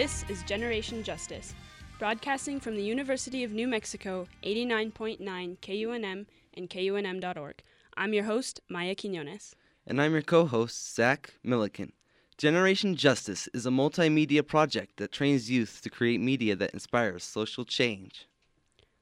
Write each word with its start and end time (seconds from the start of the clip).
This 0.00 0.24
is 0.30 0.42
Generation 0.44 1.02
Justice, 1.02 1.54
broadcasting 1.98 2.58
from 2.58 2.74
the 2.74 2.82
University 2.82 3.44
of 3.44 3.52
New 3.52 3.68
Mexico, 3.68 4.26
89.9 4.42 5.18
KUNM 5.58 6.26
and 6.54 6.70
KUNM.org. 6.70 7.62
I'm 7.98 8.14
your 8.14 8.24
host, 8.24 8.62
Maya 8.70 8.94
Quinones. 8.94 9.54
And 9.86 10.00
I'm 10.00 10.12
your 10.12 10.22
co 10.22 10.46
host, 10.46 10.94
Zach 10.94 11.34
Milliken. 11.44 11.92
Generation 12.38 12.96
Justice 12.96 13.46
is 13.52 13.66
a 13.66 13.68
multimedia 13.68 14.40
project 14.46 14.96
that 14.96 15.12
trains 15.12 15.50
youth 15.50 15.82
to 15.82 15.90
create 15.90 16.18
media 16.18 16.56
that 16.56 16.72
inspires 16.72 17.22
social 17.22 17.66
change. 17.66 18.26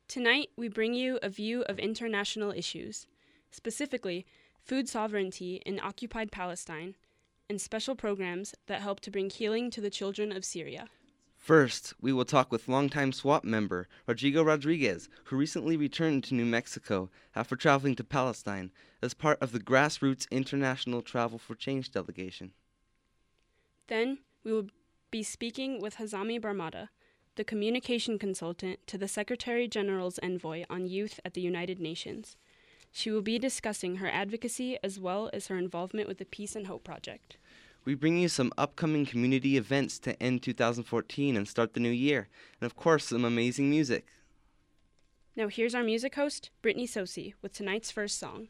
Tonight, 0.08 0.50
we 0.56 0.66
bring 0.66 0.94
you 0.94 1.20
a 1.22 1.28
view 1.28 1.62
of 1.68 1.78
international 1.78 2.50
issues, 2.50 3.06
specifically 3.52 4.26
food 4.64 4.88
sovereignty 4.88 5.62
in 5.64 5.78
occupied 5.78 6.32
Palestine, 6.32 6.96
and 7.48 7.60
special 7.60 7.94
programs 7.94 8.54
that 8.66 8.82
help 8.82 9.00
to 9.00 9.10
bring 9.10 9.30
healing 9.30 9.70
to 9.70 9.80
the 9.80 9.90
children 9.90 10.32
of 10.32 10.44
Syria. 10.44 10.88
First, 11.36 11.94
we 12.00 12.12
will 12.12 12.24
talk 12.24 12.50
with 12.50 12.68
longtime 12.68 13.12
SWOP 13.12 13.44
member 13.44 13.88
Rodrigo 14.06 14.42
Rodriguez, 14.42 15.08
who 15.24 15.36
recently 15.36 15.76
returned 15.76 16.24
to 16.24 16.34
New 16.34 16.44
Mexico 16.44 17.10
after 17.34 17.56
traveling 17.56 17.94
to 17.96 18.04
Palestine 18.04 18.70
as 19.00 19.14
part 19.14 19.38
of 19.40 19.52
the 19.52 19.60
Grassroots 19.60 20.28
International 20.30 21.00
Travel 21.00 21.38
for 21.38 21.54
Change 21.54 21.92
delegation. 21.92 22.52
Then, 23.86 24.18
we 24.44 24.52
will 24.52 24.66
be 25.10 25.22
speaking 25.22 25.80
with 25.80 25.96
Hazami 25.96 26.40
Barmada, 26.40 26.88
the 27.36 27.44
communication 27.44 28.18
consultant 28.18 28.80
to 28.88 28.98
the 28.98 29.08
Secretary 29.08 29.68
General's 29.68 30.18
envoy 30.22 30.64
on 30.68 30.86
youth 30.86 31.20
at 31.24 31.34
the 31.34 31.40
United 31.40 31.78
Nations. 31.80 32.36
She 32.92 33.10
will 33.10 33.22
be 33.22 33.38
discussing 33.38 33.96
her 33.96 34.08
advocacy 34.08 34.78
as 34.82 34.98
well 34.98 35.30
as 35.32 35.46
her 35.48 35.58
involvement 35.58 36.08
with 36.08 36.18
the 36.18 36.24
Peace 36.24 36.56
and 36.56 36.66
Hope 36.66 36.84
Project. 36.84 37.36
We 37.84 37.94
bring 37.94 38.18
you 38.18 38.28
some 38.28 38.52
upcoming 38.58 39.06
community 39.06 39.56
events 39.56 39.98
to 40.00 40.20
end 40.22 40.42
2014 40.42 41.36
and 41.36 41.48
start 41.48 41.74
the 41.74 41.80
new 41.80 41.90
year, 41.90 42.28
and 42.60 42.66
of 42.66 42.76
course, 42.76 43.06
some 43.06 43.24
amazing 43.24 43.70
music. 43.70 44.06
Now, 45.36 45.48
here's 45.48 45.74
our 45.74 45.84
music 45.84 46.16
host, 46.16 46.50
Brittany 46.60 46.86
Sosi, 46.86 47.34
with 47.40 47.52
tonight's 47.52 47.90
first 47.90 48.18
song. 48.18 48.48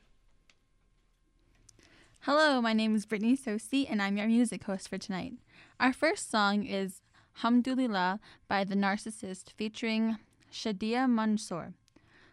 Hello, 2.22 2.60
my 2.60 2.72
name 2.72 2.96
is 2.96 3.06
Brittany 3.06 3.36
Sosi, 3.36 3.86
and 3.88 4.02
I'm 4.02 4.16
your 4.16 4.26
music 4.26 4.64
host 4.64 4.88
for 4.88 4.98
tonight. 4.98 5.34
Our 5.78 5.92
first 5.92 6.30
song 6.30 6.64
is 6.64 7.02
Hamdulillah 7.42 8.18
by 8.48 8.64
The 8.64 8.74
Narcicyst 8.74 9.52
featuring 9.52 10.18
Shadia 10.52 11.08
Mansour. 11.08 11.74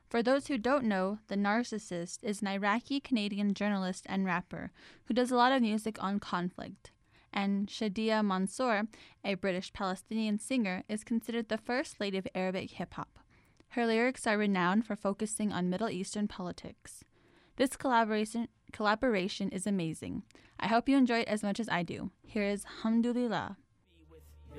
For 0.08 0.22
those 0.22 0.48
who 0.48 0.58
don't 0.58 0.86
know, 0.86 1.20
The 1.28 1.36
Narcicyst 1.36 2.20
is 2.24 2.42
an 2.42 2.48
Iraqi 2.48 3.00
Canadian 3.00 3.54
journalist 3.54 4.06
and 4.08 4.26
rapper 4.26 4.72
who 5.06 5.14
does 5.14 5.32
a 5.32 5.36
lot 5.36 5.52
of 5.52 5.62
music 5.62 6.02
on 6.02 6.20
conflict. 6.20 6.92
And 7.34 7.68
Shadia 7.68 8.24
Mansour, 8.24 8.88
a 9.24 9.34
British 9.34 9.74
Palestinian 9.74 10.40
singer, 10.40 10.84
is 10.88 11.04
considered 11.04 11.50
the 11.50 11.58
first 11.58 12.00
lady 12.00 12.18
of 12.18 12.28
Arabic 12.34 12.72
hip 12.72 12.94
hop. 12.94 13.20
Her 13.70 13.86
lyrics 13.86 14.26
are 14.26 14.38
renowned 14.38 14.86
for 14.86 14.96
focusing 14.96 15.52
on 15.52 15.70
Middle 15.70 15.90
Eastern 15.90 16.28
politics. 16.28 17.04
This 17.58 17.76
collaboration 17.76 18.48
collaboration 18.72 19.50
is 19.50 19.68
amazing. 19.68 20.24
I 20.60 20.68
hope 20.68 20.88
you 20.88 20.98
enjoy 20.98 21.20
it 21.20 21.28
as 21.28 21.44
much 21.44 21.60
as 21.60 21.68
I 21.68 21.84
do. 21.84 22.12
Here 22.24 22.44
is 22.44 22.66
Hamdulillah. 22.84 23.58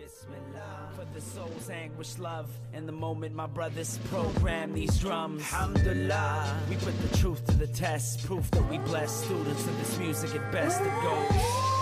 Bismillah 0.07 0.91
for 0.95 1.05
the 1.13 1.21
soul's 1.21 1.69
anguish, 1.69 2.17
love. 2.19 2.49
and 2.73 2.87
the 2.87 2.93
moment, 2.93 3.35
my 3.35 3.49
brothers 3.49 3.99
program 4.09 4.73
these 4.73 4.97
drums. 5.01 5.43
Alhamdulillah, 5.53 6.61
we 6.71 6.77
put 6.77 6.97
the 7.03 7.17
truth 7.17 7.45
to 7.47 7.55
the 7.55 7.67
test. 7.67 8.25
Proof 8.25 8.49
that 8.53 8.71
we 8.71 8.79
bless 8.79 9.25
students 9.25 9.67
of 9.67 9.77
this 9.81 9.99
music 9.99 10.33
at 10.37 10.53
best. 10.53 10.81
It 10.81 10.93
goes. 11.03 11.76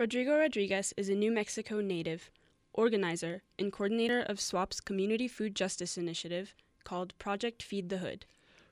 Rodrigo 0.00 0.38
Rodriguez 0.38 0.94
is 0.96 1.10
a 1.10 1.14
New 1.14 1.30
Mexico 1.30 1.82
native, 1.82 2.30
organizer, 2.72 3.42
and 3.58 3.70
coordinator 3.70 4.20
of 4.22 4.40
SWOP's 4.40 4.80
community 4.80 5.28
food 5.28 5.54
justice 5.54 5.98
initiative 5.98 6.54
called 6.84 7.12
Project 7.18 7.62
Feed 7.62 7.90
the 7.90 7.98
Hood. 7.98 8.24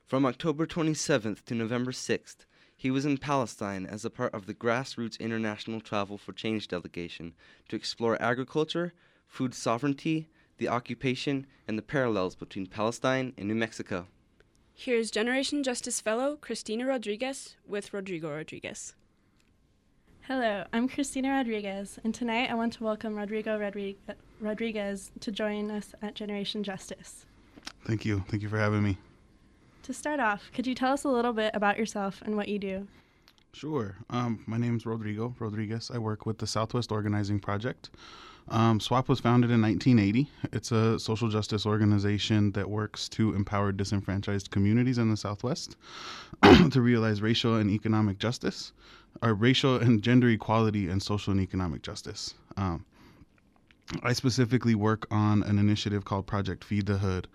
From 0.07 0.25
October 0.25 0.65
27th 0.65 1.45
to 1.45 1.53
November 1.53 1.91
6th, 1.91 2.47
he 2.75 2.89
was 2.89 3.05
in 3.05 3.19
Palestine 3.19 3.85
as 3.85 4.03
a 4.03 4.09
part 4.09 4.33
of 4.33 4.47
the 4.47 4.55
Grassroots 4.55 5.19
International 5.19 5.79
Travel 5.79 6.17
for 6.17 6.33
Change 6.33 6.67
delegation 6.67 7.35
to 7.67 7.75
explore 7.75 8.19
agriculture, 8.19 8.93
food 9.27 9.53
sovereignty, 9.53 10.29
the 10.57 10.67
occupation, 10.67 11.45
and 11.67 11.77
the 11.77 11.83
parallels 11.83 12.33
between 12.33 12.65
Palestine 12.65 13.33
and 13.37 13.47
New 13.47 13.53
Mexico. 13.53 14.07
Here's 14.73 15.11
Generation 15.11 15.61
Justice 15.61 16.01
Fellow 16.01 16.37
Christina 16.37 16.87
Rodriguez 16.87 17.55
with 17.67 17.93
Rodrigo 17.93 18.31
Rodriguez. 18.31 18.95
Hello, 20.29 20.63
I'm 20.73 20.87
Christina 20.87 21.31
Rodriguez, 21.31 21.97
and 22.03 22.13
tonight 22.13 22.51
I 22.51 22.53
want 22.53 22.73
to 22.73 22.83
welcome 22.83 23.15
Rodrigo 23.15 23.57
Rodri- 23.57 23.95
Rodriguez 24.39 25.09
to 25.21 25.31
join 25.31 25.71
us 25.71 25.95
at 26.03 26.13
Generation 26.13 26.63
Justice. 26.63 27.25
Thank 27.85 28.05
you. 28.05 28.23
Thank 28.27 28.43
you 28.43 28.47
for 28.47 28.59
having 28.59 28.83
me. 28.83 28.99
To 29.81 29.91
start 29.91 30.19
off, 30.19 30.51
could 30.53 30.67
you 30.67 30.75
tell 30.75 30.93
us 30.93 31.03
a 31.03 31.09
little 31.09 31.33
bit 31.33 31.49
about 31.55 31.79
yourself 31.79 32.21
and 32.23 32.35
what 32.35 32.47
you 32.47 32.59
do? 32.59 32.87
Sure. 33.53 33.95
Um, 34.11 34.43
my 34.45 34.57
name 34.57 34.77
is 34.77 34.85
Rodrigo 34.85 35.33
Rodriguez. 35.39 35.89
I 35.91 35.97
work 35.97 36.27
with 36.27 36.37
the 36.37 36.45
Southwest 36.45 36.91
Organizing 36.91 37.39
Project. 37.39 37.89
Um, 38.49 38.79
SWOP 38.79 39.09
was 39.09 39.19
founded 39.19 39.49
in 39.49 39.63
1980. 39.63 40.29
It's 40.53 40.71
a 40.71 40.99
social 40.99 41.29
justice 41.29 41.65
organization 41.65 42.51
that 42.51 42.69
works 42.69 43.09
to 43.09 43.33
empower 43.33 43.71
disenfranchised 43.71 44.51
communities 44.51 44.99
in 44.99 45.09
the 45.09 45.17
Southwest 45.17 45.75
to 46.69 46.81
realize 46.81 47.19
racial 47.23 47.55
and 47.55 47.71
economic 47.71 48.19
justice, 48.19 48.73
or 49.21 49.33
racial 49.33 49.77
and 49.77 50.01
gender 50.01 50.29
equality, 50.29 50.87
and 50.87 51.01
social 51.01 51.31
and 51.31 51.41
economic 51.41 51.81
justice. 51.81 52.33
Um, 52.57 52.85
I 54.03 54.13
specifically 54.13 54.75
work 54.75 55.07
on 55.09 55.41
an 55.43 55.57
initiative 55.57 56.05
called 56.05 56.27
Project 56.27 56.63
Feed 56.63 56.85
the 56.85 56.99
Hood. 56.99 57.27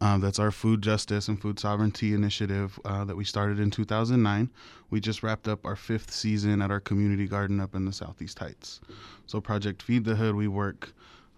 Uh, 0.00 0.18
that's 0.18 0.38
our 0.38 0.52
food 0.52 0.82
justice 0.82 1.26
and 1.26 1.40
food 1.40 1.58
sovereignty 1.58 2.14
initiative 2.14 2.78
uh, 2.84 3.04
that 3.04 3.16
we 3.16 3.24
started 3.24 3.58
in 3.58 3.70
2009. 3.70 4.50
We 4.90 5.00
just 5.00 5.22
wrapped 5.22 5.48
up 5.48 5.64
our 5.64 5.74
fifth 5.74 6.12
season 6.12 6.62
at 6.62 6.70
our 6.70 6.78
community 6.80 7.26
garden 7.26 7.58
up 7.58 7.74
in 7.74 7.86
the 7.86 7.92
Southeast 7.92 8.38
Heights. 8.38 8.80
So, 9.26 9.40
Project 9.40 9.82
Feed 9.82 10.04
the 10.04 10.14
Hood, 10.14 10.36
we 10.36 10.46
work 10.46 10.92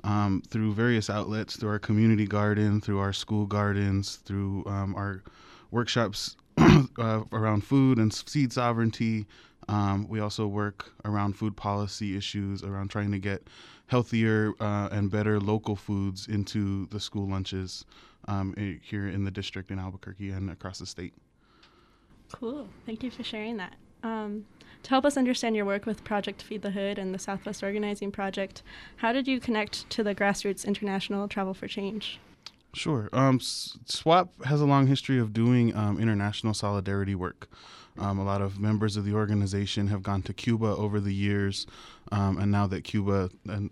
um, 0.04 0.43
through 0.48 0.75
various 0.75 1.09
outlets, 1.09 1.56
through 1.56 1.71
our 1.71 1.78
community 1.78 2.27
garden, 2.27 2.81
through 2.81 2.98
our 2.98 3.12
school 3.12 3.47
gardens, 3.47 4.16
through 4.16 4.65
um, 4.66 4.94
our 4.94 5.22
workshops 5.71 6.37
uh, 6.59 7.22
around 7.32 7.65
food 7.65 7.98
and 7.98 8.12
seed 8.12 8.53
sovereignty. 8.53 9.27
Um, 9.69 10.09
we 10.09 10.21
also 10.21 10.47
work 10.47 10.93
around 11.05 11.34
food 11.34 11.56
policy 11.56 12.17
issues, 12.17 12.62
around 12.62 12.89
trying 12.89 13.12
to 13.12 13.19
get 13.19 13.47
healthier 13.87 14.53
uh, 14.61 14.89
and 14.91 15.11
better 15.11 15.41
local 15.41 15.77
foods 15.77 16.27
into 16.27 16.87
the 16.87 17.01
school 17.01 17.29
lunches 17.29 17.84
um, 18.27 18.55
here 18.83 19.09
in 19.09 19.25
the 19.25 19.31
district 19.31 19.71
in 19.71 19.78
Albuquerque 19.78 20.31
and 20.31 20.51
across 20.51 20.78
the 20.78 20.87
state. 20.87 21.15
Cool. 22.33 22.69
Thank 22.87 23.03
you 23.03 23.11
for 23.11 23.23
sharing 23.23 23.57
that. 23.57 23.75
Um, 24.03 24.47
to 24.83 24.91
help 24.91 25.05
us 25.05 25.17
understand 25.17 25.57
your 25.57 25.65
work 25.65 25.87
with 25.87 26.05
Project 26.05 26.43
Feed 26.43 26.62
the 26.62 26.71
Hood 26.71 26.99
and 26.99 27.12
the 27.12 27.19
Southwest 27.19 27.62
Organizing 27.62 28.12
Project, 28.12 28.62
how 28.97 29.12
did 29.12 29.27
you 29.27 29.41
connect 29.41 29.89
to 29.91 30.03
the 30.03 30.15
Grassroots 30.15 30.65
International 30.65 31.27
Travel 31.27 31.54
for 31.54 31.66
Change? 31.66 32.21
Sure. 32.74 33.09
Um, 33.12 33.41
SWOP 33.41 34.44
has 34.44 34.60
a 34.60 34.66
long 34.66 34.86
history 34.86 35.18
of 35.18 35.32
doing 35.32 35.74
um, 35.74 35.98
international 35.98 36.54
solidarity 36.54 37.15
work. 37.15 37.48
Um, 37.98 38.18
a 38.18 38.24
lot 38.24 38.41
of 38.41 38.60
members 38.60 38.97
of 38.97 39.04
the 39.04 39.15
organization 39.15 39.88
have 39.88 40.04
gone 40.04 40.22
to 40.22 40.32
Cuba 40.32 40.66
over 40.66 41.00
the 41.00 41.12
years, 41.12 41.66
um, 42.12 42.38
and 42.38 42.53
now 42.53 42.68
that 42.68 42.84
Cuba 42.84 43.28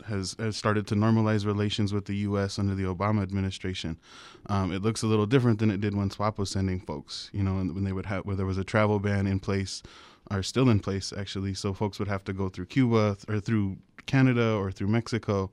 has, 0.09 0.35
has 0.41 0.57
started 0.57 0.87
to 0.89 0.97
normalize 0.97 1.47
relations 1.47 1.93
with 1.93 2.07
the 2.07 2.17
U.S. 2.17 2.59
under 2.59 2.75
the 2.75 2.83
Obama 2.83 3.23
administration, 3.23 3.99
um, 4.47 4.73
it 4.73 4.83
looks 4.83 5.03
a 5.03 5.07
little 5.07 5.27
different 5.27 5.61
than 5.61 5.71
it 5.71 5.81
did 5.81 5.95
when 5.95 6.11
SWOP 6.11 6.39
was 6.39 6.51
sending 6.51 6.81
folks. 6.81 7.31
You 7.33 7.45
know, 7.45 7.55
when 7.55 7.85
they 7.85 7.93
would 7.93 8.07
have 8.07 8.25
where 8.25 8.35
there 8.35 8.47
was 8.47 8.59
a 8.59 8.65
travel 8.65 8.99
ban 8.99 9.29
in 9.29 9.39
place, 9.39 9.83
are 10.31 10.43
still 10.43 10.69
in 10.69 10.81
place 10.81 11.13
actually. 11.17 11.55
So 11.55 11.73
folks 11.73 11.99
would 11.99 12.09
have 12.09 12.25
to 12.25 12.33
go 12.33 12.49
through 12.49 12.67
Cuba 12.67 13.17
or 13.29 13.41
through 13.41 13.77
Canada 14.07 14.55
or 14.55 14.73
through 14.73 14.89
Mexico. 14.89 15.51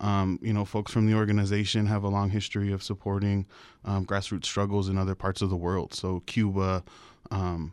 Um, 0.00 0.38
you 0.42 0.52
know, 0.52 0.64
folks 0.64 0.92
from 0.92 1.06
the 1.06 1.14
organization 1.14 1.86
have 1.86 2.04
a 2.04 2.08
long 2.08 2.30
history 2.30 2.72
of 2.72 2.82
supporting 2.82 3.46
um, 3.84 4.06
grassroots 4.06 4.46
struggles 4.46 4.88
in 4.88 4.96
other 4.96 5.14
parts 5.14 5.42
of 5.42 5.50
the 5.50 5.56
world. 5.56 5.92
So 5.94 6.20
Cuba, 6.26 6.82
um, 7.30 7.72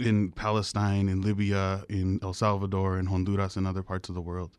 in 0.00 0.32
Palestine, 0.32 1.08
in 1.08 1.22
Libya, 1.22 1.84
in 1.88 2.18
El 2.22 2.34
Salvador, 2.34 2.98
in 2.98 3.06
Honduras, 3.06 3.56
and 3.56 3.66
other 3.66 3.82
parts 3.82 4.08
of 4.08 4.14
the 4.14 4.20
world. 4.20 4.50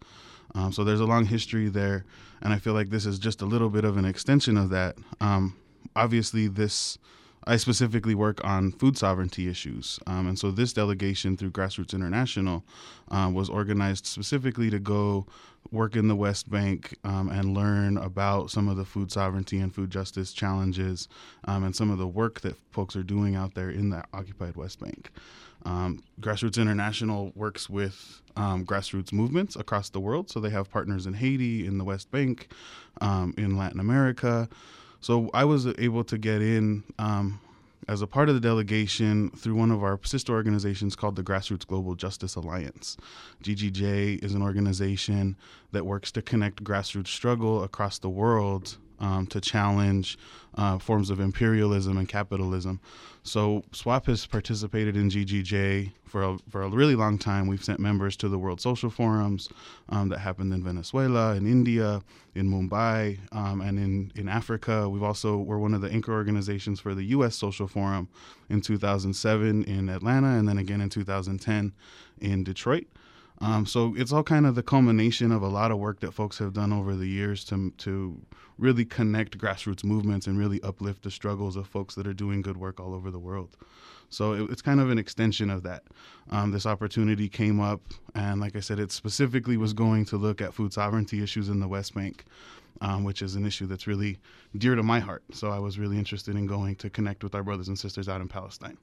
Um, 0.55 0.71
so 0.71 0.83
there's 0.83 1.01
a 1.01 1.05
long 1.05 1.25
history 1.25 1.69
there, 1.69 2.05
and 2.41 2.53
I 2.53 2.59
feel 2.59 2.73
like 2.73 2.89
this 2.89 3.05
is 3.05 3.19
just 3.19 3.41
a 3.41 3.45
little 3.45 3.69
bit 3.69 3.83
of 3.83 3.97
an 3.97 4.05
extension 4.05 4.57
of 4.57 4.69
that. 4.69 4.95
Um, 5.19 5.55
obviously, 5.95 6.47
this 6.47 6.97
I 7.45 7.57
specifically 7.57 8.15
work 8.15 8.43
on 8.43 8.71
food 8.71 8.97
sovereignty 8.97 9.47
issues. 9.47 9.99
Um, 10.07 10.27
and 10.27 10.37
so 10.37 10.51
this 10.51 10.73
delegation 10.73 11.37
through 11.37 11.51
Grassroots 11.51 11.93
International 11.93 12.63
uh, 13.09 13.29
was 13.33 13.49
organized 13.49 14.05
specifically 14.05 14.69
to 14.69 14.79
go 14.79 15.25
work 15.71 15.95
in 15.95 16.07
the 16.07 16.15
West 16.15 16.49
Bank 16.49 16.95
um, 17.03 17.29
and 17.29 17.53
learn 17.53 17.97
about 17.97 18.49
some 18.49 18.67
of 18.67 18.77
the 18.77 18.85
food 18.85 19.11
sovereignty 19.11 19.59
and 19.59 19.73
food 19.73 19.89
justice 19.89 20.33
challenges 20.33 21.07
um, 21.45 21.63
and 21.63 21.75
some 21.75 21.91
of 21.91 21.97
the 21.97 22.07
work 22.07 22.41
that 22.41 22.55
folks 22.71 22.95
are 22.95 23.03
doing 23.03 23.35
out 23.35 23.53
there 23.53 23.69
in 23.69 23.89
the 23.89 24.03
occupied 24.13 24.55
West 24.55 24.79
Bank. 24.79 25.11
Um, 25.65 26.03
grassroots 26.21 26.59
International 26.59 27.31
works 27.35 27.69
with 27.69 28.21
um, 28.35 28.65
grassroots 28.65 29.11
movements 29.11 29.55
across 29.55 29.89
the 29.89 29.99
world. 29.99 30.29
So 30.29 30.39
they 30.39 30.49
have 30.49 30.69
partners 30.69 31.05
in 31.05 31.13
Haiti, 31.13 31.65
in 31.65 31.77
the 31.77 31.83
West 31.83 32.09
Bank, 32.11 32.47
um, 33.01 33.33
in 33.37 33.57
Latin 33.57 33.79
America. 33.79 34.47
So 35.01 35.29
I 35.33 35.45
was 35.45 35.65
able 35.65 36.03
to 36.05 36.17
get 36.17 36.41
in 36.41 36.83
um, 36.97 37.39
as 37.87 38.01
a 38.01 38.07
part 38.07 38.29
of 38.29 38.35
the 38.35 38.41
delegation 38.41 39.31
through 39.31 39.55
one 39.55 39.71
of 39.71 39.83
our 39.83 39.99
sister 40.03 40.33
organizations 40.33 40.95
called 40.95 41.15
the 41.15 41.23
Grassroots 41.23 41.65
Global 41.65 41.95
Justice 41.95 42.35
Alliance. 42.35 42.97
GGJ 43.43 44.23
is 44.23 44.33
an 44.33 44.41
organization 44.41 45.37
that 45.71 45.85
works 45.85 46.11
to 46.11 46.21
connect 46.21 46.63
grassroots 46.63 47.07
struggle 47.07 47.63
across 47.63 47.97
the 47.97 48.09
world 48.09 48.77
um, 48.99 49.27
to 49.27 49.41
challenge 49.41 50.17
uh, 50.55 50.77
forms 50.77 51.09
of 51.09 51.19
imperialism 51.19 51.97
and 51.97 52.07
capitalism. 52.07 52.79
So 53.23 53.63
SWOP 53.71 54.07
has 54.07 54.25
participated 54.25 54.95
in 54.95 55.09
GGJ 55.09 55.91
for 56.05 56.23
a, 56.23 56.37
for 56.49 56.63
a 56.63 56.69
really 56.69 56.95
long 56.95 57.17
time. 57.17 57.47
We've 57.47 57.63
sent 57.63 57.79
members 57.79 58.17
to 58.17 58.29
the 58.29 58.39
World 58.39 58.59
Social 58.59 58.89
Forums 58.89 59.49
um, 59.89 60.09
that 60.09 60.19
happened 60.19 60.53
in 60.53 60.63
Venezuela, 60.63 61.35
in 61.35 61.45
India, 61.45 62.01
in 62.33 62.49
Mumbai, 62.49 63.19
um, 63.31 63.61
and 63.61 63.77
in, 63.77 64.11
in 64.15 64.27
Africa. 64.27 64.89
We've 64.89 65.03
also 65.03 65.37
were 65.37 65.59
one 65.59 65.73
of 65.73 65.81
the 65.81 65.91
anchor 65.91 66.13
organizations 66.13 66.79
for 66.79 66.95
the 66.95 67.03
U.S. 67.03 67.35
Social 67.35 67.67
Forum 67.67 68.07
in 68.49 68.61
2007 68.61 69.63
in 69.65 69.89
Atlanta, 69.89 70.29
and 70.29 70.47
then 70.47 70.57
again 70.57 70.81
in 70.81 70.89
2010 70.89 71.73
in 72.21 72.43
Detroit. 72.43 72.87
Um, 73.41 73.65
so 73.65 73.93
it's 73.95 74.11
all 74.11 74.23
kind 74.23 74.45
of 74.45 74.55
the 74.55 74.63
culmination 74.63 75.31
of 75.31 75.41
a 75.41 75.47
lot 75.47 75.71
of 75.71 75.77
work 75.77 76.01
that 76.01 76.13
folks 76.13 76.39
have 76.39 76.53
done 76.53 76.73
over 76.73 76.95
the 76.95 77.07
years 77.07 77.45
to 77.45 77.71
to 77.77 78.19
really 78.59 78.85
connect 78.85 79.37
grassroots 79.37 79.83
movements 79.83 80.27
and 80.27 80.37
really 80.37 80.61
uplift 80.61 81.03
the 81.03 81.11
struggles 81.11 81.55
of 81.55 81.67
folks 81.67 81.95
that 81.95 82.05
are 82.05 82.13
doing 82.13 82.41
good 82.41 82.57
work 82.57 82.79
all 82.79 82.93
over 82.93 83.09
the 83.09 83.19
world. 83.19 83.55
So 84.09 84.33
it, 84.33 84.51
it's 84.51 84.61
kind 84.61 84.79
of 84.79 84.89
an 84.89 84.97
extension 84.97 85.49
of 85.49 85.63
that. 85.63 85.83
Um, 86.29 86.51
this 86.51 86.65
opportunity 86.65 87.29
came 87.29 87.59
up, 87.59 87.81
and 88.15 88.41
like 88.41 88.55
I 88.55 88.59
said, 88.59 88.79
it 88.79 88.91
specifically 88.91 89.57
was 89.57 89.73
going 89.73 90.05
to 90.05 90.17
look 90.17 90.41
at 90.41 90.53
food 90.53 90.73
sovereignty 90.73 91.23
issues 91.23 91.49
in 91.49 91.59
the 91.59 91.67
West 91.67 91.93
Bank. 91.95 92.25
Um, 92.81 93.03
which 93.03 93.21
is 93.21 93.35
an 93.35 93.45
issue 93.45 93.65
that's 93.65 93.87
really 93.87 94.19
dear 94.57 94.75
to 94.75 94.83
my 94.83 94.99
heart. 95.01 95.21
So 95.33 95.49
I 95.49 95.59
was 95.59 95.77
really 95.77 95.97
interested 95.97 96.37
in 96.37 96.45
going 96.45 96.75
to 96.77 96.89
connect 96.89 97.25
with 97.25 97.35
our 97.35 97.43
brothers 97.43 97.67
and 97.67 97.77
sisters 97.77 98.07
out 98.07 98.21
in 98.21 98.29
Palestine. 98.29 98.77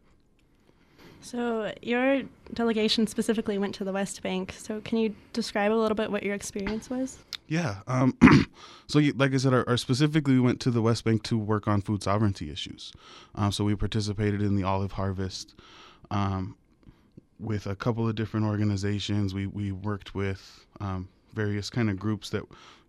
So, 1.22 1.72
your 1.82 2.22
delegation 2.52 3.06
specifically 3.06 3.56
went 3.56 3.74
to 3.76 3.84
the 3.84 3.92
West 3.92 4.22
Bank. 4.22 4.54
So, 4.58 4.80
can 4.82 4.98
you 4.98 5.14
describe 5.32 5.72
a 5.72 5.74
little 5.74 5.94
bit 5.94 6.10
what 6.10 6.22
your 6.22 6.34
experience 6.34 6.90
was? 6.90 7.18
Yeah. 7.48 7.76
Um, 7.86 8.16
so, 8.86 9.00
like 9.16 9.32
I 9.32 9.36
said, 9.36 9.54
our, 9.54 9.68
our, 9.68 9.76
specifically 9.76 10.34
we 10.34 10.40
went 10.40 10.60
to 10.60 10.70
the 10.70 10.82
West 10.82 11.04
Bank 11.04 11.22
to 11.24 11.38
work 11.38 11.68
on 11.68 11.80
food 11.80 12.02
sovereignty 12.02 12.50
issues. 12.50 12.92
Um, 13.34 13.52
so, 13.52 13.64
we 13.64 13.74
participated 13.76 14.42
in 14.42 14.56
the 14.56 14.64
olive 14.64 14.92
harvest 14.92 15.54
um, 16.10 16.56
with 17.38 17.66
a 17.66 17.76
couple 17.76 18.08
of 18.08 18.14
different 18.14 18.46
organizations. 18.46 19.34
We 19.34 19.46
we 19.46 19.72
worked 19.72 20.14
with 20.14 20.66
um, 20.80 21.08
various 21.34 21.70
kind 21.70 21.88
of 21.88 21.98
groups 21.98 22.30
that 22.30 22.42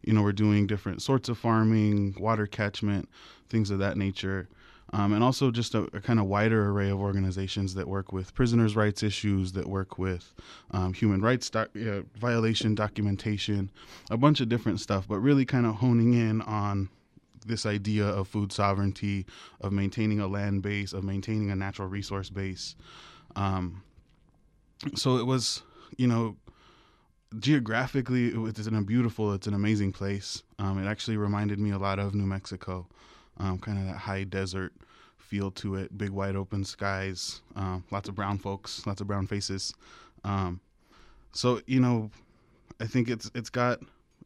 you 0.04 0.14
know 0.14 0.22
were 0.22 0.34
doing 0.34 0.66
different 0.66 1.02
sorts 1.02 1.30
of 1.30 1.38
farming, 1.38 2.16
water 2.20 2.48
catchment, 2.48 3.08
things 3.50 3.70
of 3.70 3.80
that 3.80 3.98
nature 3.98 4.48
um, 4.94 5.14
and 5.14 5.24
also 5.24 5.52
just 5.52 5.76
a, 5.76 5.84
a, 5.94 6.02
kind 6.02 6.20
of 6.20 6.26
wider 6.26 6.70
array 6.70 6.90
of 6.90 7.00
organizations 7.00 7.74
that 7.74 7.88
work 7.88 8.14
with 8.14 8.34
prisoners' 8.34 8.76
rights 8.76 9.04
issues, 9.04 9.52
that 9.54 9.68
work 9.68 9.98
with 9.98 10.34
um, 10.72 10.94
human 10.94 11.22
rights 11.22 11.50
doc- 11.50 11.76
uh, 11.76 12.02
violation 12.16 12.74
documentation, 12.74 13.70
a 14.10 14.18
bunch 14.18 14.40
of 14.40 14.48
different 14.48 14.80
stuff, 14.80 15.08
but 15.08 15.20
really 15.20 15.46
kind 15.46 15.66
of 15.66 15.76
honing 15.76 16.14
in 16.14 16.42
on 16.42 16.90
this 17.46 17.66
idea 17.66 18.06
of 18.06 18.28
food 18.28 18.52
sovereignty, 18.52 19.26
of 19.62 19.72
maintaining 19.72 20.20
a 20.20 20.28
land 20.28 20.62
base, 20.62 20.94
of 20.94 21.04
maintaining 21.04 21.50
a 21.52 21.56
natural 21.56 21.88
resource 21.88 22.30
base. 22.30 22.76
Um, 23.36 23.84
so 24.96 25.18
it 25.18 25.26
was, 25.26 25.64
you 25.98 26.08
know, 26.08 26.36
geographically, 27.40 28.28
it's 28.28 28.68
a 28.68 28.72
beautiful, 28.82 29.34
it's 29.34 29.48
an 29.48 29.54
amazing 29.54 29.92
place. 29.92 30.44
Um, 30.60 30.82
it 30.82 30.88
actually 30.88 31.18
reminded 31.18 31.60
me 31.60 31.72
a 31.72 31.78
lot 31.78 32.00
of 32.00 32.16
New 32.16 32.26
Mexico 32.26 32.88
um, 33.40 33.60
kind 33.60 33.78
of 33.78 33.86
that 33.86 33.98
high 33.98 34.24
desert 34.24 34.74
feel 35.18 35.52
to 35.52 35.76
it. 35.76 35.98
Big 35.98 36.10
wide 36.10 36.36
open 36.36 36.64
skies, 36.64 37.42
um, 37.56 37.84
lots 37.92 38.10
of 38.10 38.16
brown 38.16 38.38
folks, 38.38 38.86
lots 38.88 39.02
of 39.02 39.08
brown 39.08 39.28
faces. 39.28 39.74
Um, 40.24 40.60
so 41.32 41.62
you 41.66 41.80
know, 41.80 42.12
I 42.80 42.88
think 42.88 43.10
it's 43.10 43.30
it's 43.36 43.50
got 43.50 43.80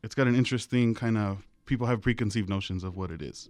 it's 0.04 0.16
got 0.16 0.28
an 0.28 0.36
interesting 0.36 0.94
kind 0.94 1.18
of 1.18 1.46
people 1.66 1.88
have 1.88 2.02
preconceived 2.02 2.50
notions 2.50 2.84
of 2.84 2.98
what 2.98 3.12
it 3.12 3.22
is. 3.22 3.50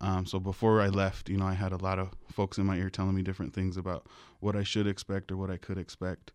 Um, 0.00 0.26
so 0.26 0.38
before 0.38 0.80
I 0.80 0.88
left, 0.88 1.28
you 1.28 1.36
know, 1.36 1.46
I 1.46 1.54
had 1.54 1.72
a 1.72 1.76
lot 1.76 1.98
of 1.98 2.10
folks 2.30 2.58
in 2.58 2.66
my 2.66 2.76
ear 2.76 2.88
telling 2.88 3.14
me 3.14 3.22
different 3.22 3.52
things 3.52 3.76
about 3.76 4.06
what 4.40 4.54
I 4.54 4.62
should 4.62 4.86
expect 4.86 5.32
or 5.32 5.36
what 5.36 5.50
I 5.50 5.56
could 5.56 5.78
expect. 5.78 6.32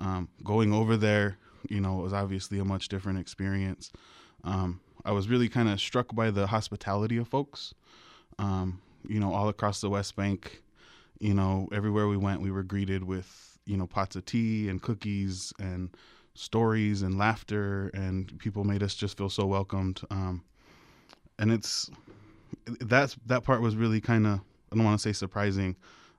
Um, 0.00 0.28
going 0.42 0.72
over 0.72 0.96
there, 0.96 1.36
you 1.68 1.80
know, 1.80 1.96
was 1.96 2.14
obviously 2.14 2.58
a 2.58 2.64
much 2.64 2.88
different 2.88 3.18
experience. 3.18 3.92
Um, 4.44 4.80
I 5.04 5.12
was 5.12 5.28
really 5.28 5.48
kind 5.48 5.68
of 5.68 5.80
struck 5.80 6.14
by 6.14 6.30
the 6.30 6.46
hospitality 6.46 7.18
of 7.18 7.28
folks. 7.28 7.74
Um, 8.38 8.80
you 9.06 9.20
know, 9.20 9.32
all 9.32 9.48
across 9.48 9.80
the 9.80 9.90
West 9.90 10.16
Bank, 10.16 10.62
you 11.18 11.34
know, 11.34 11.68
everywhere 11.72 12.08
we 12.08 12.16
went, 12.16 12.40
we 12.40 12.50
were 12.50 12.62
greeted 12.62 13.04
with, 13.04 13.58
you 13.66 13.76
know, 13.76 13.86
pots 13.86 14.16
of 14.16 14.24
tea 14.24 14.68
and 14.68 14.80
cookies 14.80 15.52
and 15.58 15.90
stories 16.34 17.02
and 17.02 17.18
laughter, 17.18 17.90
and 17.94 18.38
people 18.38 18.64
made 18.64 18.82
us 18.82 18.94
just 18.94 19.18
feel 19.18 19.28
so 19.28 19.46
welcomed. 19.46 20.00
Um, 20.10 20.44
and 21.38 21.52
it's 21.52 21.90
that's 22.80 23.16
that 23.26 23.44
part 23.44 23.60
was 23.60 23.76
really 23.76 24.00
kind 24.00 24.26
of 24.26 24.40
I 24.72 24.76
don't 24.76 24.84
want 24.84 24.98
to 24.98 25.02
say 25.02 25.12
surprising. 25.12 25.76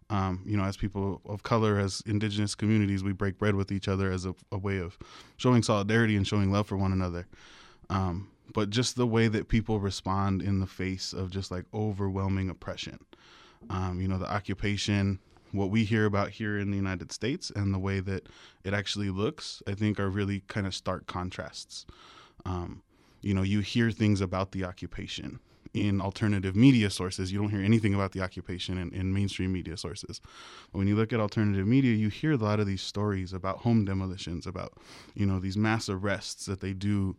Um, 0.09 0.43
you 0.45 0.57
know, 0.57 0.63
as 0.63 0.77
people 0.77 1.21
of 1.25 1.43
color, 1.43 1.79
as 1.79 2.03
indigenous 2.05 2.53
communities, 2.55 3.03
we 3.03 3.13
break 3.13 3.37
bread 3.37 3.55
with 3.55 3.71
each 3.71 3.87
other 3.87 4.11
as 4.11 4.25
a, 4.25 4.35
a 4.51 4.57
way 4.57 4.77
of 4.77 4.97
showing 5.37 5.63
solidarity 5.63 6.15
and 6.17 6.27
showing 6.27 6.51
love 6.51 6.67
for 6.67 6.77
one 6.77 6.91
another. 6.91 7.25
Um, 7.89 8.29
but 8.51 8.69
just 8.69 8.95
the 8.95 9.07
way 9.07 9.27
that 9.27 9.47
people 9.47 9.79
respond 9.79 10.41
in 10.41 10.59
the 10.59 10.67
face 10.67 11.13
of 11.13 11.31
just 11.31 11.51
like 11.51 11.65
overwhelming 11.73 12.49
oppression. 12.49 12.99
Um, 13.69 14.01
you 14.01 14.07
know, 14.07 14.17
the 14.17 14.31
occupation, 14.31 15.19
what 15.51 15.69
we 15.69 15.85
hear 15.85 16.05
about 16.05 16.31
here 16.31 16.57
in 16.57 16.71
the 16.71 16.77
United 16.77 17.11
States, 17.11 17.51
and 17.55 17.73
the 17.73 17.79
way 17.79 17.99
that 18.01 18.27
it 18.63 18.73
actually 18.73 19.09
looks, 19.09 19.63
I 19.65 19.73
think 19.73 19.99
are 19.99 20.09
really 20.09 20.41
kind 20.47 20.67
of 20.67 20.75
stark 20.75 21.07
contrasts. 21.07 21.85
Um, 22.45 22.81
you 23.21 23.33
know, 23.33 23.43
you 23.43 23.61
hear 23.61 23.91
things 23.91 24.19
about 24.19 24.51
the 24.51 24.65
occupation 24.65 25.39
in 25.73 26.01
alternative 26.01 26.55
media 26.55 26.89
sources. 26.89 27.31
You 27.31 27.39
don't 27.39 27.49
hear 27.49 27.61
anything 27.61 27.93
about 27.93 28.11
the 28.11 28.21
occupation 28.21 28.77
in, 28.77 28.91
in 28.93 29.13
mainstream 29.13 29.51
media 29.53 29.77
sources. 29.77 30.21
But 30.71 30.79
when 30.79 30.87
you 30.87 30.95
look 30.95 31.13
at 31.13 31.19
alternative 31.19 31.65
media, 31.65 31.95
you 31.95 32.09
hear 32.09 32.33
a 32.33 32.37
lot 32.37 32.59
of 32.59 32.67
these 32.67 32.81
stories 32.81 33.33
about 33.33 33.59
home 33.59 33.85
demolitions, 33.85 34.45
about, 34.45 34.73
you 35.15 35.25
know, 35.25 35.39
these 35.39 35.57
mass 35.57 35.89
arrests 35.89 36.45
that 36.45 36.59
they 36.59 36.73
do 36.73 37.15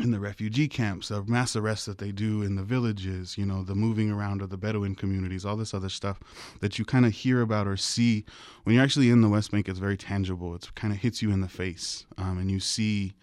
in 0.00 0.10
the 0.10 0.18
refugee 0.18 0.66
camps, 0.66 1.08
the 1.08 1.22
mass 1.24 1.54
arrests 1.54 1.86
that 1.86 1.98
they 1.98 2.10
do 2.10 2.42
in 2.42 2.56
the 2.56 2.64
villages, 2.64 3.38
you 3.38 3.46
know, 3.46 3.62
the 3.62 3.76
moving 3.76 4.10
around 4.10 4.42
of 4.42 4.50
the 4.50 4.56
Bedouin 4.56 4.96
communities, 4.96 5.44
all 5.44 5.56
this 5.56 5.72
other 5.72 5.88
stuff 5.88 6.18
that 6.60 6.78
you 6.78 6.84
kind 6.84 7.06
of 7.06 7.12
hear 7.12 7.40
about 7.40 7.68
or 7.68 7.76
see 7.76 8.24
when 8.64 8.74
you're 8.74 8.84
actually 8.84 9.10
in 9.10 9.20
the 9.20 9.28
West 9.28 9.52
Bank. 9.52 9.68
It's 9.68 9.78
very 9.78 9.96
tangible. 9.96 10.54
It 10.54 10.68
kind 10.74 10.92
of 10.92 10.98
hits 10.98 11.22
you 11.22 11.30
in 11.30 11.42
the 11.42 11.48
face, 11.48 12.06
um, 12.18 12.38
and 12.38 12.50
you 12.50 12.58
see, 12.58 13.14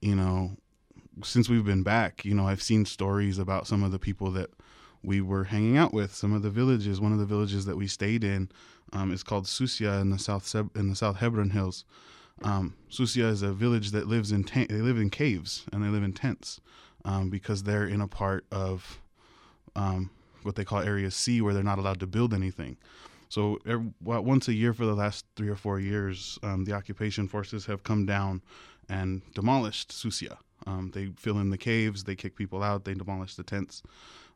you 0.00 0.14
know, 0.14 0.52
since 1.24 1.48
we've 1.48 1.64
been 1.64 1.82
back, 1.82 2.24
you 2.24 2.34
know, 2.34 2.46
I've 2.46 2.62
seen 2.62 2.84
stories 2.86 3.38
about 3.38 3.66
some 3.66 3.82
of 3.82 3.90
the 3.90 3.98
people 3.98 4.30
that 4.32 4.50
we 5.02 5.20
were 5.20 5.44
hanging 5.44 5.76
out 5.76 5.92
with. 5.92 6.14
Some 6.14 6.32
of 6.32 6.42
the 6.42 6.50
villages. 6.50 7.00
One 7.00 7.12
of 7.12 7.18
the 7.18 7.26
villages 7.26 7.64
that 7.66 7.76
we 7.76 7.88
stayed 7.88 8.22
in 8.22 8.48
um, 8.92 9.12
is 9.12 9.24
called 9.24 9.46
Susia 9.46 10.00
in 10.00 10.10
the 10.10 10.18
South 10.18 10.54
in 10.76 10.88
the 10.88 10.96
South 10.96 11.16
Hebron 11.16 11.50
Hills 11.50 11.84
um, 12.42 12.74
Susia 12.90 13.30
is 13.30 13.42
a 13.42 13.52
village 13.52 13.90
that 13.92 14.06
lives 14.06 14.32
in 14.32 14.42
they 14.42 14.66
live 14.80 14.98
in 14.98 15.10
caves 15.10 15.64
and 15.72 15.82
they 15.82 15.88
live 15.88 16.02
in 16.02 16.12
tents 16.12 16.60
um, 17.04 17.30
because 17.30 17.62
they're 17.62 17.86
in 17.86 18.00
a 18.00 18.08
part 18.08 18.44
of 18.50 19.00
um, 19.76 20.10
what 20.42 20.56
they 20.56 20.64
call 20.64 20.80
Area 20.80 21.10
C 21.10 21.40
where 21.40 21.54
they're 21.54 21.62
not 21.62 21.78
allowed 21.78 22.00
to 22.00 22.06
build 22.06 22.34
anything. 22.34 22.76
So 23.28 23.58
every, 23.66 23.90
once 24.00 24.48
a 24.48 24.52
year 24.52 24.74
for 24.74 24.84
the 24.84 24.94
last 24.94 25.24
three 25.36 25.48
or 25.48 25.56
four 25.56 25.80
years, 25.80 26.38
um, 26.42 26.64
the 26.64 26.74
occupation 26.74 27.28
forces 27.28 27.64
have 27.64 27.82
come 27.82 28.04
down 28.04 28.42
and 28.90 29.22
demolished 29.34 29.90
Susia. 29.90 30.36
Um, 30.66 30.90
they 30.92 31.06
fill 31.16 31.38
in 31.38 31.50
the 31.50 31.58
caves, 31.58 32.04
they 32.04 32.14
kick 32.14 32.36
people 32.36 32.62
out, 32.62 32.84
they 32.84 32.94
demolish 32.94 33.34
the 33.34 33.42
tents, 33.42 33.82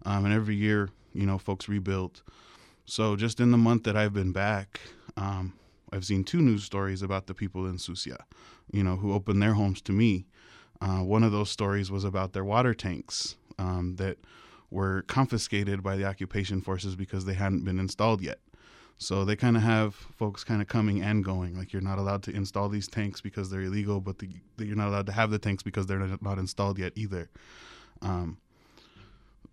um, 0.06 0.24
and 0.24 0.32
every 0.32 0.56
year, 0.56 0.88
you 1.12 1.26
know, 1.26 1.38
folks 1.38 1.68
rebuild. 1.68 2.22
So 2.86 3.16
just 3.16 3.38
in 3.38 3.50
the 3.50 3.58
month 3.58 3.84
that 3.84 3.96
I've 3.96 4.14
been 4.14 4.32
back, 4.32 4.80
um, 5.16 5.52
I've 5.92 6.04
seen 6.04 6.24
two 6.24 6.40
news 6.40 6.64
stories 6.64 7.02
about 7.02 7.26
the 7.26 7.34
people 7.34 7.66
in 7.66 7.76
Susia, 7.76 8.18
you 8.72 8.82
know, 8.82 8.96
who 8.96 9.12
opened 9.12 9.42
their 9.42 9.54
homes 9.54 9.80
to 9.82 9.92
me. 9.92 10.26
Uh, 10.80 10.98
one 10.98 11.22
of 11.22 11.32
those 11.32 11.50
stories 11.50 11.90
was 11.90 12.04
about 12.04 12.32
their 12.32 12.44
water 12.44 12.74
tanks 12.74 13.36
um, 13.58 13.96
that 13.96 14.18
were 14.70 15.02
confiscated 15.02 15.82
by 15.82 15.96
the 15.96 16.04
occupation 16.04 16.60
forces 16.60 16.96
because 16.96 17.24
they 17.24 17.34
hadn't 17.34 17.64
been 17.64 17.78
installed 17.78 18.20
yet. 18.20 18.38
So 18.98 19.24
they 19.24 19.36
kind 19.36 19.56
of 19.56 19.62
have 19.62 19.94
folks 19.94 20.42
kind 20.42 20.62
of 20.62 20.68
coming 20.68 21.02
and 21.02 21.24
going. 21.24 21.56
Like 21.56 21.72
you're 21.72 21.82
not 21.82 21.98
allowed 21.98 22.22
to 22.24 22.30
install 22.30 22.68
these 22.68 22.88
tanks 22.88 23.20
because 23.20 23.50
they're 23.50 23.62
illegal, 23.62 24.00
but 24.00 24.18
the, 24.18 24.28
you're 24.58 24.76
not 24.76 24.88
allowed 24.88 25.06
to 25.06 25.12
have 25.12 25.30
the 25.30 25.38
tanks 25.38 25.62
because 25.62 25.86
they're 25.86 25.98
not, 25.98 26.38
installed 26.38 26.78
yet 26.78 26.92
either. 26.96 27.28
Um, 28.02 28.38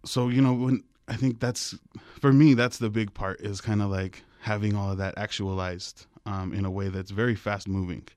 so 0.05 0.29
you 0.29 0.41
know 0.41 0.53
when 0.53 0.83
I 1.07 1.15
think 1.15 1.39
that's 1.39 1.75
for 2.19 2.33
me 2.33 2.53
that's 2.53 2.77
the 2.77 2.89
big 2.89 3.13
part 3.13 3.39
is 3.39 3.61
kind 3.61 3.81
of 3.81 3.89
like 3.89 4.23
having 4.41 4.75
all 4.75 4.91
of 4.91 4.97
that 4.97 5.17
actualized 5.17 6.05
um, 6.25 6.53
in 6.53 6.65
a 6.65 6.71
way 6.71 6.89
that's 6.89 7.11
very 7.11 7.35
fast 7.35 7.67
moving. 7.67 8.07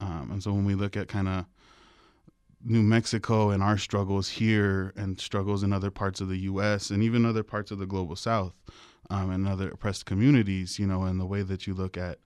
Um, 0.00 0.30
and 0.32 0.42
so 0.42 0.52
when 0.52 0.64
we 0.64 0.74
look 0.74 0.96
at 0.96 1.08
kind 1.08 1.28
of 1.28 1.44
New 2.62 2.82
Mexico 2.82 3.50
and 3.50 3.62
our 3.62 3.78
struggles 3.78 4.28
here 4.28 4.92
and 4.96 5.18
struggles 5.18 5.62
in 5.62 5.72
other 5.72 5.90
parts 5.90 6.20
of 6.20 6.28
the 6.28 6.38
U.S. 6.38 6.90
and 6.90 7.02
even 7.02 7.24
other 7.24 7.42
parts 7.42 7.70
of 7.70 7.78
the 7.78 7.86
global 7.86 8.16
South 8.16 8.52
um, 9.08 9.30
and 9.30 9.48
other 9.48 9.70
oppressed 9.70 10.04
communities, 10.04 10.78
you 10.78 10.86
know, 10.86 11.04
and 11.04 11.18
the 11.18 11.26
way 11.26 11.42
that 11.42 11.66
you 11.66 11.74
look 11.74 11.96
at 11.96 12.18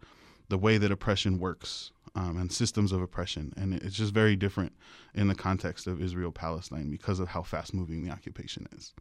the 0.48 0.58
way 0.58 0.76
that 0.78 0.92
oppression 0.92 1.38
works 1.38 1.92
um, 2.14 2.36
and 2.36 2.52
systems 2.52 2.92
of 2.92 3.00
oppression. 3.00 3.52
And 3.56 3.74
it's 3.74 3.96
just 3.96 4.12
very 4.12 4.36
different 4.36 4.72
in 5.14 5.28
the 5.28 5.34
context 5.34 5.86
of 5.86 6.02
Israel 6.02 6.32
Palestine 6.32 6.90
because 6.90 7.18
of 7.18 7.28
how 7.28 7.42
fast 7.42 7.74
moving 7.74 8.04
the 8.04 8.10
occupation 8.10 8.68
is. 8.76 8.92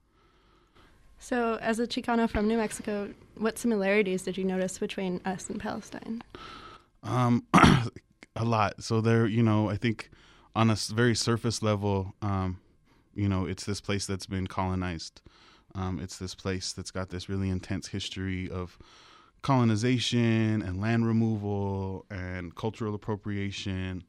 So, 1.24 1.58
as 1.62 1.80
a 1.80 1.88
Chicano 1.88 2.30
from 2.30 2.50
New 2.50 2.58
Mexico, 2.58 3.14
what 3.38 3.58
similarities 3.58 4.24
did 4.24 4.38
you 4.38 4.44
notice 4.44 4.78
between 4.78 5.22
us 5.24 5.50
and 5.50 5.58
Palestine? 5.58 6.22
Um, 7.02 7.46
a 8.36 8.44
lot. 8.44 8.84
So 8.84 9.00
there, 9.00 9.26
you 9.26 9.42
know, 9.42 9.70
I 9.70 9.78
think 9.78 10.10
on 10.54 10.70
a 10.70 10.76
very 10.76 11.16
surface 11.16 11.64
level, 11.64 12.14
um, 12.22 12.60
you 13.16 13.30
know, 13.30 13.46
it's 13.46 13.64
this 13.64 13.80
place 13.80 14.06
that's 14.06 14.26
been 14.26 14.48
colonized. 14.48 15.22
Um, 15.76 15.98
it's 16.02 16.18
this 16.18 16.36
place 16.36 16.74
that's 16.74 16.92
got 16.92 17.08
this 17.08 17.30
really 17.30 17.50
intense 17.50 17.88
history 17.88 18.50
of 18.50 18.78
colonization 19.44 20.62
and 20.62 20.82
land 20.82 21.08
removal 21.08 22.06
and 22.12 22.54
cultural 22.54 22.94
appropriation. 22.94 24.04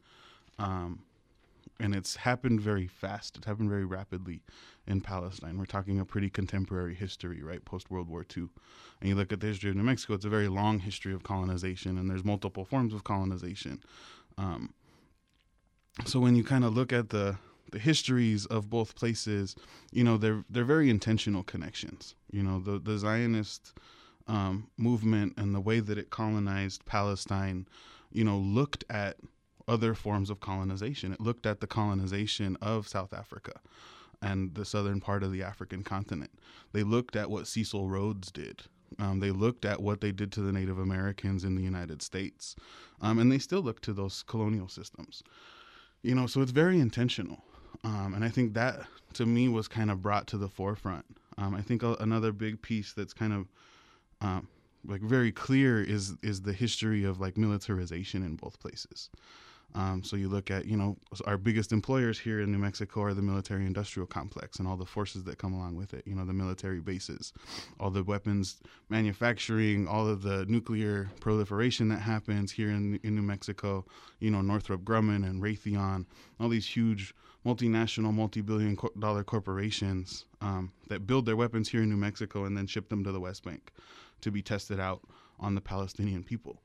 Um, 0.58 1.04
and 1.80 1.94
it's 1.94 2.16
happened 2.16 2.60
very 2.60 2.86
fast. 2.86 3.36
It 3.36 3.44
happened 3.44 3.68
very 3.68 3.84
rapidly 3.84 4.42
in 4.86 5.00
Palestine. 5.00 5.58
We're 5.58 5.64
talking 5.64 5.98
a 5.98 6.04
pretty 6.04 6.30
contemporary 6.30 6.94
history, 6.94 7.42
right, 7.42 7.64
post 7.64 7.90
World 7.90 8.08
War 8.08 8.24
II. 8.36 8.48
And 9.00 9.08
you 9.08 9.14
look 9.14 9.32
at 9.32 9.40
the 9.40 9.48
history 9.48 9.70
of 9.70 9.76
New 9.76 9.82
Mexico; 9.82 10.14
it's 10.14 10.24
a 10.24 10.30
very 10.30 10.48
long 10.48 10.78
history 10.78 11.12
of 11.12 11.22
colonization, 11.22 11.98
and 11.98 12.08
there's 12.08 12.24
multiple 12.24 12.64
forms 12.64 12.94
of 12.94 13.04
colonization. 13.04 13.82
Um, 14.38 14.74
so 16.04 16.20
when 16.20 16.34
you 16.36 16.44
kind 16.44 16.64
of 16.64 16.74
look 16.74 16.92
at 16.92 17.10
the 17.10 17.38
the 17.70 17.78
histories 17.80 18.46
of 18.46 18.70
both 18.70 18.94
places, 18.94 19.56
you 19.90 20.04
know, 20.04 20.16
they're 20.16 20.44
they're 20.48 20.64
very 20.64 20.88
intentional 20.90 21.42
connections. 21.42 22.14
You 22.30 22.42
know, 22.42 22.60
the 22.60 22.78
the 22.78 22.98
Zionist 22.98 23.74
um, 24.26 24.68
movement 24.76 25.34
and 25.36 25.54
the 25.54 25.60
way 25.60 25.80
that 25.80 25.98
it 25.98 26.10
colonized 26.10 26.84
Palestine, 26.84 27.66
you 28.12 28.24
know, 28.24 28.38
looked 28.38 28.84
at 28.88 29.16
other 29.66 29.94
forms 29.94 30.30
of 30.30 30.40
colonization. 30.40 31.12
It 31.12 31.20
looked 31.20 31.46
at 31.46 31.60
the 31.60 31.66
colonization 31.66 32.56
of 32.60 32.88
South 32.88 33.12
Africa 33.12 33.60
and 34.22 34.54
the 34.54 34.64
southern 34.64 35.00
part 35.00 35.22
of 35.22 35.32
the 35.32 35.42
African 35.42 35.82
continent. 35.82 36.30
They 36.72 36.82
looked 36.82 37.16
at 37.16 37.30
what 37.30 37.46
Cecil 37.46 37.88
Rhodes 37.88 38.30
did. 38.30 38.62
Um, 38.98 39.20
they 39.20 39.30
looked 39.30 39.64
at 39.64 39.82
what 39.82 40.00
they 40.00 40.12
did 40.12 40.30
to 40.32 40.40
the 40.40 40.52
Native 40.52 40.78
Americans 40.78 41.44
in 41.44 41.56
the 41.56 41.62
United 41.62 42.00
States, 42.00 42.54
um, 43.00 43.18
and 43.18 43.30
they 43.30 43.38
still 43.38 43.60
look 43.60 43.80
to 43.82 43.92
those 43.92 44.22
colonial 44.22 44.68
systems. 44.68 45.22
You 46.02 46.14
know, 46.14 46.26
so 46.26 46.42
it's 46.42 46.52
very 46.52 46.78
intentional, 46.78 47.42
um, 47.82 48.14
and 48.14 48.24
I 48.24 48.28
think 48.28 48.54
that 48.54 48.80
to 49.14 49.26
me 49.26 49.48
was 49.48 49.68
kind 49.68 49.90
of 49.90 50.02
brought 50.02 50.26
to 50.28 50.38
the 50.38 50.48
forefront. 50.48 51.04
Um, 51.36 51.54
I 51.54 51.62
think 51.62 51.82
a- 51.82 51.96
another 51.98 52.30
big 52.32 52.62
piece 52.62 52.92
that's 52.92 53.14
kind 53.14 53.32
of 53.32 53.48
um, 54.20 54.48
like 54.86 55.00
very 55.00 55.32
clear 55.32 55.82
is 55.82 56.14
is 56.22 56.42
the 56.42 56.52
history 56.52 57.04
of 57.04 57.20
like 57.20 57.36
militarization 57.36 58.22
in 58.22 58.36
both 58.36 58.60
places. 58.60 59.10
Um, 59.76 60.04
so 60.04 60.14
you 60.16 60.28
look 60.28 60.52
at, 60.52 60.66
you 60.66 60.76
know, 60.76 60.96
our 61.26 61.36
biggest 61.36 61.72
employers 61.72 62.18
here 62.18 62.40
in 62.40 62.52
New 62.52 62.58
Mexico 62.58 63.02
are 63.02 63.14
the 63.14 63.22
military 63.22 63.66
industrial 63.66 64.06
complex 64.06 64.58
and 64.58 64.68
all 64.68 64.76
the 64.76 64.86
forces 64.86 65.24
that 65.24 65.38
come 65.38 65.52
along 65.52 65.74
with 65.74 65.94
it, 65.94 66.04
you 66.06 66.14
know, 66.14 66.24
the 66.24 66.32
military 66.32 66.80
bases, 66.80 67.32
all 67.80 67.90
the 67.90 68.04
weapons 68.04 68.60
manufacturing, 68.88 69.88
all 69.88 70.06
of 70.06 70.22
the 70.22 70.46
nuclear 70.46 71.10
proliferation 71.20 71.88
that 71.88 71.98
happens 71.98 72.52
here 72.52 72.70
in, 72.70 73.00
in 73.02 73.16
New 73.16 73.22
Mexico, 73.22 73.84
you 74.20 74.30
know, 74.30 74.42
Northrop 74.42 74.82
Grumman 74.82 75.28
and 75.28 75.42
Raytheon, 75.42 76.06
all 76.38 76.48
these 76.48 76.68
huge 76.68 77.12
multinational, 77.44 78.14
multi 78.14 78.40
billion 78.40 78.78
dollar 79.00 79.24
corporations 79.24 80.24
um, 80.40 80.72
that 80.88 81.06
build 81.06 81.26
their 81.26 81.36
weapons 81.36 81.68
here 81.68 81.82
in 81.82 81.90
New 81.90 81.96
Mexico 81.96 82.44
and 82.44 82.56
then 82.56 82.66
ship 82.66 82.88
them 82.88 83.02
to 83.02 83.10
the 83.10 83.20
West 83.20 83.44
Bank 83.44 83.72
to 84.20 84.30
be 84.30 84.40
tested 84.40 84.78
out 84.78 85.02
on 85.40 85.54
the 85.54 85.60
Palestinian 85.60 86.22
people. 86.22 86.62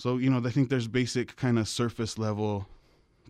So, 0.00 0.16
you 0.16 0.30
know, 0.30 0.40
I 0.42 0.50
think 0.50 0.70
there's 0.70 0.88
basic 0.88 1.36
kind 1.36 1.58
of 1.58 1.68
surface 1.68 2.16
level 2.16 2.66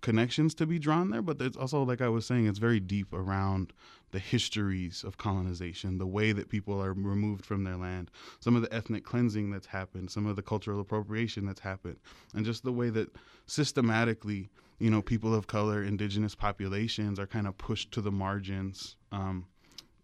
connections 0.02 0.54
to 0.54 0.66
be 0.66 0.78
drawn 0.78 1.10
there, 1.10 1.20
but 1.20 1.36
there's 1.36 1.56
also, 1.56 1.82
like 1.82 2.00
I 2.00 2.08
was 2.08 2.24
saying, 2.24 2.46
it's 2.46 2.60
very 2.60 2.78
deep 2.78 3.12
around 3.12 3.72
the 4.12 4.20
histories 4.20 5.02
of 5.02 5.18
colonization, 5.18 5.98
the 5.98 6.06
way 6.06 6.30
that 6.30 6.48
people 6.48 6.80
are 6.80 6.92
removed 6.92 7.44
from 7.44 7.64
their 7.64 7.76
land, 7.76 8.12
some 8.38 8.54
of 8.54 8.62
the 8.62 8.72
ethnic 8.72 9.02
cleansing 9.02 9.50
that's 9.50 9.66
happened, 9.66 10.12
some 10.12 10.26
of 10.26 10.36
the 10.36 10.42
cultural 10.42 10.78
appropriation 10.78 11.44
that's 11.44 11.58
happened, 11.58 11.96
and 12.36 12.46
just 12.46 12.62
the 12.62 12.70
way 12.70 12.88
that 12.88 13.08
systematically, 13.46 14.48
you 14.78 14.90
know, 14.90 15.02
people 15.02 15.34
of 15.34 15.48
color, 15.48 15.82
indigenous 15.82 16.36
populations 16.36 17.18
are 17.18 17.26
kind 17.26 17.48
of 17.48 17.58
pushed 17.58 17.90
to 17.90 18.00
the 18.00 18.12
margins 18.12 18.94
um, 19.10 19.44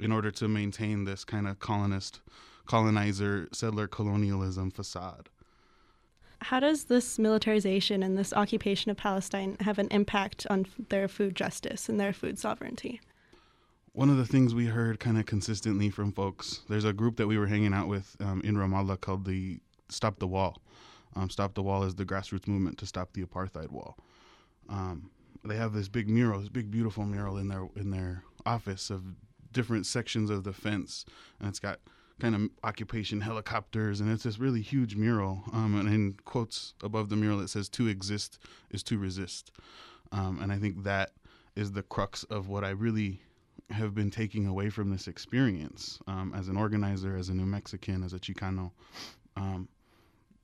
in 0.00 0.10
order 0.10 0.32
to 0.32 0.48
maintain 0.48 1.04
this 1.04 1.22
kind 1.22 1.46
of 1.46 1.60
colonist, 1.60 2.22
colonizer, 2.66 3.48
settler 3.52 3.86
colonialism 3.86 4.72
facade. 4.72 5.28
How 6.42 6.60
does 6.60 6.84
this 6.84 7.18
militarization 7.18 8.02
and 8.02 8.16
this 8.16 8.32
occupation 8.32 8.90
of 8.90 8.96
Palestine 8.96 9.56
have 9.60 9.78
an 9.78 9.88
impact 9.90 10.46
on 10.48 10.66
their 10.90 11.08
food 11.08 11.34
justice 11.34 11.88
and 11.88 11.98
their 11.98 12.12
food 12.12 12.38
sovereignty? 12.38 13.00
One 13.92 14.10
of 14.10 14.18
the 14.18 14.26
things 14.26 14.54
we 14.54 14.66
heard 14.66 15.00
kind 15.00 15.18
of 15.18 15.24
consistently 15.24 15.88
from 15.88 16.12
folks, 16.12 16.60
there's 16.68 16.84
a 16.84 16.92
group 16.92 17.16
that 17.16 17.26
we 17.26 17.38
were 17.38 17.46
hanging 17.46 17.72
out 17.72 17.88
with 17.88 18.14
um, 18.20 18.42
in 18.42 18.56
Ramallah 18.56 19.00
called 19.00 19.24
the 19.24 19.58
Stop 19.88 20.18
the 20.18 20.26
Wall. 20.26 20.60
Um, 21.14 21.30
Stop 21.30 21.54
the 21.54 21.62
Wall 21.62 21.82
is 21.82 21.94
the 21.94 22.04
grassroots 22.04 22.46
movement 22.46 22.76
to 22.78 22.86
stop 22.86 23.14
the 23.14 23.24
apartheid 23.24 23.70
wall. 23.70 23.96
Um, 24.68 25.10
they 25.44 25.56
have 25.56 25.72
this 25.72 25.88
big 25.88 26.08
mural, 26.08 26.40
this 26.40 26.50
big 26.50 26.70
beautiful 26.70 27.04
mural 27.04 27.38
in 27.38 27.48
their 27.48 27.68
in 27.76 27.90
their 27.90 28.22
office 28.44 28.90
of 28.90 29.02
different 29.52 29.86
sections 29.86 30.28
of 30.28 30.44
the 30.44 30.52
fence, 30.52 31.06
and 31.40 31.48
it's 31.48 31.60
got 31.60 31.80
kind 32.20 32.34
of 32.34 32.50
occupation 32.64 33.20
helicopters, 33.20 34.00
and 34.00 34.10
it's 34.10 34.22
this 34.22 34.38
really 34.38 34.62
huge 34.62 34.96
mural. 34.96 35.42
Um, 35.52 35.78
and 35.78 35.88
in 35.88 36.14
quotes 36.24 36.74
above 36.82 37.08
the 37.08 37.16
mural, 37.16 37.40
it 37.40 37.48
says, 37.48 37.68
"To 37.70 37.86
exist 37.86 38.38
is 38.70 38.82
to 38.84 38.98
resist," 38.98 39.50
um, 40.12 40.40
and 40.40 40.52
I 40.52 40.58
think 40.58 40.84
that 40.84 41.12
is 41.54 41.72
the 41.72 41.82
crux 41.82 42.24
of 42.24 42.48
what 42.48 42.64
I 42.64 42.70
really 42.70 43.20
have 43.70 43.94
been 43.94 44.10
taking 44.10 44.46
away 44.46 44.70
from 44.70 44.90
this 44.90 45.08
experience 45.08 45.98
um, 46.06 46.32
as 46.34 46.48
an 46.48 46.56
organizer, 46.56 47.16
as 47.16 47.28
a 47.28 47.34
New 47.34 47.46
Mexican, 47.46 48.02
as 48.02 48.12
a 48.12 48.18
Chicano. 48.18 48.70
Um, 49.36 49.68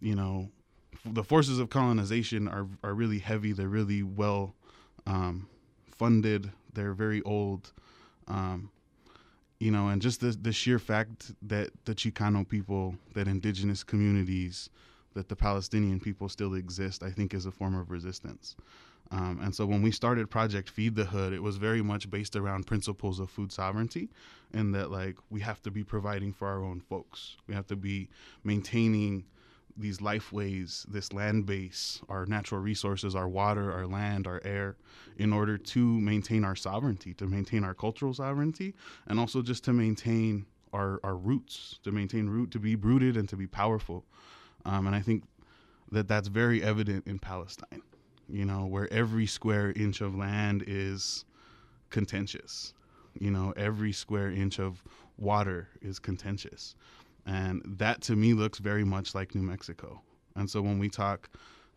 you 0.01 0.15
know, 0.15 0.51
the 1.05 1.25
forces 1.25 1.59
of 1.59 1.71
colonization 1.71 2.49
are 2.49 2.67
are 2.83 2.95
really 2.95 3.19
heavy. 3.19 3.53
They're 3.53 3.69
really 3.69 4.03
well 4.03 4.55
um, 5.07 5.49
funded. 5.97 6.51
They're 6.75 6.95
very 6.95 7.23
old. 7.23 7.73
Um, 8.29 8.71
you 9.63 9.71
know, 9.71 9.87
and 9.87 10.03
just 10.03 10.21
the 10.21 10.37
the 10.43 10.51
sheer 10.53 10.81
fact 10.81 11.31
that 11.41 11.71
the 11.85 11.95
Chicano 11.95 12.47
people, 12.49 12.97
that 13.15 13.29
indigenous 13.29 13.85
communities, 13.85 14.71
that 15.15 15.29
the 15.29 15.37
Palestinian 15.37 16.01
people 16.01 16.29
still 16.29 16.55
exist, 16.55 17.05
I 17.05 17.11
think 17.11 17.33
is 17.33 17.47
a 17.47 17.53
form 17.53 17.77
of 17.77 17.93
resistance. 17.93 18.57
Um, 19.13 19.39
and 19.41 19.55
so 19.55 19.65
when 19.65 19.81
we 19.81 19.93
started 19.93 20.29
Project 20.31 20.69
Feed 20.69 20.97
the 20.97 21.05
Hood, 21.05 21.33
it 21.33 21.43
was 21.43 21.59
very 21.59 21.81
much 21.81 22.11
based 22.11 22.35
around 22.35 22.67
principles 22.67 23.21
of 23.21 23.31
food 23.31 23.53
sovereignty, 23.53 24.09
and 24.53 24.75
that 24.75 24.91
like 24.91 25.17
we 25.31 25.41
have 25.43 25.63
to 25.63 25.71
be 25.71 25.85
providing 25.85 26.33
for 26.33 26.49
our 26.49 26.65
own 26.65 26.81
folks. 26.81 27.37
We 27.47 27.55
have 27.55 27.69
to 27.69 27.77
be 27.77 28.09
maintaining 28.43 29.27
these 29.77 29.99
lifeways, 29.99 30.85
this 30.89 31.13
land 31.13 31.47
base, 31.47 32.01
our 32.09 32.27
natural 32.27 32.61
resources, 32.61 33.15
our 33.15 33.29
water, 33.29 33.73
our 33.73 33.87
land, 33.87 34.27
our 34.27 34.41
air, 34.45 34.77
in 35.17 35.33
order 35.33 35.57
to 35.57 36.01
maintain 36.01 36.45
our 36.45 36.57
sovereignty, 36.57 37.15
to 37.15 37.27
maintain 37.27 37.65
our 37.65 37.75
cultural 37.75 38.13
sovereignty, 38.13 38.75
and 39.07 39.19
also 39.19 39.43
just 39.43 39.65
to 39.65 39.73
maintain 39.73 40.47
our, 40.73 41.01
our 41.03 41.17
roots, 41.17 41.79
to 41.85 41.93
maintain 41.93 42.29
root, 42.29 42.51
to 42.51 42.59
be 42.59 42.77
rooted 42.77 43.17
and 43.17 43.29
to 43.29 43.37
be 43.37 43.47
powerful. 43.47 44.05
Um, 44.65 44.87
and 44.87 44.97
I 44.97 45.01
think 45.01 45.25
that 45.91 46.09
that's 46.09 46.29
very 46.29 46.63
evident 46.63 47.07
in 47.07 47.19
Palestine, 47.19 47.83
you 48.29 48.45
know, 48.45 48.67
where 48.67 48.93
every 48.93 49.27
square 49.27 49.73
inch 49.73 50.01
of 50.01 50.15
land 50.15 50.65
is 50.67 51.25
contentious. 51.91 52.75
You 53.19 53.31
know, 53.31 53.53
every 53.57 53.93
square 53.93 54.31
inch 54.31 54.59
of 54.59 54.83
water 55.19 55.69
is 55.83 55.99
contentious. 55.99 56.75
And 57.27 57.63
that 57.79 58.01
to 58.03 58.17
me 58.17 58.35
looks 58.35 58.59
very 58.59 58.85
much 58.85 59.15
like 59.15 59.35
New 59.35 59.43
Mexico. 59.43 60.01
And 60.35 60.49
so 60.51 60.61
when 60.63 60.79
we 60.79 60.89
talk 60.89 61.31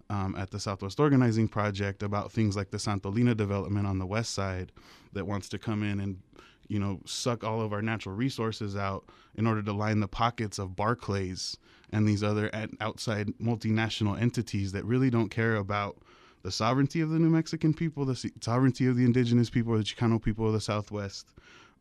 um, 0.09 0.35
at 0.37 0.51
the 0.51 0.59
Southwest 0.59 0.99
Organizing 0.99 1.47
Project 1.47 2.03
about 2.03 2.31
things 2.31 2.55
like 2.55 2.71
the 2.71 2.77
Santolina 2.77 3.35
development 3.35 3.87
on 3.87 3.99
the 3.99 4.05
west 4.05 4.33
side 4.33 4.71
that 5.13 5.27
wants 5.27 5.49
to 5.49 5.57
come 5.57 5.83
in 5.83 5.99
and 5.99 6.19
you 6.67 6.79
know, 6.79 6.99
suck 7.05 7.43
all 7.43 7.61
of 7.61 7.73
our 7.73 7.81
natural 7.81 8.15
resources 8.15 8.75
out 8.75 9.05
in 9.35 9.45
order 9.45 9.61
to 9.61 9.73
line 9.73 9.99
the 9.99 10.07
pockets 10.07 10.57
of 10.59 10.75
Barclays 10.75 11.57
and 11.91 12.07
these 12.07 12.23
other 12.23 12.49
outside 12.81 13.27
multinational 13.41 14.19
entities 14.19 14.71
that 14.71 14.83
really 14.85 15.09
don't 15.09 15.29
care 15.29 15.55
about 15.55 15.97
the 16.41 16.51
sovereignty 16.51 17.01
of 17.01 17.09
the 17.09 17.19
New 17.19 17.29
Mexican 17.29 17.73
people, 17.73 18.05
the 18.05 18.31
sovereignty 18.41 18.87
of 18.87 18.95
the 18.95 19.05
indigenous 19.05 19.49
people, 19.49 19.77
the 19.77 19.83
Chicano 19.83 20.21
people 20.21 20.47
of 20.47 20.53
the 20.53 20.61
Southwest. 20.61 21.27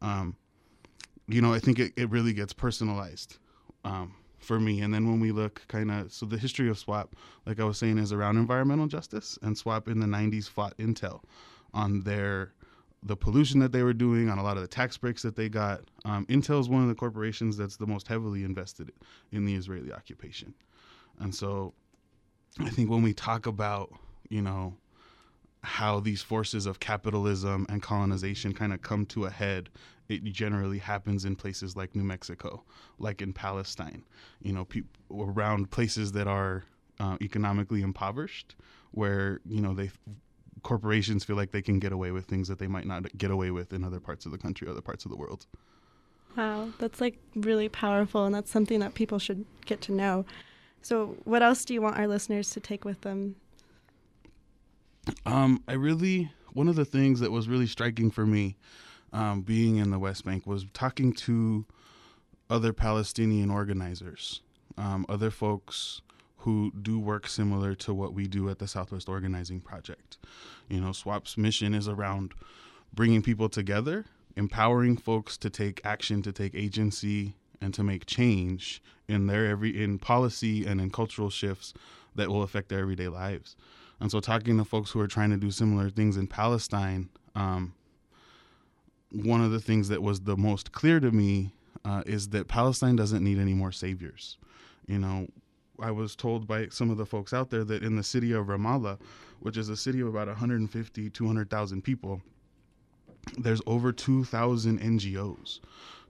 Um, 0.00 0.37
you 1.28 1.40
know, 1.40 1.52
I 1.52 1.59
think 1.59 1.78
it, 1.78 1.92
it 1.97 2.11
really 2.11 2.33
gets 2.33 2.52
personalized 2.52 3.38
um, 3.84 4.14
for 4.38 4.60
me. 4.60 4.80
And 4.80 4.92
then 4.92 5.08
when 5.08 5.20
we 5.20 5.32
look 5.32 5.62
kind 5.68 5.90
of, 5.90 6.12
so 6.12 6.26
the 6.26 6.38
history 6.38 6.68
of 6.68 6.78
SWOP, 6.78 7.12
like 7.46 7.60
I 7.60 7.64
was 7.64 7.78
saying, 7.78 7.98
is 7.98 8.12
around 8.12 8.36
environmental 8.36 8.86
justice, 8.86 9.38
and 9.42 9.56
SWOP 9.56 9.88
in 9.88 10.00
the 10.00 10.06
90s 10.06 10.48
fought 10.48 10.76
Intel 10.78 11.20
on 11.72 12.02
their 12.02 12.52
the 13.06 13.16
pollution 13.16 13.60
that 13.60 13.70
they 13.70 13.82
were 13.82 13.92
doing, 13.92 14.30
on 14.30 14.38
a 14.38 14.42
lot 14.42 14.56
of 14.56 14.62
the 14.62 14.68
tax 14.68 14.96
breaks 14.96 15.20
that 15.22 15.36
they 15.36 15.48
got. 15.48 15.82
Um, 16.06 16.24
Intel 16.26 16.58
is 16.58 16.70
one 16.70 16.80
of 16.80 16.88
the 16.88 16.94
corporations 16.94 17.56
that's 17.56 17.76
the 17.76 17.86
most 17.86 18.08
heavily 18.08 18.44
invested 18.44 18.92
in 19.30 19.44
the 19.44 19.54
Israeli 19.54 19.92
occupation. 19.92 20.54
And 21.20 21.34
so 21.34 21.74
I 22.58 22.70
think 22.70 22.88
when 22.88 23.02
we 23.02 23.12
talk 23.12 23.46
about, 23.46 23.92
you 24.30 24.40
know, 24.40 24.74
how 25.64 26.00
these 26.00 26.23
forces 26.23 26.66
of 26.66 26.78
capitalism 26.80 27.66
and 27.68 27.83
colonization 27.83 28.52
kind 28.52 28.73
of 28.73 28.83
come 28.83 29.06
to 29.06 29.25
a 29.25 29.30
head, 29.30 29.71
it 30.09 30.23
generally 30.25 30.78
happens 30.78 31.25
in 31.25 31.35
places 31.35 31.76
like 31.76 31.97
New 31.97 32.04
Mexico, 32.04 32.62
like 32.99 33.23
in 33.23 33.33
Palestine, 33.33 34.04
you 34.42 34.52
know, 34.52 34.66
pe- 34.66 34.83
around 35.11 35.71
places 35.71 36.12
that 36.12 36.26
are 36.26 36.64
uh, 37.00 37.16
economically 37.23 37.83
impoverished, 37.83 38.54
where, 38.92 39.40
you 39.47 39.61
know, 39.61 39.75
they 39.75 39.90
corporations 40.62 41.25
feel 41.25 41.37
like 41.37 41.52
they 41.52 41.62
can 41.62 41.78
get 41.78 41.92
away 41.92 42.11
with 42.11 42.25
things 42.25 42.49
that 42.49 42.59
they 42.59 42.66
might 42.66 42.87
not 42.87 43.16
get 43.18 43.30
away 43.30 43.50
with 43.50 43.73
in 43.73 43.85
other 43.85 44.00
parts 44.00 44.26
of 44.26 44.33
the 44.33 44.38
country, 44.38 44.68
other 44.68 44.80
parts 44.80 45.04
of 45.04 45.11
the 45.11 45.16
world. 45.16 45.47
Wow, 46.37 46.71
that's 46.78 47.00
like 47.00 47.18
really 47.37 47.68
powerful, 47.68 48.25
and 48.25 48.35
that's 48.35 48.50
something 48.50 48.80
that 48.80 48.94
people 48.94 49.18
should 49.18 49.44
get 49.66 49.80
to 49.83 49.92
know. 49.92 50.25
So, 50.83 51.16
what 51.25 51.42
else 51.42 51.64
do 51.64 51.75
you 51.75 51.80
want 51.80 51.97
our 51.97 52.09
listeners 52.09 52.50
to 52.50 52.61
take 52.61 52.85
with 52.85 53.02
them? 53.02 53.37
Um, 55.26 55.62
I 55.68 55.75
really, 55.75 56.32
one 56.52 56.68
of 56.68 56.76
the 56.76 56.84
things 56.84 57.20
that 57.20 57.30
was 57.30 57.49
really 57.49 57.66
striking 57.66 58.11
for 58.11 58.26
me 58.26 58.56
um, 59.12 59.42
being 59.42 59.76
in 59.76 59.90
the 59.90 59.99
West 59.99 60.25
Bank 60.25 60.46
was 60.46 60.66
talking 60.73 61.12
to 61.12 61.64
other 62.50 62.73
Palestinian 62.73 63.50
organizers, 63.50 64.42
um, 64.76 65.06
other 65.08 65.30
folks 65.30 66.02
who 66.38 66.70
do 66.82 66.99
work 66.99 67.26
similar 67.26 67.75
to 67.75 67.94
what 67.94 68.12
we 68.12 68.26
do 68.26 68.50
at 68.50 68.58
the 68.58 68.68
Southwest 68.68 69.08
Organizing 69.08 69.61
Project. 69.61 70.18
You 70.68 70.80
know, 70.80 70.92
SWOP's 70.92 71.38
mission 71.38 71.75
is 71.75 71.88
around 71.88 72.34
bringing 72.92 73.23
people 73.23 73.49
together, 73.49 74.04
empowering 74.37 74.96
folks 74.96 75.38
to 75.38 75.49
take 75.49 75.80
action, 75.84 76.20
to 76.23 76.32
take 76.32 76.54
agency, 76.54 77.34
and 77.61 77.73
to 77.73 77.82
make 77.82 78.04
change 78.04 78.82
in 79.08 79.26
their 79.26 79.46
every 79.46 79.82
in 79.82 79.99
policy 79.99 80.66
and 80.66 80.80
in 80.80 80.90
cultural 80.90 81.30
shifts 81.30 81.73
that 82.14 82.28
will 82.28 82.42
affect 82.42 82.68
their 82.68 82.80
everyday 82.80 83.08
lives. 83.08 83.56
And 84.00 84.10
so, 84.10 84.20
talking 84.20 84.58
to 84.58 84.64
folks 84.64 84.90
who 84.90 85.00
are 85.00 85.06
trying 85.06 85.30
to 85.30 85.36
do 85.36 85.50
similar 85.50 85.90
things 85.90 86.16
in 86.16 86.26
Palestine, 86.26 87.08
um, 87.34 87.74
one 89.10 89.40
of 89.40 89.50
the 89.50 89.60
things 89.60 89.88
that 89.88 90.02
was 90.02 90.20
the 90.20 90.36
most 90.36 90.72
clear 90.72 91.00
to 91.00 91.10
me 91.10 91.52
uh, 91.84 92.02
is 92.06 92.28
that 92.28 92.48
Palestine 92.48 92.96
doesn't 92.96 93.22
need 93.22 93.38
any 93.38 93.54
more 93.54 93.72
saviors. 93.72 94.38
You 94.86 94.98
know, 94.98 95.28
I 95.80 95.90
was 95.90 96.16
told 96.16 96.46
by 96.46 96.68
some 96.68 96.90
of 96.90 96.96
the 96.96 97.06
folks 97.06 97.32
out 97.32 97.50
there 97.50 97.64
that 97.64 97.82
in 97.82 97.96
the 97.96 98.02
city 98.02 98.32
of 98.32 98.46
Ramallah, 98.46 98.98
which 99.40 99.56
is 99.56 99.68
a 99.68 99.76
city 99.76 100.00
of 100.00 100.08
about 100.08 100.28
150, 100.28 101.10
200,000 101.10 101.82
people, 101.82 102.22
there's 103.38 103.60
over 103.66 103.92
2,000 103.92 104.80
NGOs, 104.80 105.60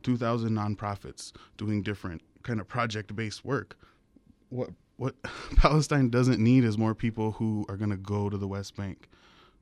2,000 0.03 0.51
nonprofits 0.51 1.33
doing 1.57 1.83
different 1.83 2.23
kind 2.43 2.61
of 2.61 2.69
project-based 2.69 3.45
work. 3.45 3.77
What 4.51 4.71
what 4.97 5.15
Palestine 5.57 6.09
doesn't 6.09 6.41
need 6.41 6.65
is 6.65 6.79
more 6.79 6.95
people 6.95 7.33
who 7.33 7.65
are 7.69 7.77
going 7.77 7.91
to 7.91 7.97
go 7.97 8.29
to 8.29 8.37
the 8.37 8.49
West 8.49 8.77
Bank 8.77 9.09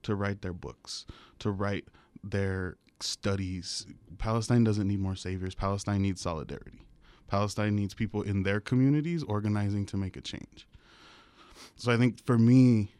to 0.02 0.14
write 0.14 0.42
their 0.42 0.52
books, 0.52 1.06
to 1.38 1.50
write 1.50 1.86
their 2.24 2.76
studies. 3.00 3.86
Palestine 4.18 4.64
doesn't 4.64 4.88
need 4.88 5.00
more 5.00 5.16
saviors. 5.16 5.54
Palestine 5.54 6.02
needs 6.02 6.20
solidarity. 6.20 6.86
Palestine 7.28 7.74
needs 7.74 7.94
people 7.94 8.22
in 8.22 8.42
their 8.42 8.60
communities 8.60 9.22
organizing 9.22 9.86
to 9.86 9.96
make 9.96 10.16
a 10.16 10.20
change. 10.20 10.66
So 11.76 11.90
I 11.90 11.96
think 11.96 12.24
for 12.24 12.38
me, 12.38 12.92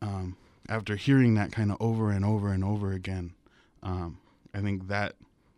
um, 0.00 0.36
after 0.68 0.96
hearing 0.96 1.34
that 1.34 1.52
kind 1.52 1.70
of 1.70 1.76
over 1.80 2.10
and 2.10 2.24
over 2.24 2.52
and 2.52 2.64
over 2.64 2.92
again, 2.92 3.34
um, 3.82 4.18
I 4.54 4.60
think 4.60 4.88
that 4.88 5.14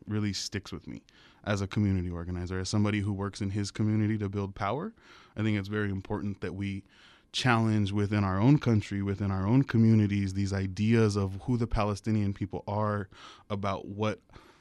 really 0.06 0.32
sticks 0.32 0.72
with 0.72 0.86
me 0.86 1.02
as 1.44 1.60
a 1.60 1.66
community 1.66 2.10
organizer, 2.10 2.58
as 2.58 2.68
somebody 2.68 3.00
who 3.00 3.12
works 3.12 3.40
in 3.40 3.50
his 3.50 3.70
community 3.70 4.18
to 4.18 4.28
build 4.28 4.54
power. 4.54 4.92
I 5.36 5.42
think 5.42 5.58
it's 5.58 5.68
very 5.68 5.90
important 5.90 6.40
that 6.40 6.54
we 6.54 6.84
challenge 7.32 7.90
within 7.92 8.22
our 8.22 8.40
own 8.40 8.58
country, 8.58 9.02
within 9.02 9.30
our 9.30 9.46
own 9.46 9.64
communities, 9.64 10.34
these 10.34 10.52
ideas 10.52 11.16
of 11.16 11.38
who 11.42 11.56
the 11.56 11.66
Palestinian 11.66 12.32
people 12.32 12.62
are, 12.68 13.08
about 13.50 13.86
what 13.86 14.20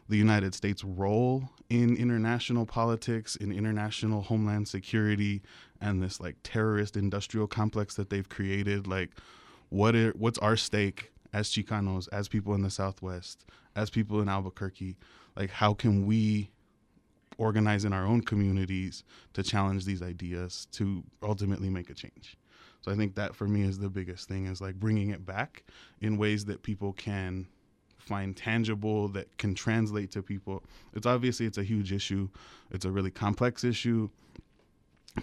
the 0.10 0.18
United 0.18 0.54
States' 0.54 0.84
role 0.84 1.50
in 1.70 1.96
international 1.96 2.66
politics, 2.66 3.36
in 3.36 3.52
international 3.52 4.24
homeland 4.24 4.68
security, 4.68 5.42
and 5.80 6.02
this 6.02 6.20
like 6.20 6.36
terrorist 6.44 6.98
industrial 6.98 7.48
complex 7.48 7.96
that 7.96 8.10
they've 8.10 8.28
created. 8.28 8.88
Like, 8.88 9.12
what 9.70 9.96
are, 9.96 10.12
what's 10.12 10.40
our 10.40 10.58
stake 10.58 11.12
as 11.32 11.50
Chicanos, 11.50 12.08
as 12.12 12.28
people 12.28 12.54
in 12.54 12.64
the 12.64 12.70
Southwest, 12.70 13.46
as 13.76 13.90
people 13.90 14.20
in 14.22 14.30
Albuquerque? 14.30 14.98
Like, 15.36 15.52
how 15.52 15.74
can 15.74 16.06
we 16.06 16.52
organize 17.44 17.86
in 17.86 17.94
our 17.94 18.06
own 18.06 18.22
communities 18.22 19.04
to 19.34 19.44
challenge 19.44 19.86
these 19.86 20.02
ideas 20.02 20.68
to 20.72 21.04
ultimately 21.22 21.70
make 21.70 21.90
a 21.90 21.94
change? 21.94 22.38
So 22.82 22.92
I 22.92 22.96
think 22.96 23.16
that 23.16 23.36
for 23.36 23.48
me 23.48 23.62
is 23.64 23.80
the 23.80 23.90
biggest 23.90 24.28
thing 24.28 24.46
is 24.48 24.62
like 24.62 24.76
bringing 24.76 25.10
it 25.10 25.26
back 25.26 25.64
in 26.02 26.18
ways 26.18 26.46
that 26.46 26.64
people 26.64 26.94
can 26.94 27.48
find 27.98 28.36
tangible 28.36 29.08
that 29.10 29.38
can 29.38 29.56
translate 29.56 30.12
to 30.12 30.22
people. 30.22 30.64
It's 30.94 31.06
obviously 31.06 31.46
it's 31.46 31.58
a 31.58 31.64
huge 31.64 31.94
issue. 31.94 32.30
It's 32.72 32.86
a 32.86 32.92
really 32.92 33.12
complex 33.12 33.64
issue. 33.64 34.10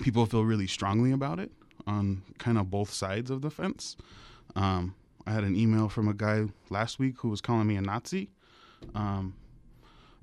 People 0.00 0.24
feel 0.24 0.44
really 0.44 0.66
strongly 0.66 1.12
about 1.12 1.38
it 1.38 1.50
on 1.86 2.22
kind 2.38 2.56
of 2.56 2.70
both 2.70 2.92
sides 2.92 3.30
of 3.30 3.42
the 3.42 3.50
fence. 3.50 3.96
Um, 4.56 4.94
I 5.26 5.32
had 5.32 5.44
an 5.44 5.54
email 5.56 5.88
from 5.88 6.08
a 6.08 6.14
guy 6.14 6.46
last 6.70 6.98
week 6.98 7.16
who 7.18 7.28
was 7.28 7.40
calling 7.40 7.66
me 7.66 7.76
a 7.76 7.82
Nazi. 7.82 8.30
Um, 8.94 9.34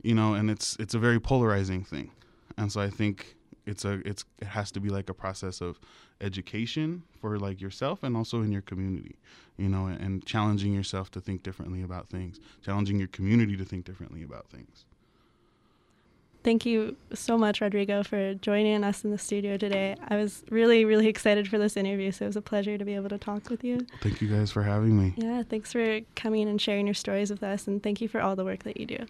you 0.02 0.14
know, 0.14 0.34
and 0.34 0.50
it's 0.50 0.76
it's 0.80 0.94
a 0.94 1.00
very 1.00 1.20
polarizing 1.20 1.84
thing. 1.84 2.12
And 2.58 2.72
so 2.72 2.82
I 2.82 2.90
think 2.90 3.38
it's 3.68 3.86
a 3.86 4.02
it's 4.06 4.26
it 4.40 4.48
has 4.48 4.72
to 4.72 4.80
be 4.80 4.90
like 4.90 5.10
a 5.10 5.14
process 5.14 5.62
of 5.62 5.80
education 6.22 7.04
for 7.20 7.38
like 7.38 7.62
yourself 7.62 8.02
and 8.02 8.18
also 8.18 8.42
in 8.42 8.52
your 8.52 8.62
community 8.62 9.18
you 9.58 9.70
know 9.70 9.86
and, 9.86 10.02
and 10.02 10.26
challenging 10.26 10.74
yourself 10.74 11.12
to 11.12 11.22
think 11.22 11.44
differently 11.44 11.84
about 11.84 12.08
things 12.10 12.40
challenging 12.64 12.98
your 12.98 13.10
community 13.10 13.56
to 13.56 13.66
think 13.66 13.86
differently 13.86 14.24
about 14.24 14.48
things 14.50 14.86
Thank 16.44 16.66
you 16.66 16.96
so 17.14 17.38
much, 17.38 17.60
Rodrigo, 17.60 18.04
for 18.04 18.34
joining 18.36 18.82
us 18.82 19.04
in 19.04 19.12
the 19.12 19.18
studio 19.18 19.58
today. 19.58 19.98
I 20.08 20.16
was 20.16 20.46
really, 20.50 20.86
really 20.86 21.08
excited 21.08 21.50
for 21.50 21.58
this 21.58 21.76
interview, 21.76 22.10
so 22.14 22.24
it 22.24 22.28
was 22.30 22.38
a 22.38 22.42
pleasure 22.42 22.78
to 22.78 22.86
be 22.86 22.96
able 22.96 23.10
to 23.10 23.18
talk 23.18 23.50
with 23.50 23.66
you. 23.66 23.86
Thank 24.02 24.22
you 24.22 24.30
guys 24.30 24.50
for 24.50 24.64
having 24.64 24.98
me. 24.98 25.14
Yeah, 25.18 25.44
thanks 25.44 25.74
for 25.74 26.00
coming 26.16 26.48
and 26.48 26.62
sharing 26.62 26.88
your 26.88 26.94
stories 26.94 27.32
with 27.32 27.44
us, 27.44 27.68
and 27.68 27.84
thank 27.84 28.00
you 28.00 28.08
for 28.08 28.22
all 28.22 28.38
the 28.38 28.46
work 28.46 28.64
that 28.64 28.80
you 28.80 28.86
do. 28.86 29.06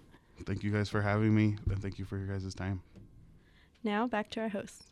Thank 0.46 0.64
you 0.64 0.72
guys 0.72 0.90
for 0.90 1.02
having 1.02 1.36
me, 1.36 1.58
and 1.70 1.82
thank 1.82 2.00
you 2.00 2.06
for 2.06 2.18
your 2.18 2.28
guys' 2.28 2.54
time. 2.54 2.82
Now, 3.84 4.08
back 4.08 4.30
to 4.32 4.42
our 4.42 4.50
host. 4.50 4.84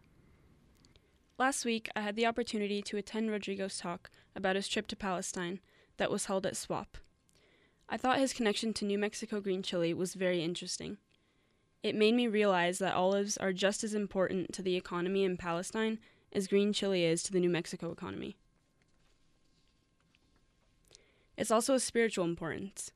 Last 1.37 1.65
week, 1.65 1.89
I 1.95 2.01
had 2.01 2.15
the 2.15 2.25
opportunity 2.25 2.81
to 2.83 2.97
attend 2.97 3.29
Rodrigo's 3.29 3.77
talk 3.77 4.09
about 4.35 4.55
his 4.55 4.67
trip 4.67 4.87
to 4.87 4.95
Palestine 4.95 5.59
that 5.97 6.11
was 6.11 6.25
held 6.25 6.45
at 6.45 6.55
SWOP. 6.55 6.97
I 7.87 7.97
thought 7.97 8.19
his 8.19 8.33
connection 8.33 8.73
to 8.73 8.85
New 8.85 8.97
Mexico 8.97 9.39
green 9.39 9.61
chili 9.61 9.93
was 9.93 10.13
very 10.13 10.43
interesting. 10.43 10.97
It 11.83 11.93
made 11.93 12.15
me 12.15 12.27
realize 12.27 12.79
that 12.79 12.95
olives 12.95 13.37
are 13.37 13.53
just 13.53 13.83
as 13.83 13.93
important 13.93 14.53
to 14.53 14.61
the 14.61 14.75
economy 14.75 15.23
in 15.23 15.37
Palestine 15.37 15.99
as 16.33 16.47
green 16.47 16.73
chili 16.73 17.03
is 17.03 17.21
to 17.23 17.31
the 17.31 17.39
New 17.39 17.49
Mexico 17.49 17.91
economy. 17.91 18.37
It's 21.37 21.51
also 21.51 21.73
a 21.73 21.79
spiritual 21.79 22.25
importance. 22.25 22.91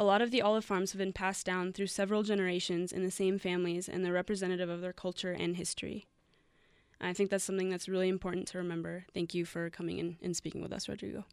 A 0.00 0.04
lot 0.04 0.22
of 0.22 0.30
the 0.30 0.40
olive 0.40 0.64
farms 0.64 0.92
have 0.92 1.00
been 1.00 1.12
passed 1.12 1.44
down 1.44 1.72
through 1.72 1.88
several 1.88 2.22
generations 2.22 2.92
in 2.92 3.02
the 3.02 3.10
same 3.10 3.36
families 3.36 3.88
and 3.88 4.04
they're 4.04 4.12
representative 4.12 4.70
of 4.70 4.80
their 4.80 4.92
culture 4.92 5.32
and 5.32 5.56
history. 5.56 6.06
I 7.00 7.12
think 7.12 7.30
that's 7.30 7.42
something 7.42 7.68
that's 7.68 7.88
really 7.88 8.08
important 8.08 8.46
to 8.48 8.58
remember. 8.58 9.06
Thank 9.12 9.34
you 9.34 9.44
for 9.44 9.70
coming 9.70 9.98
in 9.98 10.16
and 10.22 10.36
speaking 10.36 10.62
with 10.62 10.72
us, 10.72 10.88
Rodrigo. 10.88 11.24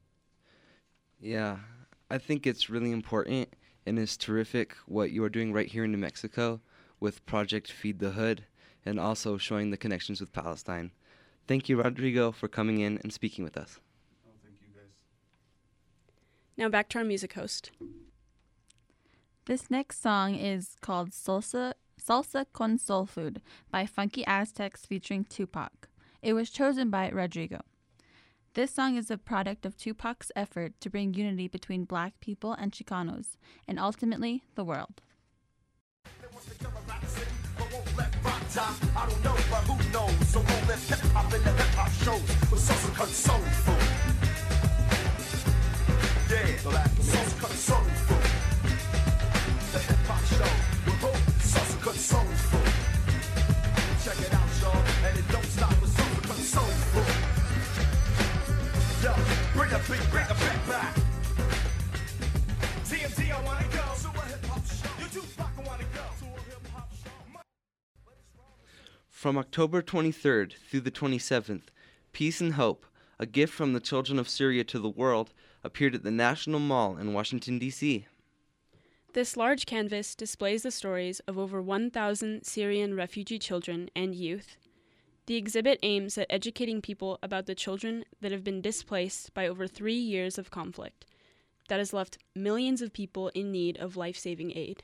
Yeah, 1.20 1.58
I 2.10 2.18
think 2.18 2.48
it's 2.48 2.68
really 2.68 2.92
important 2.92 3.54
and 3.86 4.00
it's 4.00 4.18
terrific 4.18 4.76
what 4.88 5.12
you 5.12 5.24
are 5.24 5.30
doing 5.30 5.54
right 5.54 5.68
here 5.68 5.84
in 5.84 5.92
New 5.92 6.00
Mexico 6.00 6.60
with 7.00 7.24
Project 7.28 7.72
Feed 7.72 8.00
the 8.00 8.12
Hood 8.12 8.46
and 8.84 9.00
also 9.00 9.38
showing 9.38 9.70
the 9.70 9.78
connections 9.78 10.20
with 10.20 10.34
Palestine. 10.34 10.92
Thank 11.48 11.70
you, 11.70 11.80
Rodrigo, 11.80 12.32
for 12.32 12.48
coming 12.48 12.80
in 12.80 12.98
and 13.04 13.14
speaking 13.14 13.44
with 13.44 13.58
us. 13.58 13.80
Oh, 14.28 14.32
thank 14.44 14.56
you 14.60 14.74
guys. 14.74 14.90
Now 16.58 16.70
back 16.70 16.90
to 16.90 16.98
our 16.98 17.04
music 17.04 17.34
host. 17.34 17.70
This 19.48 19.70
next 19.70 20.02
song 20.02 20.34
is 20.34 20.76
called 20.82 21.12
Salsa, 21.12 21.74
Salsa 22.02 22.48
con 22.52 22.80
Soul 22.80 23.06
Food 23.06 23.44
by 23.70 23.86
Funky 23.86 24.26
Aztecs 24.26 24.88
featuring 24.88 25.24
Tupac. 25.24 25.88
It 26.24 26.34
was 26.34 26.50
chosen 26.50 26.90
by 26.90 27.12
Rodrigo. 27.12 27.62
This 28.56 28.72
song 28.72 28.96
is 28.98 29.12
a 29.12 29.20
product 29.20 29.64
of 29.64 29.78
Tupac's 29.78 30.32
effort 30.36 30.74
to 30.82 30.90
bring 30.90 31.14
unity 31.14 31.48
between 31.48 31.86
black 31.86 32.20
people 32.22 32.54
and 32.54 32.72
Chicanos, 32.72 33.38
and 33.68 33.78
ultimately 33.78 34.42
the 34.56 34.64
world. 34.64 35.04
Yeah, 48.06 48.25
show 50.38 52.20
food. 52.50 52.72
Check 54.04 54.20
it 54.26 54.34
out, 54.34 54.50
y'all, 54.62 54.84
and 55.06 55.18
it 55.18 55.28
don't 55.32 55.46
stop 55.46 55.70
with 55.82 55.96
food. 56.92 57.16
Yo, 59.04 59.14
bring 59.54 59.72
bring 59.88 60.62
back. 60.68 60.96
TMT, 62.84 63.32
I 63.32 63.42
wanna 63.44 63.68
go 63.72 63.84
hip 64.22 64.46
hop 64.48 64.66
show. 64.66 64.90
I 65.40 65.62
wanna 65.66 65.84
go. 65.94 66.02
From 69.10 69.38
October 69.38 69.82
23rd 69.82 70.54
through 70.70 70.82
the 70.82 70.92
27th, 70.92 71.72
Peace 72.12 72.42
and 72.42 72.54
Hope, 72.54 72.86
a 73.20 73.26
gift 73.26 73.54
from 73.54 73.74
the 73.74 73.80
children 73.80 74.20
of 74.20 74.30
Syria 74.30 74.64
to 74.66 74.80
the 74.80 74.90
world, 74.90 75.34
appeared 75.64 75.96
at 75.96 76.04
the 76.04 76.12
National 76.12 76.60
Mall 76.60 76.98
in 76.98 77.14
Washington, 77.14 77.58
D.C. 77.58 78.06
This 79.16 79.38
large 79.38 79.66
canvas 79.66 80.14
displays 80.14 80.64
the 80.64 80.72
stories 80.72 81.22
of 81.22 81.38
over 81.38 81.62
1,000 81.62 82.46
Syrian 82.46 82.98
refugee 82.98 83.40
children 83.40 83.90
and 83.96 84.14
youth. 84.14 84.58
The 85.28 85.38
exhibit 85.38 85.80
aims 85.84 86.18
at 86.18 86.28
educating 86.30 86.82
people 86.82 87.18
about 87.24 87.46
the 87.46 87.56
children 87.56 88.04
that 88.20 88.34
have 88.34 88.44
been 88.44 88.60
displaced 88.60 89.34
by 89.34 89.48
over 89.48 89.68
three 89.68 89.96
years 89.96 90.38
of 90.38 90.52
conflict 90.52 91.06
that 91.70 91.80
has 91.80 91.94
left 91.94 92.18
millions 92.36 92.82
of 92.82 92.92
people 92.92 93.30
in 93.30 93.54
need 93.54 93.78
of 93.78 93.96
life 93.96 94.18
saving 94.18 94.52
aid. 94.52 94.84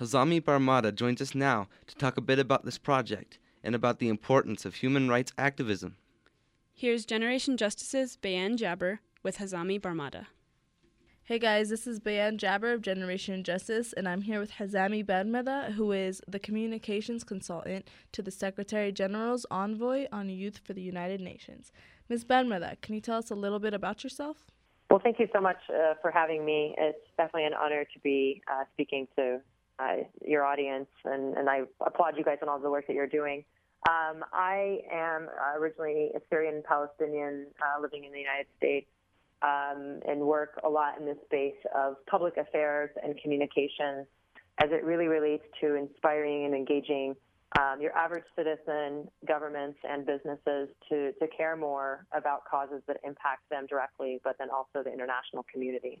Hazami 0.00 0.40
Barmada 0.40 0.94
joins 0.94 1.20
us 1.20 1.34
now 1.34 1.68
to 1.86 1.94
talk 1.96 2.16
a 2.16 2.22
bit 2.22 2.38
about 2.38 2.64
this 2.64 2.78
project 2.78 3.38
and 3.62 3.74
about 3.74 3.98
the 3.98 4.08
importance 4.08 4.64
of 4.64 4.76
human 4.76 5.10
rights 5.10 5.34
activism. 5.36 5.96
Here's 6.72 7.04
Generation 7.04 7.58
Justice's 7.58 8.16
Bayan 8.16 8.56
Jabber 8.56 9.00
with 9.22 9.36
Hazami 9.36 9.78
Barmada. 9.78 10.28
Hey 11.30 11.38
guys, 11.38 11.68
this 11.68 11.86
is 11.86 12.00
Bayan 12.00 12.38
Jabber 12.38 12.72
of 12.72 12.82
Generation 12.82 13.44
Justice, 13.44 13.92
and 13.92 14.08
I'm 14.08 14.22
here 14.22 14.40
with 14.40 14.54
Hazami 14.54 15.06
Barmada, 15.06 15.70
who 15.74 15.92
is 15.92 16.20
the 16.26 16.40
communications 16.40 17.22
consultant 17.22 17.86
to 18.10 18.20
the 18.20 18.32
Secretary 18.32 18.90
General's 18.90 19.46
envoy 19.48 20.08
on 20.10 20.28
youth 20.28 20.58
for 20.58 20.72
the 20.72 20.82
United 20.82 21.20
Nations. 21.20 21.70
Ms. 22.08 22.24
Barmada, 22.24 22.80
can 22.80 22.96
you 22.96 23.00
tell 23.00 23.18
us 23.18 23.30
a 23.30 23.36
little 23.36 23.60
bit 23.60 23.74
about 23.74 24.02
yourself? 24.02 24.38
Well, 24.90 24.98
thank 24.98 25.20
you 25.20 25.28
so 25.32 25.40
much 25.40 25.58
uh, 25.68 25.94
for 26.02 26.10
having 26.10 26.44
me. 26.44 26.74
It's 26.76 26.98
definitely 27.16 27.44
an 27.44 27.54
honor 27.54 27.84
to 27.84 27.98
be 28.00 28.42
uh, 28.50 28.64
speaking 28.72 29.06
to 29.14 29.40
uh, 29.78 29.96
your 30.26 30.44
audience, 30.44 30.88
and, 31.04 31.36
and 31.36 31.48
I 31.48 31.60
applaud 31.86 32.18
you 32.18 32.24
guys 32.24 32.38
on 32.42 32.48
all 32.48 32.58
the 32.58 32.70
work 32.70 32.88
that 32.88 32.94
you're 32.94 33.06
doing. 33.06 33.44
Um, 33.88 34.24
I 34.32 34.80
am 34.92 35.28
originally 35.56 36.10
a 36.12 36.20
Syrian 36.28 36.64
Palestinian 36.66 37.46
uh, 37.62 37.80
living 37.80 38.02
in 38.02 38.10
the 38.10 38.18
United 38.18 38.46
States 38.56 38.88
um, 39.42 40.00
and 40.06 40.20
work 40.20 40.60
a 40.64 40.68
lot 40.68 40.98
in 40.98 41.06
the 41.06 41.16
space 41.24 41.58
of 41.74 41.94
public 42.06 42.36
affairs 42.36 42.90
and 43.02 43.18
communications 43.22 44.06
as 44.62 44.70
it 44.70 44.84
really 44.84 45.06
relates 45.06 45.44
to 45.60 45.74
inspiring 45.74 46.44
and 46.44 46.54
engaging 46.54 47.14
um, 47.58 47.80
your 47.80 47.96
average 47.96 48.24
citizen, 48.36 49.08
governments, 49.26 49.78
and 49.82 50.06
businesses 50.06 50.68
to, 50.88 51.12
to 51.12 51.26
care 51.36 51.56
more 51.56 52.06
about 52.12 52.44
causes 52.48 52.80
that 52.86 52.98
impact 53.02 53.48
them 53.50 53.66
directly, 53.66 54.20
but 54.22 54.36
then 54.38 54.48
also 54.50 54.84
the 54.84 54.92
international 54.92 55.44
community. 55.52 56.00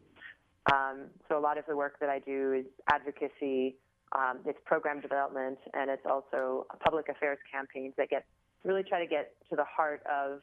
Um, 0.72 1.06
so 1.28 1.38
a 1.38 1.40
lot 1.40 1.58
of 1.58 1.64
the 1.66 1.76
work 1.76 1.98
that 2.00 2.08
I 2.08 2.20
do 2.20 2.52
is 2.52 2.66
advocacy, 2.88 3.76
um, 4.12 4.38
it's 4.44 4.58
program 4.64 5.00
development, 5.00 5.58
and 5.74 5.90
it's 5.90 6.06
also 6.08 6.66
public 6.84 7.08
affairs 7.08 7.38
campaigns 7.50 7.94
that 7.96 8.10
get 8.10 8.26
really 8.62 8.82
try 8.82 9.00
to 9.00 9.08
get 9.08 9.32
to 9.48 9.56
the 9.56 9.64
heart 9.64 10.02
of 10.06 10.42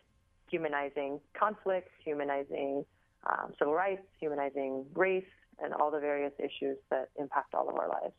humanizing 0.50 1.20
conflicts, 1.38 1.92
humanizing 2.04 2.86
um, 3.30 3.54
civil 3.60 3.74
rights, 3.74 4.04
humanizing 4.20 4.86
race, 4.94 5.26
and 5.64 5.74
all 5.74 5.92
the 5.92 6.00
various 6.00 6.34
issues 6.40 6.78
that 6.90 7.10
impact 7.18 7.54
all 7.54 7.68
of 7.70 7.76
our 7.76 7.90
lives. 7.90 8.14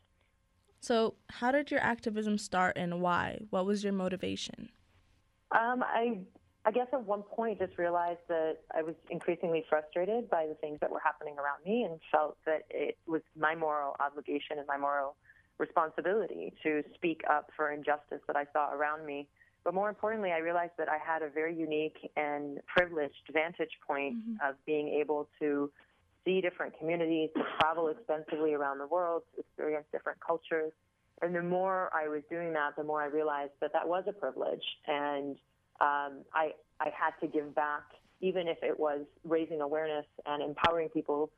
So, 0.81 1.15
how 1.29 1.51
did 1.51 1.71
your 1.71 1.81
activism 1.81 2.37
start 2.37 2.77
and 2.77 3.01
why? 3.01 3.41
What 3.49 3.65
was 3.65 3.83
your 3.83 3.93
motivation? 3.93 4.69
Um, 5.51 5.83
I, 5.83 6.19
I 6.65 6.71
guess 6.71 6.87
at 6.93 7.03
one 7.03 7.23
point 7.23 7.59
just 7.59 7.77
realized 7.77 8.19
that 8.29 8.57
I 8.73 8.83
was 8.83 8.95
increasingly 9.09 9.65
frustrated 9.69 10.29
by 10.29 10.45
the 10.47 10.53
things 10.55 10.79
that 10.81 10.89
were 10.89 11.01
happening 11.03 11.35
around 11.37 11.65
me 11.65 11.83
and 11.83 11.99
felt 12.11 12.37
that 12.45 12.63
it 12.69 12.97
was 13.07 13.21
my 13.37 13.55
moral 13.55 13.95
obligation 13.99 14.57
and 14.57 14.67
my 14.67 14.77
moral 14.77 15.15
responsibility 15.57 16.53
to 16.63 16.83
speak 16.95 17.21
up 17.29 17.51
for 17.55 17.71
injustice 17.71 18.21
that 18.27 18.37
I 18.37 18.45
saw 18.53 18.71
around 18.73 19.05
me. 19.05 19.27
But 19.63 19.73
more 19.73 19.89
importantly, 19.89 20.31
I 20.31 20.39
realized 20.39 20.73
that 20.77 20.89
I 20.89 20.97
had 20.97 21.21
a 21.21 21.29
very 21.29 21.53
unique 21.53 22.11
and 22.15 22.59
privileged 22.65 23.29
vantage 23.31 23.77
point 23.85 24.15
mm-hmm. 24.15 24.49
of 24.49 24.55
being 24.65 24.89
able 24.89 25.27
to 25.39 25.69
see 26.25 26.41
different 26.41 26.77
communities, 26.77 27.29
to 27.35 27.43
travel 27.59 27.87
extensively 27.89 28.53
around 28.53 28.77
the 28.77 28.87
world, 28.87 29.23
to 29.35 29.41
experience 29.41 29.85
different 29.91 30.19
cultures. 30.25 30.71
And 31.21 31.35
the 31.35 31.41
more 31.41 31.89
I 31.93 32.07
was 32.07 32.21
doing 32.29 32.53
that, 32.53 32.75
the 32.77 32.83
more 32.83 33.01
I 33.01 33.07
realized 33.07 33.51
that 33.61 33.73
that 33.73 33.87
was 33.87 34.05
a 34.07 34.13
privilege. 34.13 34.63
And 34.87 35.35
um, 35.81 36.23
I, 36.33 36.53
I 36.79 36.91
had 36.97 37.11
to 37.21 37.27
give 37.27 37.53
back, 37.55 37.83
even 38.21 38.47
if 38.47 38.57
it 38.63 38.79
was 38.79 39.01
raising 39.23 39.61
awareness 39.61 40.05
and 40.25 40.41
empowering 40.41 40.89
people 40.89 41.29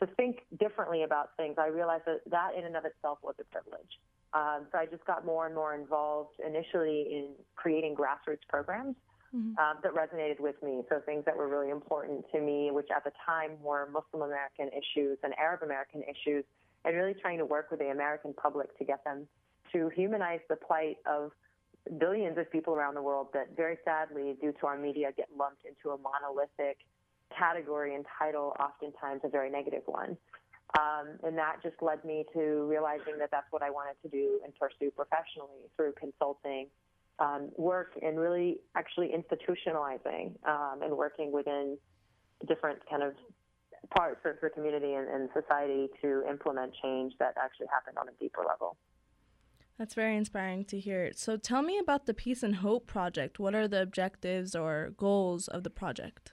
to 0.00 0.06
think 0.16 0.40
differently 0.58 1.02
about 1.02 1.30
things. 1.36 1.56
I 1.58 1.68
realized 1.68 2.04
that 2.06 2.20
that 2.30 2.50
in 2.56 2.64
and 2.64 2.76
of 2.76 2.84
itself 2.84 3.18
was 3.22 3.34
a 3.40 3.44
privilege. 3.44 3.98
Um, 4.36 4.66
so 4.70 4.78
I 4.78 4.84
just 4.84 5.04
got 5.06 5.24
more 5.24 5.46
and 5.46 5.54
more 5.54 5.74
involved 5.74 6.34
initially 6.46 7.06
in 7.10 7.28
creating 7.54 7.94
grassroots 7.94 8.44
programs 8.48 8.94
mm-hmm. 9.34 9.56
um, 9.56 9.78
that 9.82 9.94
resonated 9.94 10.40
with 10.40 10.56
me. 10.62 10.82
So 10.90 11.00
things 11.06 11.24
that 11.24 11.34
were 11.34 11.48
really 11.48 11.70
important 11.70 12.26
to 12.32 12.40
me, 12.40 12.70
which 12.70 12.88
at 12.94 13.02
the 13.04 13.12
time 13.24 13.52
were 13.62 13.88
Muslim 13.90 14.28
American 14.28 14.68
issues 14.68 15.16
and 15.22 15.32
Arab 15.38 15.62
American 15.62 16.02
issues, 16.02 16.44
and 16.84 16.94
really 16.94 17.14
trying 17.14 17.38
to 17.38 17.46
work 17.46 17.70
with 17.70 17.80
the 17.80 17.88
American 17.88 18.34
public 18.34 18.76
to 18.78 18.84
get 18.84 19.02
them 19.04 19.26
to 19.72 19.88
humanize 19.96 20.40
the 20.50 20.56
plight 20.56 20.98
of 21.06 21.32
billions 21.98 22.36
of 22.36 22.50
people 22.52 22.74
around 22.74 22.94
the 22.94 23.02
world 23.02 23.28
that 23.32 23.56
very 23.56 23.78
sadly, 23.86 24.36
due 24.40 24.52
to 24.60 24.66
our 24.66 24.76
media, 24.78 25.08
get 25.16 25.28
lumped 25.36 25.64
into 25.64 25.94
a 25.94 25.98
monolithic 25.98 26.78
category 27.36 27.94
and 27.94 28.04
title, 28.18 28.54
oftentimes 28.60 29.22
a 29.24 29.28
very 29.28 29.50
negative 29.50 29.82
one. 29.86 30.16
Um, 30.78 31.18
and 31.22 31.38
that 31.38 31.62
just 31.62 31.76
led 31.80 32.04
me 32.04 32.24
to 32.34 32.66
realizing 32.68 33.18
that 33.18 33.30
that's 33.30 33.46
what 33.50 33.62
I 33.62 33.70
wanted 33.70 33.94
to 34.02 34.08
do 34.08 34.40
and 34.44 34.52
pursue 34.56 34.90
professionally 34.90 35.70
through 35.76 35.92
consulting 35.98 36.68
um, 37.18 37.50
work 37.56 37.92
and 38.02 38.18
really 38.18 38.58
actually 38.76 39.12
institutionalizing 39.14 40.34
um, 40.46 40.82
and 40.82 40.96
working 40.96 41.32
within 41.32 41.78
different 42.48 42.80
kind 42.90 43.02
of 43.02 43.14
parts 43.96 44.20
of 44.24 44.36
the 44.42 44.50
community 44.50 44.94
and, 44.94 45.08
and 45.08 45.28
society 45.32 45.88
to 46.02 46.24
implement 46.28 46.72
change 46.82 47.12
that 47.18 47.34
actually 47.42 47.68
happened 47.72 47.96
on 47.98 48.08
a 48.08 48.12
deeper 48.20 48.42
level. 48.46 48.76
That's 49.78 49.94
very 49.94 50.16
inspiring 50.16 50.64
to 50.66 50.80
hear. 50.80 51.12
So 51.14 51.36
tell 51.36 51.62
me 51.62 51.78
about 51.78 52.06
the 52.06 52.14
Peace 52.14 52.42
and 52.42 52.56
Hope 52.56 52.86
project. 52.86 53.38
What 53.38 53.54
are 53.54 53.68
the 53.68 53.82
objectives 53.82 54.54
or 54.54 54.90
goals 54.96 55.48
of 55.48 55.64
the 55.64 55.70
project? 55.70 56.32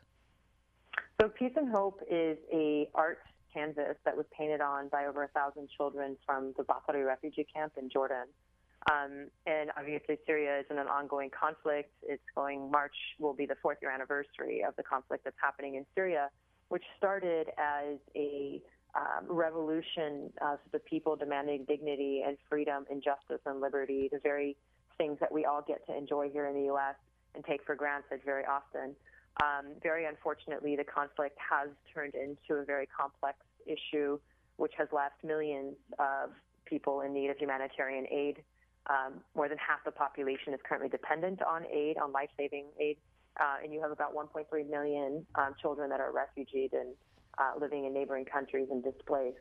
So 1.22 1.30
Peace 1.30 1.52
and 1.56 1.69
Hope 1.69 2.02
is 2.10 2.38
a 2.52 2.89
art 2.96 3.19
canvas 3.54 3.98
that 4.06 4.16
was 4.16 4.26
painted 4.38 4.62
on 4.62 4.89
by 4.89 5.06
over 5.06 5.24
a 5.24 5.28
thousand 5.30 5.70
children 5.76 6.18
from 6.26 6.54
the 6.58 6.63
Zaatari 6.63 7.06
refugee 7.06 7.46
camp 7.54 7.74
in 7.78 7.89
Jordan. 7.89 8.26
Um, 8.92 9.30
and 9.46 9.72
obviously, 9.78 10.18
Syria 10.26 10.60
is 10.60 10.66
in 10.70 10.78
an 10.78 10.88
ongoing 10.88 11.30
conflict. 11.30 11.92
It's 12.04 12.24
going, 12.36 12.70
March 12.70 12.96
will 13.20 13.34
be 13.34 13.46
the 13.46 13.56
fourth 13.62 13.78
year 13.82 13.92
anniversary 13.92 14.63
of 14.68 14.76
the 14.76 14.84
conflict 14.84 15.24
that's 15.24 15.38
happening 15.42 15.76
in 15.76 15.86
Syria, 15.96 16.30
which 16.68 16.84
started 16.98 17.48
as 17.58 17.98
a 18.16 18.62
um, 18.96 19.26
revolution 19.28 20.32
of 20.42 20.60
the 20.72 20.80
people 20.80 21.16
demanding 21.16 21.66
dignity 21.66 22.24
and 22.26 22.38
freedom 22.50 22.86
and 22.92 23.02
justice 23.02 23.42
and 23.46 23.62
liberty, 23.62 24.10
the 24.12 24.20
very 24.20 24.56
things 24.98 25.18
that 25.20 25.32
we 25.32 25.46
all 25.46 25.63
get 25.66 25.86
to 25.88 25.98
enjoy 25.98 26.30
here 26.30 26.46
in 26.48 26.54
the 26.54 26.66
U.S. 26.66 26.96
and 27.36 27.44
take 27.46 27.63
for 27.66 27.76
granted 27.76 28.22
very 28.26 28.44
often. 28.46 28.96
Um, 29.41 29.74
very 29.82 30.06
unfortunately, 30.06 30.76
the 30.76 30.84
conflict 30.84 31.38
has 31.38 31.69
turned 31.93 32.13
into 32.13 32.62
a 32.62 32.65
very 32.65 32.88
complex 32.88 33.38
issue, 33.65 34.19
which 34.58 34.74
has 34.78 34.88
left 34.91 35.24
millions 35.24 35.76
of 35.98 36.30
people 36.65 37.02
in 37.02 37.13
need 37.13 37.30
of 37.30 37.38
humanitarian 37.38 38.06
aid 38.12 38.43
um, 38.89 39.22
more 39.36 39.48
than 39.48 39.58
half 39.58 39.84
the 39.86 39.91
population 39.91 40.54
is 40.54 40.60
currently 40.67 40.89
dependent 40.89 41.41
on 41.41 41.65
aid, 41.67 41.98
on 41.98 42.12
life 42.12 42.30
saving 42.38 42.65
aid. 42.80 42.98
Uh, 43.39 43.63
and 43.63 43.74
you 43.74 43.82
have 43.82 43.91
about 43.91 44.13
1.3 44.13 44.46
million 44.69 45.26
um, 45.36 45.56
children 45.62 45.89
that 45.89 46.00
are 46.00 46.12
refugees 46.12 46.69
and 46.74 46.93
uh, 47.39 47.54
living 47.60 47.86
in 47.86 47.93
neighboring 47.93 48.26
countries 48.26 48.67
and 48.69 48.84
displaced. 48.84 49.38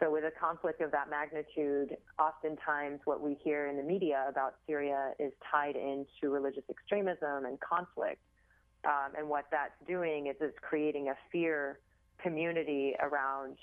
So, 0.00 0.10
with 0.10 0.24
a 0.24 0.32
conflict 0.40 0.80
of 0.80 0.90
that 0.92 1.10
magnitude, 1.10 1.96
oftentimes 2.18 3.00
what 3.04 3.20
we 3.20 3.36
hear 3.44 3.66
in 3.66 3.76
the 3.76 3.82
media 3.82 4.24
about 4.28 4.54
Syria 4.66 5.12
is 5.18 5.30
tied 5.52 5.76
into 5.76 6.32
religious 6.32 6.64
extremism 6.70 7.44
and 7.44 7.60
conflict. 7.60 8.18
Um, 8.84 9.12
and 9.16 9.28
what 9.28 9.44
that's 9.50 9.74
doing 9.86 10.28
is 10.28 10.36
it's 10.40 10.56
creating 10.62 11.08
a 11.08 11.14
fear 11.30 11.78
community 12.22 12.94
around 13.00 13.56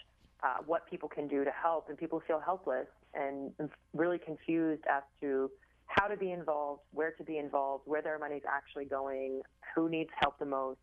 uh, 0.43 0.57
what 0.65 0.87
people 0.89 1.09
can 1.09 1.27
do 1.27 1.43
to 1.43 1.51
help, 1.51 1.89
and 1.89 1.97
people 1.97 2.21
feel 2.27 2.39
helpless 2.39 2.87
and 3.13 3.51
really 3.93 4.19
confused 4.19 4.83
as 4.89 5.01
to 5.21 5.49
how 5.87 6.07
to 6.07 6.17
be 6.17 6.31
involved, 6.31 6.81
where 6.91 7.11
to 7.11 7.23
be 7.23 7.37
involved, 7.37 7.83
where 7.87 8.01
their 8.01 8.19
money 8.19 8.35
is 8.35 8.43
actually 8.47 8.85
going, 8.85 9.41
who 9.73 9.89
needs 9.89 10.09
help 10.19 10.37
the 10.37 10.45
most, 10.45 10.79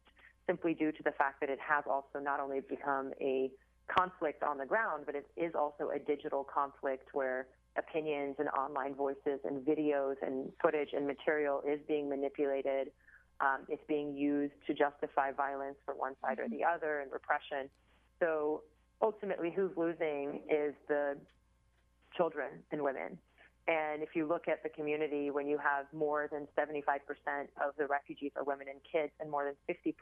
simply 0.46 0.74
due 0.74 0.90
to 0.90 1.02
the 1.04 1.12
fact 1.12 1.40
that 1.40 1.50
it 1.50 1.58
has 1.60 1.84
also 1.88 2.18
not 2.20 2.40
only 2.40 2.60
become 2.60 3.12
a 3.20 3.50
conflict 3.86 4.42
on 4.42 4.58
the 4.58 4.66
ground, 4.66 5.04
but 5.06 5.14
it 5.14 5.26
is 5.36 5.52
also 5.54 5.90
a 5.94 5.98
digital 5.98 6.42
conflict 6.42 7.08
where 7.12 7.46
opinions 7.76 8.36
and 8.38 8.48
online 8.50 8.94
voices 8.94 9.40
and 9.44 9.64
videos 9.64 10.14
and 10.22 10.50
footage 10.62 10.90
and 10.92 11.06
material 11.06 11.62
is 11.68 11.80
being 11.86 12.08
manipulated. 12.08 12.88
Um, 13.40 13.66
it's 13.68 13.82
being 13.88 14.16
used 14.16 14.54
to 14.66 14.74
justify 14.74 15.32
violence 15.32 15.76
for 15.84 15.94
one 15.94 16.14
side 16.22 16.38
or 16.38 16.48
the 16.48 16.64
other 16.64 17.00
and 17.00 17.10
repression. 17.12 17.68
So 18.20 18.62
ultimately, 19.02 19.52
who's 19.54 19.72
losing 19.76 20.40
is 20.48 20.74
the 20.88 21.16
children 22.16 22.50
and 22.70 22.82
women. 22.82 23.18
And 23.66 24.02
if 24.02 24.10
you 24.14 24.26
look 24.26 24.46
at 24.46 24.62
the 24.62 24.68
community, 24.68 25.30
when 25.30 25.46
you 25.46 25.58
have 25.58 25.86
more 25.92 26.28
than 26.30 26.46
75% 26.58 27.00
of 27.64 27.74
the 27.78 27.86
refugees 27.86 28.32
are 28.36 28.44
women 28.44 28.66
and 28.68 28.78
kids, 28.90 29.12
and 29.20 29.30
more 29.30 29.44
than 29.44 29.76
50% 29.76 29.94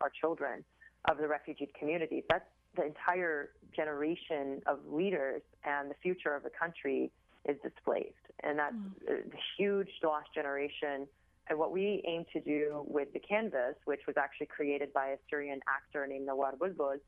are 0.00 0.12
children 0.20 0.64
of 1.08 1.16
the 1.16 1.26
refugee 1.26 1.70
communities, 1.78 2.24
that's 2.28 2.44
the 2.76 2.84
entire 2.84 3.50
generation 3.74 4.60
of 4.66 4.78
leaders 4.86 5.40
and 5.64 5.90
the 5.90 5.94
future 6.02 6.34
of 6.34 6.42
the 6.42 6.50
country 6.50 7.10
is 7.48 7.56
displaced. 7.62 8.12
And 8.42 8.58
that's 8.58 8.74
mm. 8.74 9.32
a 9.32 9.38
huge 9.56 9.88
lost 10.04 10.28
generation. 10.34 11.06
And 11.48 11.58
what 11.58 11.72
we 11.72 12.02
aim 12.06 12.24
to 12.32 12.40
do 12.40 12.84
with 12.88 13.12
the 13.12 13.20
canvas, 13.20 13.76
which 13.84 14.00
was 14.06 14.16
actually 14.16 14.46
created 14.46 14.92
by 14.92 15.08
a 15.08 15.16
Syrian 15.30 15.60
actor 15.68 16.06
named 16.06 16.26
Nawar 16.26 16.56
Bulbul, 16.56 16.98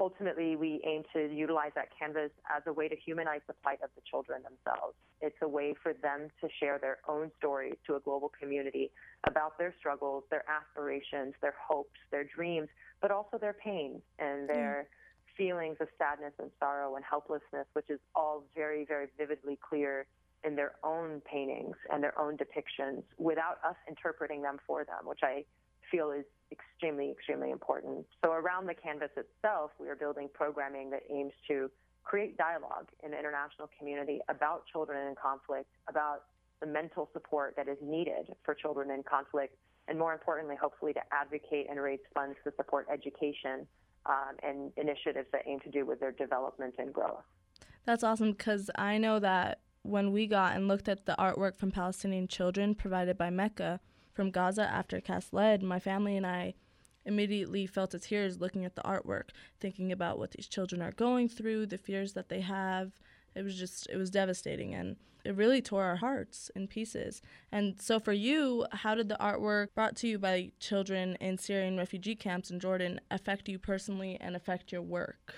ultimately 0.00 0.56
we 0.56 0.80
aim 0.86 1.02
to 1.12 1.32
utilize 1.34 1.72
that 1.74 1.88
canvas 1.98 2.30
as 2.54 2.62
a 2.66 2.72
way 2.72 2.88
to 2.88 2.96
humanize 2.96 3.40
the 3.46 3.54
plight 3.54 3.80
of 3.82 3.90
the 3.96 4.02
children 4.08 4.42
themselves. 4.42 4.94
It's 5.20 5.36
a 5.42 5.48
way 5.48 5.74
for 5.82 5.92
them 5.92 6.28
to 6.40 6.48
share 6.60 6.78
their 6.78 6.98
own 7.08 7.30
stories 7.38 7.74
to 7.86 7.96
a 7.96 8.00
global 8.00 8.30
community 8.40 8.90
about 9.26 9.58
their 9.58 9.74
struggles, 9.78 10.24
their 10.30 10.44
aspirations, 10.48 11.34
their 11.42 11.54
hopes, 11.60 11.98
their 12.10 12.24
dreams, 12.24 12.68
but 13.02 13.10
also 13.10 13.38
their 13.38 13.52
pains 13.52 14.00
and 14.18 14.48
their 14.48 14.86
mm. 14.86 15.36
feelings 15.36 15.76
of 15.80 15.88
sadness 15.98 16.32
and 16.38 16.50
sorrow 16.60 16.94
and 16.94 17.04
helplessness, 17.04 17.66
which 17.72 17.90
is 17.90 17.98
all 18.14 18.44
very, 18.54 18.84
very 18.84 19.08
vividly 19.18 19.58
clear 19.68 20.06
in 20.44 20.54
their 20.56 20.72
own 20.84 21.20
paintings 21.30 21.76
and 21.92 22.02
their 22.02 22.18
own 22.18 22.36
depictions 22.36 23.02
without 23.18 23.58
us 23.68 23.76
interpreting 23.88 24.42
them 24.42 24.58
for 24.66 24.84
them, 24.84 25.04
which 25.04 25.20
I 25.22 25.44
feel 25.90 26.10
is 26.10 26.24
extremely, 26.52 27.10
extremely 27.10 27.50
important. 27.50 28.06
So 28.24 28.32
around 28.32 28.66
the 28.66 28.74
canvas 28.74 29.10
itself, 29.16 29.72
we 29.80 29.88
are 29.88 29.96
building 29.96 30.28
programming 30.32 30.90
that 30.90 31.02
aims 31.10 31.32
to 31.48 31.70
create 32.04 32.38
dialogue 32.38 32.88
in 33.04 33.10
the 33.10 33.18
international 33.18 33.68
community 33.78 34.20
about 34.28 34.64
children 34.72 35.08
in 35.08 35.14
conflict, 35.14 35.68
about 35.88 36.24
the 36.60 36.66
mental 36.66 37.08
support 37.12 37.54
that 37.56 37.68
is 37.68 37.76
needed 37.82 38.32
for 38.44 38.54
children 38.54 38.90
in 38.90 39.02
conflict, 39.02 39.56
and 39.88 39.98
more 39.98 40.12
importantly, 40.12 40.56
hopefully 40.60 40.92
to 40.92 41.00
advocate 41.12 41.66
and 41.70 41.80
raise 41.80 42.00
funds 42.14 42.36
to 42.44 42.52
support 42.56 42.86
education 42.92 43.66
um, 44.06 44.36
and 44.42 44.72
initiatives 44.76 45.28
that 45.32 45.42
aim 45.46 45.60
to 45.60 45.70
do 45.70 45.84
with 45.84 46.00
their 46.00 46.12
development 46.12 46.74
and 46.78 46.92
growth. 46.92 47.22
That's 47.84 48.02
awesome 48.02 48.32
because 48.32 48.70
I 48.76 48.98
know 48.98 49.18
that 49.18 49.60
when 49.82 50.12
we 50.12 50.26
got 50.26 50.56
and 50.56 50.68
looked 50.68 50.88
at 50.88 51.06
the 51.06 51.16
artwork 51.18 51.56
from 51.58 51.70
Palestinian 51.70 52.28
children 52.28 52.74
provided 52.74 53.16
by 53.16 53.30
MECA, 53.30 53.80
from 54.12 54.30
Gaza 54.30 54.62
after 54.62 55.00
Cast 55.00 55.32
Lead, 55.32 55.62
my 55.62 55.78
family 55.78 56.16
and 56.16 56.26
I 56.26 56.54
immediately 57.04 57.66
felt 57.66 57.94
a 57.94 57.98
tears 57.98 58.40
looking 58.40 58.64
at 58.64 58.74
the 58.74 58.82
artwork, 58.82 59.30
thinking 59.60 59.92
about 59.92 60.18
what 60.18 60.32
these 60.32 60.48
children 60.48 60.82
are 60.82 60.92
going 60.92 61.28
through, 61.28 61.66
the 61.66 61.78
fears 61.78 62.12
that 62.14 62.28
they 62.28 62.40
have. 62.40 62.92
It 63.34 63.42
was 63.42 63.56
just, 63.56 63.88
it 63.90 63.96
was 63.96 64.10
devastating 64.10 64.74
and 64.74 64.96
it 65.24 65.36
really 65.36 65.62
tore 65.62 65.84
our 65.84 65.96
hearts 65.96 66.50
in 66.54 66.68
pieces. 66.68 67.22
And 67.52 67.80
so, 67.80 68.00
for 68.00 68.12
you, 68.12 68.66
how 68.72 68.94
did 68.94 69.08
the 69.08 69.16
artwork 69.20 69.68
brought 69.74 69.96
to 69.96 70.08
you 70.08 70.18
by 70.18 70.52
children 70.58 71.16
in 71.20 71.38
Syrian 71.38 71.76
refugee 71.76 72.16
camps 72.16 72.50
in 72.50 72.60
Jordan 72.60 73.00
affect 73.10 73.48
you 73.48 73.58
personally 73.58 74.16
and 74.20 74.34
affect 74.34 74.72
your 74.72 74.82
work? 74.82 75.34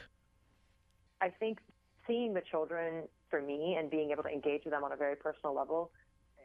I 1.20 1.28
think 1.28 1.58
seeing 2.06 2.34
the 2.34 2.42
children 2.50 3.08
for 3.30 3.40
me 3.40 3.76
and 3.78 3.90
being 3.90 4.10
able 4.10 4.22
to 4.22 4.28
engage 4.28 4.64
with 4.64 4.72
them 4.72 4.84
on 4.84 4.92
a 4.92 4.96
very 4.96 5.16
personal 5.16 5.54
level 5.54 5.90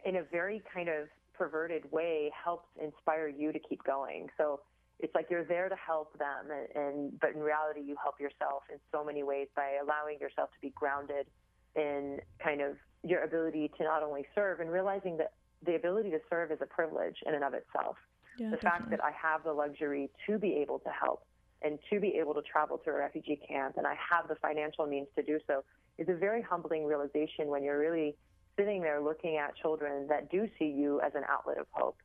in 0.05 0.17
a 0.17 0.23
very 0.23 0.61
kind 0.71 0.87
of 0.87 1.07
perverted 1.33 1.91
way 1.91 2.31
helps 2.31 2.67
inspire 2.81 3.27
you 3.27 3.51
to 3.51 3.59
keep 3.59 3.83
going. 3.83 4.27
So 4.37 4.61
it's 4.99 5.13
like 5.13 5.27
you're 5.29 5.43
there 5.43 5.67
to 5.67 5.75
help 5.75 6.17
them, 6.17 6.45
and, 6.49 6.85
and 6.85 7.19
but 7.19 7.31
in 7.31 7.41
reality, 7.41 7.81
you 7.81 7.97
help 8.01 8.19
yourself 8.19 8.63
in 8.71 8.79
so 8.93 9.03
many 9.03 9.23
ways 9.23 9.47
by 9.55 9.77
allowing 9.83 10.19
yourself 10.19 10.51
to 10.51 10.61
be 10.61 10.71
grounded 10.73 11.27
in 11.75 12.19
kind 12.41 12.61
of 12.61 12.77
your 13.03 13.23
ability 13.23 13.69
to 13.77 13.83
not 13.83 14.03
only 14.03 14.25
serve 14.33 14.61
and 14.61 14.71
realizing 14.71 15.17
that 15.17 15.33
the 15.65 15.75
ability 15.75 16.11
to 16.11 16.19
serve 16.29 16.51
is 16.51 16.59
a 16.61 16.65
privilege 16.65 17.17
in 17.25 17.33
and 17.33 17.43
of 17.43 17.53
itself. 17.53 17.97
Yeah, 18.37 18.51
the 18.51 18.57
definitely. 18.57 18.69
fact 18.69 18.89
that 18.91 19.03
I 19.03 19.11
have 19.11 19.43
the 19.43 19.51
luxury 19.51 20.09
to 20.27 20.37
be 20.37 20.53
able 20.55 20.79
to 20.79 20.89
help 20.89 21.25
and 21.61 21.79
to 21.89 21.99
be 21.99 22.15
able 22.19 22.33
to 22.33 22.41
travel 22.41 22.77
to 22.77 22.89
a 22.89 22.93
refugee 22.93 23.39
camp 23.47 23.75
and 23.77 23.87
I 23.87 23.95
have 24.11 24.27
the 24.27 24.35
financial 24.35 24.85
means 24.85 25.07
to 25.15 25.23
do 25.23 25.39
so 25.47 25.63
is 25.97 26.09
a 26.09 26.13
very 26.13 26.41
humbling 26.41 26.85
realization 26.85 27.47
when 27.47 27.63
you're 27.63 27.79
really 27.79 28.15
sitting 28.57 28.81
there 28.81 29.01
looking 29.01 29.37
at 29.37 29.55
children 29.55 30.07
that 30.07 30.29
do 30.29 30.47
see 30.57 30.65
you 30.65 31.01
as 31.01 31.13
an 31.15 31.23
outlet 31.29 31.57
of 31.57 31.67
hope. 31.71 31.97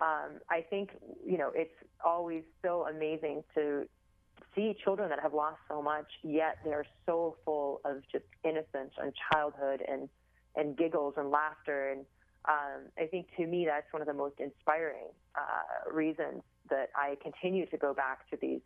Um, 0.00 0.40
I 0.50 0.60
think, 0.68 0.90
you 1.24 1.38
know, 1.38 1.50
it's 1.54 1.72
always 2.04 2.42
so 2.62 2.86
amazing 2.86 3.44
to 3.54 3.86
see 4.54 4.74
children 4.84 5.08
that 5.08 5.20
have 5.20 5.32
lost 5.32 5.58
so 5.68 5.80
much, 5.80 6.06
yet 6.22 6.58
they're 6.64 6.86
so 7.06 7.36
full 7.44 7.80
of 7.84 8.02
just 8.12 8.24
innocence 8.44 8.92
and 8.98 9.12
childhood 9.32 9.82
and, 9.86 10.08
and 10.54 10.76
giggles 10.76 11.14
and 11.16 11.30
laughter. 11.30 11.92
And 11.92 12.00
um, 12.46 12.90
I 12.98 13.06
think 13.06 13.28
to 13.36 13.46
me, 13.46 13.66
that's 13.66 13.90
one 13.90 14.02
of 14.02 14.08
the 14.08 14.14
most 14.14 14.34
inspiring 14.38 15.08
uh, 15.34 15.90
reasons 15.90 16.42
that 16.68 16.90
I 16.94 17.16
continue 17.22 17.66
to 17.66 17.76
go 17.78 17.94
back 17.94 18.28
to 18.30 18.36
these 18.40 18.60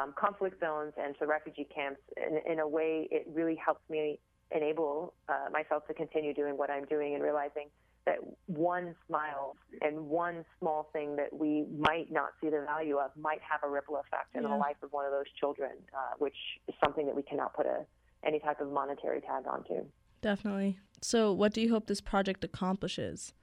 um, 0.00 0.14
conflict 0.18 0.60
zones 0.60 0.92
and 0.96 1.14
to 1.18 1.26
refugee 1.26 1.66
camps. 1.74 2.00
In, 2.16 2.52
in 2.52 2.60
a 2.60 2.68
way, 2.68 3.08
it 3.10 3.26
really 3.32 3.56
helps 3.56 3.82
me 3.88 4.18
enable 4.50 5.14
uh, 5.28 5.50
myself 5.52 5.86
to 5.88 5.94
continue 5.94 6.34
doing 6.34 6.56
what 6.56 6.70
I'm 6.70 6.84
doing 6.84 7.14
and 7.14 7.22
realizing 7.22 7.68
that 8.06 8.16
one 8.46 8.94
smile 9.06 9.56
and 9.80 10.08
one 10.08 10.44
small 10.60 10.90
thing 10.92 11.16
that 11.16 11.32
we 11.32 11.64
might 11.78 12.12
not 12.12 12.30
see 12.40 12.50
the 12.50 12.62
value 12.66 12.98
of 12.98 13.10
might 13.16 13.40
have 13.48 13.60
a 13.64 13.68
ripple 13.68 13.96
effect 13.96 14.34
in 14.34 14.42
yeah. 14.42 14.48
the 14.48 14.56
life 14.56 14.76
of 14.82 14.92
one 14.92 15.06
of 15.06 15.12
those 15.12 15.24
children, 15.40 15.70
uh, 15.96 16.12
which 16.18 16.36
is 16.68 16.74
something 16.84 17.06
that 17.06 17.16
we 17.16 17.22
cannot 17.22 17.54
put 17.54 17.66
a 17.66 17.84
any 18.26 18.38
type 18.38 18.60
of 18.60 18.70
monetary 18.70 19.20
tag 19.20 19.44
onto. 19.50 19.84
Definitely. 20.22 20.78
So, 21.02 21.32
what 21.32 21.52
do 21.52 21.60
you 21.60 21.70
hope 21.70 21.86
this 21.86 22.00
project 22.00 22.42
accomplishes? 22.44 23.34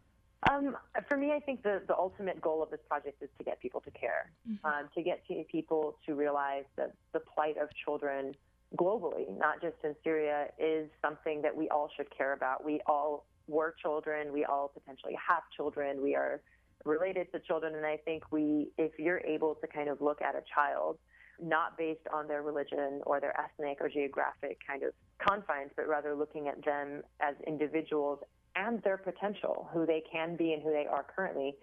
Um, 0.49 0.75
for 1.08 1.17
me, 1.17 1.32
I 1.32 1.39
think 1.39 1.62
the, 1.62 1.82
the 1.88 1.95
ultimate 1.95 2.41
goal 2.41 2.63
of 2.63 2.71
this 2.71 2.80
project 2.88 3.21
is 3.21 3.30
to 3.38 3.43
get 3.43 3.60
people 3.60 3.82
to 3.82 3.91
care, 3.91 4.32
mm-hmm. 4.49 4.65
um, 4.65 4.89
to 4.95 5.04
get 5.04 5.25
to 5.27 5.43
people 5.51 5.97
to 6.06 6.15
realize 6.15 6.63
that 6.77 6.93
the 7.13 7.19
plight 7.19 7.58
of 7.58 7.69
children 7.86 8.34
globally, 8.75 9.38
not 9.38 9.62
just 9.62 9.75
in 9.84 9.95
Syria, 10.04 10.47
is 10.58 10.89
something 11.01 11.41
that 11.43 11.56
we 11.56 11.69
all 11.69 11.89
should 11.95 12.08
care 12.15 12.34
about. 12.34 12.65
We 12.65 12.82
all 12.88 13.25
were 13.47 13.75
children. 13.82 14.34
We 14.34 14.45
all 14.45 14.69
potentially 14.69 15.15
have 15.27 15.43
children. 15.56 16.01
We 16.01 16.15
are 16.15 16.41
related 16.86 17.32
to 17.34 17.39
children. 17.39 17.75
And 17.75 17.86
I 17.86 17.97
think 17.97 18.23
we, 18.32 18.71
if 18.77 18.97
you're 18.97 19.19
able 19.19 19.56
to 19.56 19.67
kind 19.67 19.89
of 19.89 20.01
look 20.01 20.21
at 20.21 20.36
a 20.36 20.41
child, 20.56 20.97
not 21.41 21.77
based 21.77 22.08
on 22.13 22.27
their 22.27 22.41
religion 22.41 23.01
or 23.06 23.19
their 23.19 23.39
ethnic 23.39 23.77
or 23.82 23.89
geographic 23.89 24.60
kind 24.65 24.84
of 24.84 24.93
confines, 25.19 25.71
but 25.75 25.88
rather 25.88 26.15
looking 26.15 26.47
at 26.47 26.63
them 26.63 27.01
as 27.19 27.36
individuals 27.47 28.19
and 28.56 28.82
their 28.84 28.98
potential, 28.98 29.70
who 29.74 29.86
they 29.86 30.04
can 30.12 30.36
be 30.36 30.54
and 30.54 30.62
who 30.62 30.72
they 30.72 30.86
are 30.86 31.06
currently, 31.16 31.56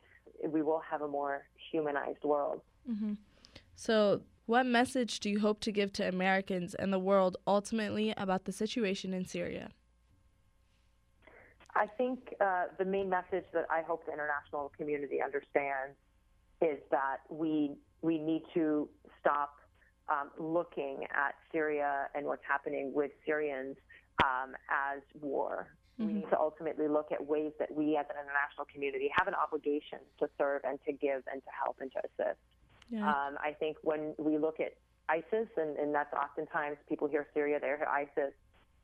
we 0.49 0.63
will 0.63 0.83
have 0.91 1.03
a 1.03 1.09
more 1.09 1.45
humanized 1.71 2.25
world. 2.25 2.61
Mm-hmm. 2.91 3.15
So 3.75 4.23
what 4.47 4.65
message 4.65 5.21
do 5.21 5.29
you 5.29 5.41
hope 5.41 5.61
to 5.61 5.73
give 5.73 5.93
to 5.95 6.09
Americans 6.09 6.75
and 6.75 6.93
the 6.93 6.99
world 6.99 7.37
ultimately 7.47 8.15
about 8.17 8.45
the 8.45 8.53
situation 8.53 9.13
in 9.13 9.27
Syria? 9.27 9.71
I 11.75 11.87
think 11.87 12.35
uh, 12.41 12.65
the 12.79 12.85
main 12.85 13.09
message 13.09 13.45
that 13.53 13.67
I 13.71 13.83
hope 13.83 14.07
the 14.07 14.13
international 14.13 14.73
community 14.77 15.19
understands 15.23 15.97
is 16.61 16.79
that 16.91 17.19
we 17.29 17.77
we 18.01 18.19
need 18.19 18.43
to 18.55 18.89
stop 19.21 19.55
um, 20.09 20.31
looking 20.39 21.05
at 21.15 21.35
Syria 21.53 22.07
and 22.15 22.27
what's 22.27 22.43
happening 22.49 22.93
with 22.95 23.11
Syrians 23.27 23.77
um, 24.25 24.55
as 24.71 25.03
war. 25.21 25.69
Mm-hmm. 25.99 26.07
We 26.07 26.13
need 26.21 26.31
to 26.31 26.39
ultimately 26.39 26.89
look 26.89 27.11
at 27.13 27.25
ways 27.25 27.53
that 27.59 27.75
we 27.75 27.97
as 27.97 28.07
an 28.09 28.17
international 28.23 28.67
community 28.73 29.11
have 29.17 29.27
an 29.27 29.35
obligation 29.35 29.99
to 30.21 30.29
serve 30.39 30.63
and 30.65 30.79
to 30.87 30.93
give 30.93 31.23
and 31.31 31.43
to 31.43 31.51
help 31.65 31.77
and 31.81 31.91
to 31.93 31.99
assist. 31.99 32.39
Yeah. 32.91 33.09
Um, 33.09 33.37
I 33.43 33.53
think 33.59 33.77
when 33.83 34.15
we 34.17 34.39
look 34.39 34.61
at 34.61 34.75
ISIS, 35.09 35.49
and, 35.57 35.77
and 35.77 35.95
that's 35.95 36.13
oftentimes 36.13 36.77
people 36.89 37.09
hear 37.09 37.27
Syria, 37.35 37.59
they 37.61 37.67
hear 37.67 37.89
ISIS. 37.91 38.33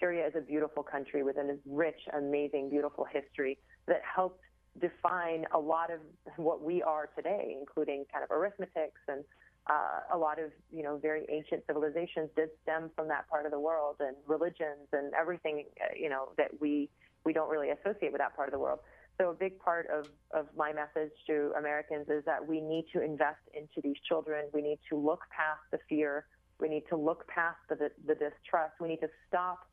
Syria 0.00 0.27
is 0.27 0.35
a 0.37 0.40
beautiful 0.40 0.83
country 0.83 1.22
with 1.22 1.37
a 1.37 1.57
rich, 1.66 2.00
amazing, 2.16 2.68
beautiful 2.68 3.05
history 3.05 3.59
that 3.87 4.00
helped 4.03 4.40
define 4.81 5.46
a 5.55 5.59
lot 5.59 5.90
of 5.92 6.00
what 6.37 6.62
we 6.62 6.83
are 6.83 7.09
today, 7.14 7.57
including 7.59 8.05
kind 8.12 8.24
of 8.24 8.31
arithmetics 8.31 9.00
and 9.07 9.24
uh, 9.66 10.00
a 10.12 10.18
lot 10.18 10.38
of 10.38 10.50
you 10.70 10.83
know 10.83 10.98
very 10.98 11.24
ancient 11.31 11.64
civilizations 11.66 12.29
did 12.37 12.50
stem 12.62 12.90
from 12.94 13.09
that 13.09 13.29
part 13.31 13.46
of 13.46 13.53
the 13.53 13.59
world 13.59 13.96
and 14.00 14.14
religions 14.27 14.88
and 14.92 15.12
everything 15.14 15.64
uh, 15.81 15.87
you 15.96 16.09
know 16.09 16.29
that 16.37 16.50
we 16.61 16.90
we 17.24 17.32
don't 17.32 17.50
really 17.50 17.70
associate 17.70 18.12
with 18.12 18.20
that 18.20 18.37
part 18.37 18.48
of 18.48 18.52
the 18.52 18.58
world. 18.58 18.80
So 19.18 19.30
a 19.30 19.34
big 19.34 19.58
part 19.58 19.88
of, 19.90 20.08
of 20.32 20.46
my 20.56 20.72
message 20.72 21.12
to 21.28 21.52
Americans 21.56 22.08
is 22.08 22.24
that 22.24 22.44
we 22.46 22.60
need 22.60 22.87
to 22.92 23.02
invest 23.02 23.40
into 23.54 23.80
these 23.82 23.96
children. 24.08 24.46
We 24.52 24.60
need 24.60 24.80
to 24.90 24.96
look 24.96 25.20
past 25.30 25.60
the 25.70 25.78
fear. 25.88 26.26
We 26.58 26.68
need 26.68 26.84
to 26.88 26.96
look 26.96 27.26
past 27.28 27.58
the, 27.68 27.76
the, 27.76 28.14
distrust. 28.14 28.74
We 28.80 28.88
need 28.88 29.00
to 29.00 29.10
stop 29.28 29.68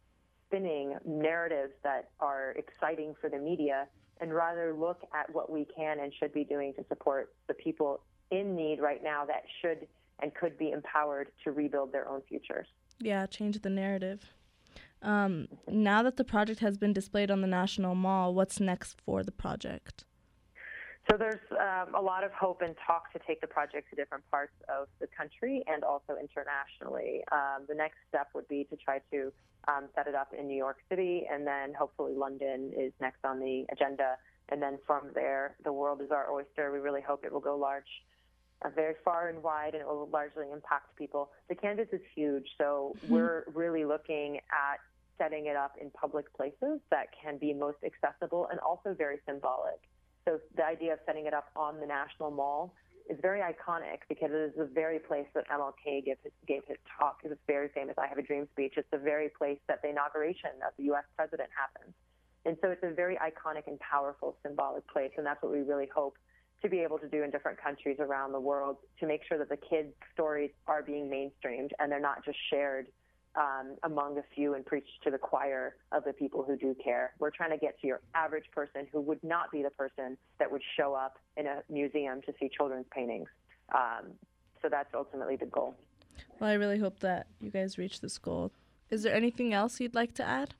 spinning 0.47 0.95
narratives 1.05 1.73
that 1.83 2.09
are 2.19 2.51
exciting 2.51 3.15
for 3.19 3.29
the 3.29 3.37
media 3.37 3.87
and 4.19 4.33
rather 4.33 4.73
look 4.73 5.01
at 5.13 5.33
what 5.33 5.51
we 5.51 5.65
can 5.75 5.99
and 5.99 6.13
should 6.19 6.33
be 6.33 6.43
doing 6.43 6.73
to 6.75 6.85
support 6.87 7.33
the 7.47 7.55
people 7.55 8.01
in 8.29 8.55
need 8.55 8.79
right 8.79 9.03
now 9.03 9.25
that 9.25 9.43
should 9.61 9.87
and 10.21 10.33
could 10.35 10.57
be 10.57 10.71
empowered 10.71 11.29
to 11.43 11.51
rebuild 11.51 11.91
their 11.91 12.07
own 12.07 12.21
futures. 12.29 12.67
Yeah, 12.99 13.25
change 13.25 13.59
the 13.61 13.71
narrative. 13.71 14.21
Um, 15.01 15.47
now 15.67 16.03
that 16.03 16.17
the 16.17 16.23
project 16.23 16.59
has 16.59 16.77
been 16.77 16.93
displayed 16.93 17.31
on 17.31 17.41
the 17.41 17.47
National 17.47 17.95
Mall, 17.95 18.33
what's 18.33 18.59
next 18.59 19.01
for 19.01 19.23
the 19.23 19.31
project? 19.31 20.05
So 21.09 21.17
there's 21.17 21.41
um, 21.51 21.95
a 21.95 22.01
lot 22.01 22.23
of 22.23 22.31
hope 22.31 22.61
and 22.61 22.75
talk 22.85 23.11
to 23.13 23.19
take 23.25 23.41
the 23.41 23.47
project 23.47 23.89
to 23.89 23.95
different 23.95 24.23
parts 24.29 24.53
of 24.69 24.87
the 24.99 25.07
country 25.07 25.63
and 25.67 25.83
also 25.83 26.13
internationally. 26.19 27.23
Um, 27.31 27.65
the 27.67 27.73
next 27.73 27.97
step 28.07 28.27
would 28.35 28.47
be 28.47 28.65
to 28.65 28.75
try 28.77 28.99
to 29.11 29.33
um, 29.67 29.89
set 29.95 30.07
it 30.07 30.13
up 30.13 30.31
in 30.37 30.47
New 30.47 30.55
York 30.55 30.77
City, 30.89 31.25
and 31.31 31.45
then 31.45 31.73
hopefully 31.73 32.13
London 32.15 32.71
is 32.77 32.93
next 33.01 33.25
on 33.25 33.39
the 33.39 33.65
agenda. 33.71 34.15
And 34.49 34.61
then 34.61 34.77
from 34.85 35.09
there, 35.15 35.55
the 35.63 35.73
world 35.73 36.01
is 36.01 36.11
our 36.11 36.31
oyster. 36.31 36.71
We 36.71 36.79
really 36.79 37.01
hope 37.01 37.25
it 37.25 37.31
will 37.33 37.39
go 37.39 37.55
large, 37.55 37.83
uh, 38.63 38.69
very 38.69 38.95
far 39.03 39.29
and 39.29 39.41
wide, 39.41 39.73
and 39.73 39.81
it 39.81 39.87
will 39.87 40.09
largely 40.11 40.45
impact 40.51 40.95
people. 40.97 41.31
The 41.49 41.55
canvas 41.55 41.87
is 41.91 42.01
huge, 42.13 42.45
so 42.57 42.95
mm-hmm. 42.97 43.13
we're 43.13 43.43
really 43.53 43.85
looking 43.85 44.37
at 44.37 44.79
setting 45.21 45.45
it 45.45 45.55
up 45.55 45.75
in 45.79 45.91
public 45.91 46.33
places 46.35 46.79
that 46.89 47.07
can 47.21 47.37
be 47.37 47.53
most 47.53 47.77
accessible 47.85 48.47
and 48.49 48.59
also 48.59 48.95
very 48.97 49.17
symbolic. 49.27 49.79
So 50.25 50.39
the 50.55 50.65
idea 50.65 50.93
of 50.93 50.99
setting 51.05 51.27
it 51.27 51.33
up 51.33 51.49
on 51.55 51.79
the 51.79 51.85
National 51.85 52.31
Mall 52.31 52.73
is 53.09 53.17
very 53.21 53.41
iconic 53.41 53.99
because 54.09 54.31
it 54.31 54.51
is 54.51 54.53
the 54.57 54.69
very 54.73 54.99
place 54.99 55.27
that 55.35 55.47
MLK 55.49 56.05
gave 56.05 56.17
his, 56.23 56.31
gave 56.47 56.61
his 56.67 56.77
talk. 56.97 57.19
It 57.23 57.29
was 57.29 57.37
very 57.45 57.69
famous 57.69 57.95
I 57.97 58.07
Have 58.07 58.17
a 58.17 58.23
Dream 58.23 58.47
speech. 58.51 58.73
It's 58.77 58.89
the 58.91 58.97
very 58.97 59.29
place 59.29 59.59
that 59.67 59.81
the 59.81 59.89
inauguration 59.89 60.51
of 60.65 60.73
the 60.77 60.85
U.S. 60.85 61.03
president 61.15 61.49
happens. 61.55 61.93
And 62.45 62.57
so 62.61 62.69
it's 62.69 62.83
a 62.83 62.89
very 62.89 63.17
iconic 63.17 63.67
and 63.67 63.79
powerful 63.79 64.35
symbolic 64.43 64.87
place, 64.87 65.11
and 65.17 65.25
that's 65.25 65.41
what 65.43 65.51
we 65.51 65.59
really 65.59 65.89
hope 65.93 66.17
to 66.63 66.69
be 66.69 66.79
able 66.79 66.97
to 66.99 67.07
do 67.07 67.23
in 67.23 67.29
different 67.29 67.61
countries 67.61 67.97
around 67.99 68.31
the 68.31 68.39
world 68.39 68.77
to 68.99 69.07
make 69.07 69.21
sure 69.27 69.37
that 69.37 69.49
the 69.49 69.57
kids' 69.57 69.93
stories 70.13 70.51
are 70.67 70.81
being 70.81 71.07
mainstreamed 71.09 71.69
and 71.79 71.91
they're 71.91 71.99
not 71.99 72.23
just 72.23 72.37
shared 72.49 72.87
um, 73.35 73.75
among 73.83 74.17
a 74.17 74.23
few 74.35 74.53
and 74.55 74.65
preach 74.65 74.87
to 75.03 75.11
the 75.11 75.17
choir 75.17 75.75
of 75.91 76.03
the 76.03 76.13
people 76.13 76.43
who 76.43 76.57
do 76.57 76.75
care. 76.83 77.13
We're 77.19 77.31
trying 77.31 77.51
to 77.51 77.57
get 77.57 77.79
to 77.81 77.87
your 77.87 78.01
average 78.13 78.45
person 78.51 78.87
who 78.91 79.01
would 79.01 79.23
not 79.23 79.51
be 79.51 79.63
the 79.63 79.69
person 79.69 80.17
that 80.39 80.51
would 80.51 80.61
show 80.77 80.93
up 80.93 81.17
in 81.37 81.47
a 81.47 81.63
museum 81.69 82.21
to 82.23 82.33
see 82.39 82.49
children's 82.55 82.87
paintings. 82.91 83.29
Um, 83.73 84.11
so 84.61 84.69
that's 84.69 84.93
ultimately 84.93 85.37
the 85.37 85.45
goal. 85.45 85.75
Well, 86.39 86.49
I 86.49 86.53
really 86.53 86.77
hope 86.77 86.99
that 86.99 87.27
you 87.39 87.49
guys 87.49 87.77
reach 87.77 88.01
this 88.01 88.17
goal. 88.17 88.51
Is 88.89 89.03
there 89.03 89.15
anything 89.15 89.53
else 89.53 89.79
you'd 89.79 89.95
like 89.95 90.13
to 90.15 90.23
add? 90.23 90.53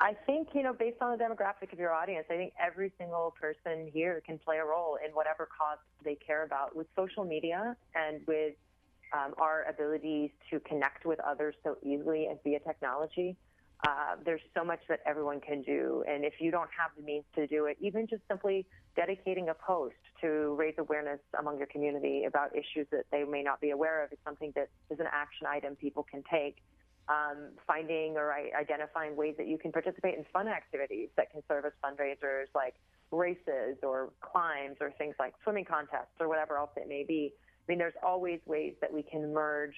I 0.00 0.14
think, 0.26 0.48
you 0.54 0.62
know, 0.62 0.72
based 0.72 1.00
on 1.00 1.16
the 1.16 1.22
demographic 1.22 1.72
of 1.72 1.78
your 1.78 1.92
audience, 1.92 2.26
I 2.28 2.34
think 2.34 2.52
every 2.60 2.92
single 2.98 3.32
person 3.40 3.88
here 3.92 4.20
can 4.26 4.38
play 4.38 4.58
a 4.58 4.64
role 4.64 4.98
in 5.04 5.12
whatever 5.14 5.48
cause 5.56 5.78
they 6.04 6.16
care 6.16 6.42
about. 6.42 6.74
With 6.74 6.88
social 6.96 7.24
media 7.24 7.76
and 7.94 8.20
with 8.26 8.54
um, 9.14 9.34
our 9.38 9.64
ability 9.68 10.34
to 10.50 10.60
connect 10.60 11.06
with 11.06 11.20
others 11.20 11.54
so 11.62 11.76
easily 11.82 12.26
and 12.26 12.38
via 12.42 12.58
technology. 12.60 13.36
Uh, 13.86 14.16
there's 14.24 14.40
so 14.56 14.64
much 14.64 14.80
that 14.88 15.00
everyone 15.06 15.40
can 15.40 15.62
do. 15.62 16.02
And 16.08 16.24
if 16.24 16.34
you 16.40 16.50
don't 16.50 16.70
have 16.76 16.90
the 16.96 17.02
means 17.02 17.24
to 17.34 17.46
do 17.46 17.66
it, 17.66 17.76
even 17.80 18.06
just 18.06 18.22
simply 18.28 18.66
dedicating 18.96 19.50
a 19.50 19.54
post 19.54 19.96
to 20.22 20.54
raise 20.58 20.74
awareness 20.78 21.20
among 21.38 21.58
your 21.58 21.66
community 21.66 22.24
about 22.24 22.56
issues 22.56 22.86
that 22.92 23.04
they 23.12 23.24
may 23.24 23.42
not 23.42 23.60
be 23.60 23.70
aware 23.70 24.02
of 24.02 24.12
is 24.12 24.18
something 24.24 24.52
that 24.56 24.68
is 24.90 25.00
an 25.00 25.06
action 25.12 25.46
item 25.46 25.76
people 25.76 26.06
can 26.10 26.22
take. 26.30 26.56
Um, 27.06 27.50
finding 27.66 28.16
or 28.16 28.32
identifying 28.32 29.14
ways 29.14 29.34
that 29.36 29.46
you 29.46 29.58
can 29.58 29.72
participate 29.72 30.16
in 30.16 30.24
fun 30.32 30.48
activities 30.48 31.10
that 31.18 31.30
can 31.30 31.42
serve 31.46 31.66
as 31.66 31.72
fundraisers 31.84 32.46
like 32.54 32.76
races 33.12 33.76
or 33.82 34.10
climbs 34.22 34.78
or 34.80 34.90
things 34.96 35.14
like 35.18 35.34
swimming 35.42 35.66
contests 35.66 36.16
or 36.18 36.28
whatever 36.28 36.56
else 36.56 36.70
it 36.78 36.88
may 36.88 37.04
be 37.06 37.34
I 37.66 37.72
mean, 37.72 37.78
there's 37.78 37.94
always 38.02 38.40
ways 38.46 38.74
that 38.80 38.92
we 38.92 39.02
can 39.02 39.32
merge 39.32 39.74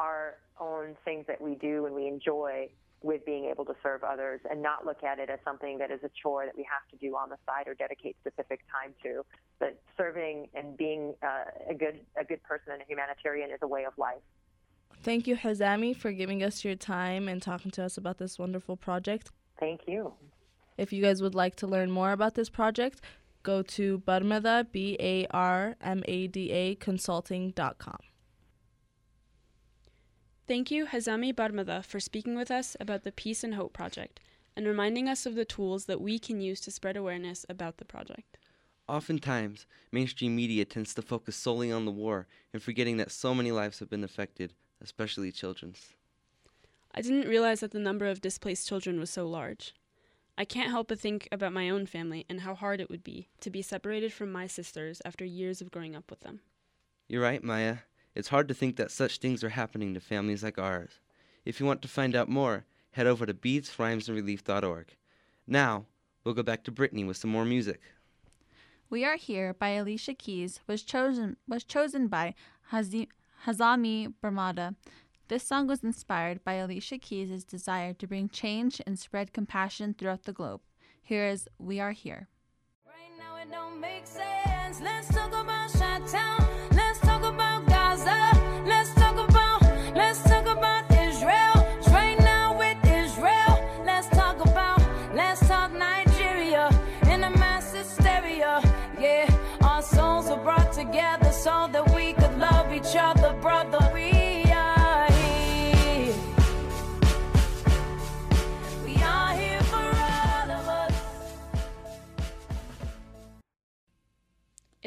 our 0.00 0.34
own 0.60 0.96
things 1.04 1.24
that 1.28 1.40
we 1.40 1.54
do 1.54 1.86
and 1.86 1.94
we 1.94 2.06
enjoy 2.06 2.68
with 3.02 3.24
being 3.24 3.46
able 3.46 3.64
to 3.64 3.74
serve 3.82 4.02
others 4.02 4.40
and 4.50 4.62
not 4.62 4.84
look 4.84 5.04
at 5.04 5.18
it 5.18 5.30
as 5.30 5.38
something 5.44 5.78
that 5.78 5.90
is 5.90 6.00
a 6.02 6.10
chore 6.20 6.44
that 6.44 6.56
we 6.56 6.64
have 6.64 6.88
to 6.90 6.96
do 6.96 7.14
on 7.14 7.28
the 7.28 7.36
side 7.46 7.68
or 7.68 7.74
dedicate 7.74 8.16
specific 8.20 8.60
time 8.70 8.94
to. 9.02 9.24
But 9.58 9.80
serving 9.96 10.48
and 10.54 10.76
being 10.76 11.14
uh, 11.22 11.70
a 11.70 11.74
good 11.74 12.00
a 12.20 12.24
good 12.24 12.42
person 12.42 12.72
and 12.72 12.82
a 12.82 12.84
humanitarian 12.86 13.50
is 13.50 13.58
a 13.62 13.68
way 13.68 13.84
of 13.84 13.92
life. 13.96 14.22
Thank 15.02 15.26
you, 15.26 15.36
Hazami, 15.36 15.94
for 15.96 16.10
giving 16.10 16.42
us 16.42 16.64
your 16.64 16.74
time 16.74 17.28
and 17.28 17.40
talking 17.40 17.70
to 17.72 17.84
us 17.84 17.96
about 17.96 18.18
this 18.18 18.38
wonderful 18.38 18.76
project. 18.76 19.30
Thank 19.60 19.82
you. 19.86 20.12
If 20.76 20.92
you 20.92 21.02
guys 21.02 21.22
would 21.22 21.34
like 21.34 21.56
to 21.56 21.66
learn 21.66 21.90
more 21.90 22.12
about 22.12 22.34
this 22.34 22.48
project, 22.50 23.00
go 23.46 23.62
to 23.62 24.00
Barmada, 24.00 24.66
B 24.70 24.96
A 24.98 25.26
R 25.30 25.76
M 25.80 26.02
A 26.06 26.26
D 26.26 26.50
A 26.50 26.74
consulting.com. 26.74 28.00
Thank 30.48 30.70
you, 30.70 30.86
Hazami 30.86 31.32
Barmada, 31.32 31.84
for 31.84 32.00
speaking 32.00 32.36
with 32.36 32.50
us 32.50 32.76
about 32.78 33.04
the 33.04 33.12
Peace 33.12 33.42
and 33.44 33.54
Hope 33.54 33.72
Project 33.72 34.20
and 34.56 34.66
reminding 34.66 35.08
us 35.08 35.26
of 35.26 35.34
the 35.34 35.44
tools 35.44 35.84
that 35.84 36.00
we 36.00 36.18
can 36.18 36.40
use 36.40 36.60
to 36.62 36.70
spread 36.70 36.96
awareness 36.96 37.46
about 37.48 37.78
the 37.78 37.84
project. 37.84 38.38
Oftentimes, 38.88 39.66
mainstream 39.92 40.34
media 40.34 40.64
tends 40.64 40.94
to 40.94 41.02
focus 41.02 41.36
solely 41.36 41.70
on 41.70 41.84
the 41.84 41.90
war 41.90 42.26
and 42.52 42.62
forgetting 42.62 42.96
that 42.96 43.10
so 43.10 43.34
many 43.34 43.52
lives 43.52 43.80
have 43.80 43.90
been 43.90 44.04
affected, 44.04 44.54
especially 44.80 45.32
children's. 45.32 45.94
I 46.94 47.02
didn't 47.02 47.28
realize 47.28 47.60
that 47.60 47.72
the 47.72 47.78
number 47.78 48.06
of 48.06 48.20
displaced 48.20 48.66
children 48.68 48.98
was 48.98 49.10
so 49.10 49.26
large. 49.26 49.74
I 50.38 50.44
can't 50.44 50.70
help 50.70 50.88
but 50.88 51.00
think 51.00 51.28
about 51.32 51.52
my 51.52 51.70
own 51.70 51.86
family 51.86 52.26
and 52.28 52.40
how 52.40 52.54
hard 52.54 52.80
it 52.80 52.90
would 52.90 53.02
be 53.02 53.28
to 53.40 53.50
be 53.50 53.62
separated 53.62 54.12
from 54.12 54.30
my 54.30 54.46
sisters 54.46 55.00
after 55.04 55.24
years 55.24 55.60
of 55.60 55.70
growing 55.70 55.96
up 55.96 56.10
with 56.10 56.20
them. 56.20 56.40
You're 57.08 57.22
right, 57.22 57.42
Maya. 57.42 57.78
It's 58.14 58.28
hard 58.28 58.48
to 58.48 58.54
think 58.54 58.76
that 58.76 58.90
such 58.90 59.18
things 59.18 59.42
are 59.42 59.50
happening 59.50 59.94
to 59.94 60.00
families 60.00 60.42
like 60.42 60.58
ours. 60.58 61.00
If 61.44 61.58
you 61.58 61.66
want 61.66 61.80
to 61.82 61.88
find 61.88 62.14
out 62.14 62.28
more, 62.28 62.66
head 62.92 63.06
over 63.06 63.24
to 63.24 63.32
beatsrhymesandrelief.org. 63.34 64.96
Now, 65.46 65.86
we'll 66.24 66.34
go 66.34 66.42
back 66.42 66.64
to 66.64 66.70
Brittany 66.70 67.04
with 67.04 67.16
some 67.16 67.30
more 67.30 67.44
music. 67.44 67.80
We 68.90 69.04
Are 69.04 69.16
Here 69.16 69.54
by 69.54 69.70
Alicia 69.70 70.14
Keys 70.14 70.60
was 70.66 70.82
chosen 70.82 71.36
was 71.48 71.64
chosen 71.64 72.08
by 72.08 72.34
Hazami 72.72 73.08
Barmada 74.22 74.74
this 75.28 75.42
song 75.42 75.66
was 75.66 75.82
inspired 75.82 76.44
by 76.44 76.54
Alicia 76.54 76.98
Keys' 76.98 77.44
desire 77.44 77.92
to 77.94 78.06
bring 78.06 78.28
change 78.28 78.80
and 78.86 78.98
spread 78.98 79.32
compassion 79.32 79.94
throughout 79.94 80.24
the 80.24 80.32
globe. 80.32 80.60
Here 81.02 81.26
is 81.26 81.48
We 81.58 81.80
Are 81.80 81.92
Here. 81.92 82.28
Right 82.86 83.18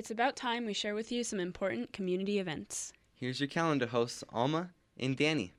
It's 0.10 0.12
about 0.12 0.36
time 0.36 0.66
we 0.66 0.74
share 0.74 0.96
with 0.96 1.12
you 1.12 1.24
some 1.24 1.40
important 1.40 1.94
community 1.94 2.40
events. 2.40 2.94
Here's 3.14 3.40
your 3.40 3.46
calendar 3.46 3.86
hosts, 3.86 4.24
Alma 4.34 4.72
and 4.98 5.16
Danny. 5.16 5.54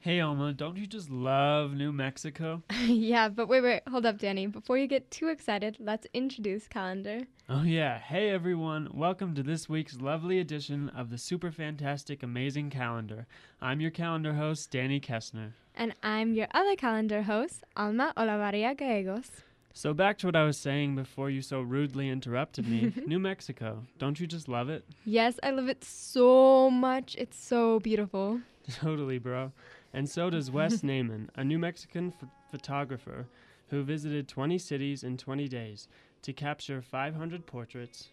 Hey, 0.00 0.18
Alma, 0.18 0.52
don't 0.52 0.76
you 0.76 0.88
just 0.88 1.10
love 1.10 1.74
New 1.74 1.92
Mexico? 1.92 2.64
yeah, 2.86 3.28
but 3.28 3.46
wait, 3.46 3.60
wait, 3.60 3.82
hold 3.88 4.04
up, 4.04 4.18
Danny. 4.18 4.48
Before 4.48 4.76
you 4.76 4.88
get 4.88 5.12
too 5.12 5.28
excited, 5.28 5.76
let's 5.78 6.08
introduce 6.12 6.66
Calendar. 6.66 7.20
Oh, 7.48 7.62
yeah. 7.62 8.00
Hey, 8.00 8.30
everyone. 8.30 8.88
Welcome 8.92 9.32
to 9.36 9.44
this 9.44 9.68
week's 9.68 10.00
lovely 10.00 10.40
edition 10.40 10.88
of 10.88 11.10
the 11.10 11.16
super 11.16 11.52
fantastic, 11.52 12.24
amazing 12.24 12.70
calendar. 12.70 13.28
I'm 13.62 13.80
your 13.80 13.92
calendar 13.92 14.34
host, 14.34 14.72
Danny 14.72 14.98
Kessner. 14.98 15.52
And 15.76 15.94
I'm 16.02 16.34
your 16.34 16.48
other 16.52 16.74
calendar 16.74 17.22
host, 17.22 17.62
Alma 17.76 18.12
Olavaria 18.16 18.76
Gallegos. 18.76 19.30
So 19.76 19.92
back 19.92 20.18
to 20.18 20.26
what 20.28 20.36
I 20.36 20.44
was 20.44 20.56
saying 20.56 20.94
before 20.94 21.30
you 21.30 21.42
so 21.42 21.60
rudely 21.60 22.08
interrupted 22.08 22.68
me. 22.68 22.92
New 23.06 23.18
Mexico. 23.18 23.82
Don't 23.98 24.20
you 24.20 24.26
just 24.28 24.48
love 24.48 24.68
it? 24.70 24.84
Yes, 25.04 25.40
I 25.42 25.50
love 25.50 25.68
it 25.68 25.82
so 25.82 26.70
much. 26.70 27.16
It's 27.18 27.36
so 27.36 27.80
beautiful. 27.80 28.40
Totally, 28.70 29.18
bro. 29.18 29.50
And 29.92 30.08
so 30.08 30.30
does 30.30 30.48
Wes 30.48 30.80
Naiman, 30.82 31.28
a 31.34 31.42
New 31.42 31.58
Mexican 31.58 32.12
ph- 32.12 32.30
photographer 32.52 33.26
who 33.70 33.82
visited 33.82 34.28
20 34.28 34.58
cities 34.58 35.02
in 35.02 35.16
20 35.16 35.48
days 35.48 35.88
to 36.22 36.32
capture 36.32 36.80
500 36.80 37.44
portraits 37.44 38.08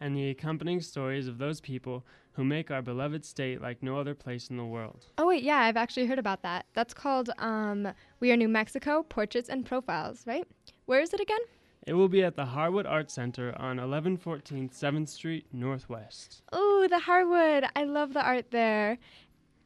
and 0.00 0.16
the 0.16 0.30
accompanying 0.30 0.80
stories 0.80 1.28
of 1.28 1.38
those 1.38 1.60
people 1.60 2.04
who 2.32 2.44
make 2.44 2.70
our 2.70 2.82
beloved 2.82 3.24
state 3.24 3.62
like 3.62 3.82
no 3.82 3.98
other 3.98 4.14
place 4.14 4.48
in 4.50 4.56
the 4.56 4.64
world. 4.64 5.06
Oh 5.18 5.26
wait, 5.26 5.42
yeah, 5.42 5.58
I've 5.58 5.76
actually 5.76 6.06
heard 6.06 6.18
about 6.18 6.42
that. 6.42 6.66
That's 6.74 6.94
called 6.94 7.30
um 7.38 7.88
We 8.20 8.30
Are 8.32 8.36
New 8.36 8.48
Mexico 8.48 9.02
Portraits 9.02 9.48
and 9.48 9.64
Profiles, 9.64 10.26
right? 10.26 10.46
Where 10.84 11.00
is 11.00 11.12
it 11.14 11.20
again? 11.20 11.40
It 11.86 11.94
will 11.94 12.08
be 12.08 12.24
at 12.24 12.34
the 12.34 12.46
Harwood 12.46 12.84
Art 12.84 13.10
Center 13.10 13.54
on 13.58 13.76
1114 13.76 14.70
7th 14.70 15.08
Street 15.08 15.46
Northwest. 15.52 16.42
Oh, 16.52 16.86
the 16.90 16.98
Harwood. 16.98 17.64
I 17.76 17.84
love 17.84 18.12
the 18.12 18.22
art 18.22 18.50
there. 18.50 18.98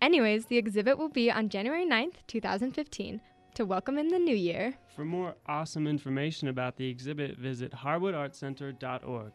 Anyways, 0.03 0.47
the 0.47 0.59
exhibit 0.59 0.99
will 0.99 1.09
be 1.09 1.31
on 1.31 1.49
January 1.49 1.87
9th, 1.87 2.17
2015, 2.27 3.21
to 3.55 3.65
welcome 3.65 3.99
in 3.99 4.09
the 4.09 4.19
new 4.19 4.37
year. 4.37 4.75
For 4.95 5.05
more 5.05 5.35
awesome 5.47 5.87
information 5.87 6.49
about 6.49 6.77
the 6.77 6.89
exhibit, 6.89 7.39
visit 7.39 7.73
harwoodartcenter.org. 7.73 9.33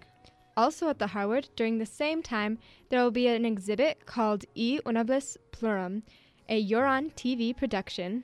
Also 0.57 0.87
at 0.87 0.99
the 0.99 1.07
Harwood, 1.07 1.49
during 1.55 1.77
the 1.77 1.85
same 1.85 2.23
time, 2.23 2.57
there 2.89 3.03
will 3.03 3.11
be 3.11 3.27
an 3.27 3.43
exhibit 3.43 4.05
called 4.05 4.45
E 4.55 4.79
Unibus 4.85 5.35
Pluram, 5.51 6.03
a 6.47 6.63
Euron 6.63 7.13
TV 7.13 7.55
production. 7.55 8.23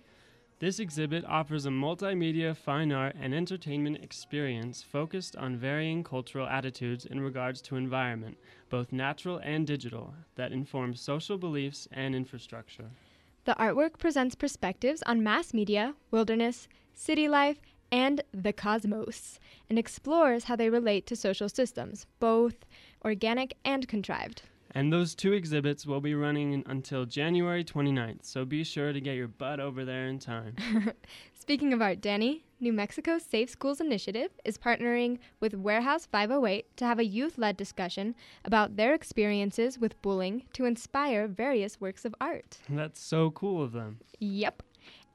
This 0.60 0.80
exhibit 0.80 1.26
offers 1.26 1.66
a 1.66 1.70
multimedia 1.70 2.56
fine 2.56 2.92
art 2.92 3.16
and 3.20 3.34
entertainment 3.34 3.98
experience 4.04 4.84
focused 4.84 5.36
on 5.36 5.58
varying 5.58 6.04
cultural 6.04 6.48
attitudes 6.48 7.04
in 7.04 7.20
regards 7.20 7.62
to 7.64 7.76
environment, 7.76 8.38
both 8.70 8.94
natural 8.94 9.42
and 9.44 9.66
digital, 9.66 10.14
that 10.36 10.52
inform 10.52 10.96
social 10.96 11.38
beliefs 11.38 11.88
and 11.92 12.16
infrastructure. 12.16 12.92
The 13.46 13.56
artwork 13.56 13.98
presents 13.98 14.36
perspectives 14.36 15.02
on 15.08 15.24
mass 15.24 15.52
media, 15.52 15.96
wilderness, 16.12 16.68
city 16.94 17.28
life, 17.28 17.60
and 17.92 18.24
the 18.34 18.54
cosmos, 18.54 19.40
and 19.70 19.78
explores 19.78 20.46
how 20.46 20.56
they 20.56 20.70
relate 20.70 21.06
to 21.08 21.16
social 21.16 21.50
systems, 21.50 22.06
both 22.20 22.66
organic 23.04 23.56
and 23.66 23.88
contrived. 23.88 24.44
And 24.74 24.92
those 24.92 25.16
two 25.16 25.34
exhibits 25.34 25.86
will 25.86 26.00
be 26.00 26.16
running 26.16 26.64
until 26.66 27.06
January 27.06 27.64
29th, 27.64 28.24
so 28.24 28.46
be 28.46 28.64
sure 28.64 28.94
to 28.94 29.02
get 29.02 29.16
your 29.16 29.28
butt 29.28 29.60
over 29.60 29.84
there 29.84 30.08
in 30.08 30.18
time. 30.18 30.56
Speaking 31.34 31.74
of 31.74 31.82
art, 31.82 32.00
Danny, 32.00 32.46
New 32.60 32.72
Mexico's 32.72 33.24
Safe 33.24 33.50
Schools 33.50 33.82
Initiative 33.82 34.32
is 34.46 34.58
partnering 34.58 35.18
with 35.40 35.56
Warehouse 35.56 36.06
508 36.06 36.78
to 36.78 36.86
have 36.86 37.00
a 37.00 37.06
youth 37.06 37.38
led 37.38 37.58
discussion 37.58 38.16
about 38.46 38.78
their 38.78 38.94
experiences 38.94 39.78
with 39.78 40.02
bullying 40.02 40.44
to 40.54 40.66
inspire 40.66 41.28
various 41.28 41.82
works 41.82 42.06
of 42.06 42.16
art. 42.22 42.60
That's 42.70 43.02
so 43.02 43.32
cool 43.32 43.62
of 43.62 43.74
them. 43.74 44.00
Yep. 44.20 44.64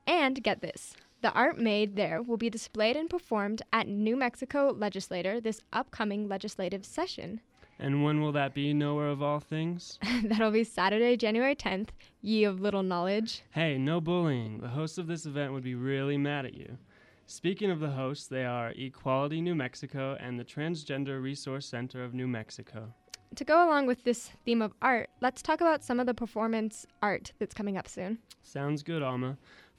And 0.07 0.43
get 0.43 0.61
this 0.61 0.95
the 1.23 1.33
art 1.33 1.59
made 1.59 1.97
there 1.97 2.23
will 2.23 2.37
be 2.37 2.51
displayed 2.51 2.97
and 2.97 3.09
performed 3.09 3.63
at 3.73 3.89
New 3.89 4.17
Mexico 4.17 4.75
Legislator 4.77 5.41
this 5.41 5.63
upcoming 5.73 6.29
legislative 6.29 6.85
session. 6.85 7.41
And 7.79 8.03
when 8.03 8.21
will 8.21 8.33
that 8.33 8.55
be, 8.55 8.73
Nowhere 8.73 9.09
of 9.09 9.23
all 9.23 9.41
things? 9.41 9.99
That'll 10.25 10.51
be 10.51 10.65
Saturday, 10.65 11.17
January 11.17 11.55
10th, 11.55 11.89
ye 12.23 12.45
of 12.45 12.61
little 12.61 12.83
knowledge. 12.83 13.43
Hey, 13.51 13.77
no 13.77 14.01
bullying. 14.01 14.61
The 14.61 14.69
hosts 14.69 14.99
of 14.99 15.07
this 15.07 15.27
event 15.27 15.53
would 15.53 15.65
be 15.65 15.75
really 15.75 16.17
mad 16.17 16.47
at 16.47 16.55
you. 16.55 16.79
Speaking 17.27 17.71
of 17.71 17.81
the 17.81 17.91
hosts, 17.91 18.29
they 18.29 18.45
are 18.45 18.73
Equality 18.77 19.41
New 19.41 19.55
Mexico 19.55 20.17
and 20.21 20.39
the 20.39 20.45
Transgender 20.45 21.21
Resource 21.21 21.67
Center 21.67 22.05
of 22.05 22.15
New 22.15 22.29
Mexico. 22.29 22.95
To 23.35 23.45
go 23.45 23.67
along 23.67 23.87
with 23.87 24.05
this 24.05 24.31
theme 24.45 24.63
of 24.63 24.73
art, 24.81 25.11
let's 25.21 25.43
talk 25.43 25.61
about 25.61 25.83
some 25.83 25.99
of 25.99 26.07
the 26.07 26.15
performance 26.15 26.87
art 27.03 27.33
that's 27.39 27.53
coming 27.55 27.77
up 27.77 27.89
soon. 27.89 28.19
Sounds 28.43 28.83
good, 28.83 29.03
Alma. 29.03 29.37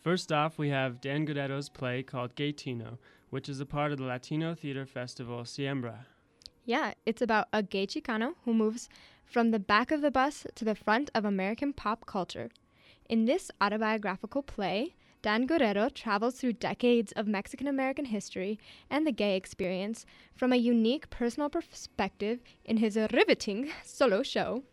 First 0.07 0.31
off, 0.31 0.57
we 0.57 0.69
have 0.69 1.01
Dan 1.01 1.25
Guerrero's 1.25 1.67
play 1.67 2.01
called 2.01 2.33
Gaytino, 2.33 2.97
which 3.29 3.49
is 3.49 3.59
a 3.59 3.65
part 3.65 3.91
of 3.91 3.97
the 3.97 4.05
Latino 4.05 4.55
Theater 4.55 4.85
Festival 4.85 5.41
Siembra. 5.41 6.05
Yeah, 6.63 6.93
it's 7.05 7.21
about 7.21 7.49
a 7.51 7.61
gay 7.61 7.85
Chicano 7.85 8.35
who 8.45 8.53
moves 8.53 8.87
from 9.25 9.51
the 9.51 9.59
back 9.59 9.91
of 9.91 9.99
the 9.99 10.09
bus 10.09 10.47
to 10.55 10.63
the 10.63 10.75
front 10.75 11.09
of 11.13 11.25
American 11.25 11.73
pop 11.73 12.05
culture. 12.05 12.49
In 13.09 13.25
this 13.25 13.51
autobiographical 13.59 14.43
play, 14.43 14.95
Dan 15.21 15.45
Guerrero 15.45 15.89
travels 15.89 16.35
through 16.35 16.53
decades 16.53 17.11
of 17.11 17.27
Mexican 17.27 17.67
American 17.67 18.05
history 18.05 18.57
and 18.89 19.05
the 19.05 19.11
gay 19.11 19.35
experience 19.35 20.05
from 20.33 20.53
a 20.53 20.55
unique 20.55 21.09
personal 21.09 21.49
perspective 21.49 22.39
in 22.63 22.77
his 22.77 22.95
riveting 23.11 23.71
solo 23.83 24.23
show. 24.23 24.63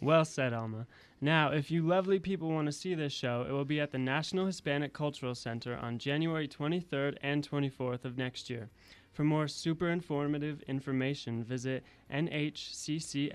Well 0.00 0.24
said, 0.24 0.54
Alma. 0.54 0.86
Now, 1.20 1.50
if 1.50 1.70
you 1.70 1.82
lovely 1.82 2.20
people 2.20 2.48
want 2.50 2.66
to 2.66 2.72
see 2.72 2.94
this 2.94 3.12
show, 3.12 3.44
it 3.48 3.52
will 3.52 3.64
be 3.64 3.80
at 3.80 3.90
the 3.90 3.98
National 3.98 4.46
Hispanic 4.46 4.92
Cultural 4.92 5.34
Center 5.34 5.76
on 5.76 5.98
January 5.98 6.46
23rd 6.46 7.16
and 7.22 7.48
24th 7.48 8.04
of 8.04 8.16
next 8.16 8.48
year. 8.48 8.70
For 9.12 9.24
more 9.24 9.48
super 9.48 9.90
informative 9.90 10.62
information, 10.68 11.42
visit 11.42 11.82
nhccnm.org. 12.12 13.32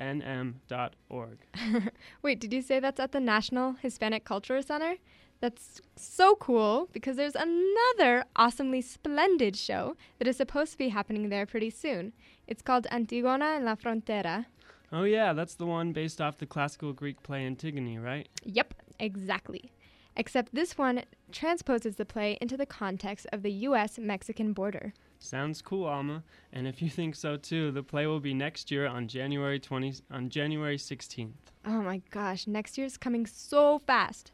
Wait, 2.22 2.40
did 2.40 2.54
you 2.54 2.62
say 2.62 2.80
that's 2.80 3.02
at 3.02 3.12
the 3.12 3.20
National 3.20 3.74
Hispanic 3.74 4.24
Cultural 4.24 4.64
Center? 4.64 4.96
That's 5.42 5.82
so 5.98 6.36
cool 6.36 6.88
because 6.94 7.18
there's 7.18 7.36
another 7.36 8.24
awesomely 8.38 8.80
splendid 8.80 9.58
show 9.58 9.98
that 10.20 10.28
is 10.30 10.38
supposed 10.38 10.72
to 10.72 10.78
be 10.78 10.88
happening 10.88 11.28
there 11.28 11.46
pretty 11.46 11.70
soon. 11.70 12.14
It's 12.48 12.62
called 12.62 12.88
Antigona 12.90 13.58
en 13.58 13.66
la 13.66 13.76
Frontera. 13.76 14.46
Oh, 14.94 15.06
yeah, 15.06 15.34
that's 15.34 15.56
the 15.56 15.66
one 15.66 15.91
based 15.91 16.22
off 16.22 16.38
the 16.38 16.46
classical 16.46 16.94
Greek 16.94 17.24
play 17.24 17.48
Antigone, 17.48 17.98
right? 17.98 18.30
Yep, 18.46 18.76
exactly. 19.00 19.74
Except 20.16 20.54
this 20.54 20.78
one 20.78 21.02
transposes 21.32 21.96
the 21.96 22.06
play 22.06 22.38
into 22.39 22.56
the 22.56 22.68
context 22.68 23.26
of 23.34 23.41
the 23.41 23.52
US 23.68 23.98
Mexican 23.98 24.54
border. 24.54 24.94
Sounds 25.18 25.64
cool, 25.64 25.86
Alma. 25.86 26.24
And 26.52 26.68
if 26.68 26.80
you 26.80 26.91
think 26.91 27.16
so 27.16 27.38
too, 27.38 27.72
the 27.72 27.82
play 27.82 28.06
will 28.06 28.20
be 28.20 28.36
next 28.36 28.70
year 28.70 28.86
on 28.86 29.08
January 29.08 29.60
20 29.60 29.96
on 30.12 30.30
January 30.30 30.78
16th. 30.78 31.32
Oh 31.66 31.82
my 31.82 32.02
gosh, 32.12 32.46
next 32.46 32.78
year's 32.78 32.96
coming 32.96 33.26
so 33.26 33.80
fast. 33.80 34.32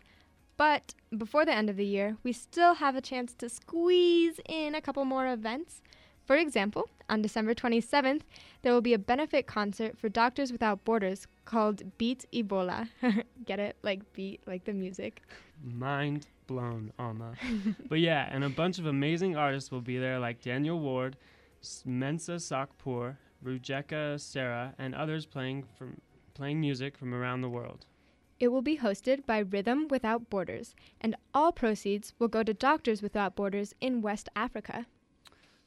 But 0.57 0.93
before 1.17 1.45
the 1.45 1.53
end 1.53 1.69
of 1.69 1.77
the 1.77 1.85
year, 1.85 2.17
we 2.21 2.33
still 2.33 2.73
have 2.73 2.97
a 2.97 3.01
chance 3.01 3.33
to 3.35 3.47
squeeze 3.47 4.41
in 4.49 4.75
a 4.75 4.81
couple 4.81 5.05
more 5.05 5.31
events. 5.31 5.81
For 6.29 6.37
example, 6.37 6.87
on 7.09 7.23
December 7.23 7.55
27th, 7.55 8.21
there 8.61 8.71
will 8.71 8.81
be 8.81 8.93
a 8.93 8.99
benefit 8.99 9.47
concert 9.47 9.97
for 9.97 10.09
Doctors 10.09 10.51
Without 10.51 10.85
Borders 10.85 11.25
called 11.45 11.97
Beat 11.97 12.27
Ebola. 12.31 12.87
Get 13.45 13.57
it? 13.57 13.77
Like 13.81 14.13
beat, 14.13 14.39
like 14.45 14.63
the 14.63 14.73
music. 14.73 15.23
Mind 15.63 16.27
blown, 16.45 16.93
Alma. 16.99 17.33
but 17.89 17.99
yeah, 17.99 18.29
and 18.29 18.43
a 18.43 18.49
bunch 18.49 18.77
of 18.77 18.85
amazing 18.85 19.35
artists 19.35 19.71
will 19.71 19.81
be 19.81 19.97
there 19.97 20.19
like 20.19 20.39
Daniel 20.39 20.79
Ward, 20.79 21.17
Mensa 21.83 22.33
Sakpur, 22.33 23.17
Rujeka 23.43 24.19
Sarah, 24.19 24.75
and 24.77 24.93
others 24.93 25.25
playing 25.25 25.63
from 25.79 25.99
playing 26.35 26.61
music 26.61 26.95
from 26.95 27.15
around 27.15 27.41
the 27.41 27.49
world. 27.49 27.87
It 28.39 28.49
will 28.49 28.61
be 28.61 28.77
hosted 28.77 29.25
by 29.25 29.39
Rhythm 29.39 29.87
Without 29.87 30.29
Borders, 30.29 30.75
and 31.01 31.15
all 31.33 31.51
proceeds 31.51 32.13
will 32.19 32.27
go 32.27 32.43
to 32.43 32.53
Doctors 32.53 33.01
Without 33.01 33.35
Borders 33.35 33.73
in 33.81 34.03
West 34.03 34.29
Africa. 34.35 34.85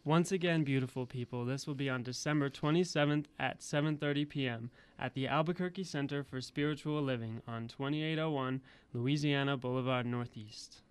Once 0.04 0.32
again, 0.32 0.64
beautiful 0.64 1.06
people, 1.06 1.44
this 1.44 1.64
will 1.64 1.76
be 1.76 1.88
on 1.88 2.02
December 2.02 2.50
27th 2.50 3.26
at 3.38 3.60
7:30 3.60 4.28
p.m. 4.28 4.70
at 4.98 5.14
the 5.14 5.28
Albuquerque 5.28 5.84
Center 5.84 6.24
for 6.24 6.40
Spiritual 6.40 7.00
Living 7.00 7.40
on 7.46 7.68
2801 7.68 8.60
Louisiana 8.92 9.56
Boulevard 9.56 10.04
Northeast. 10.04 10.82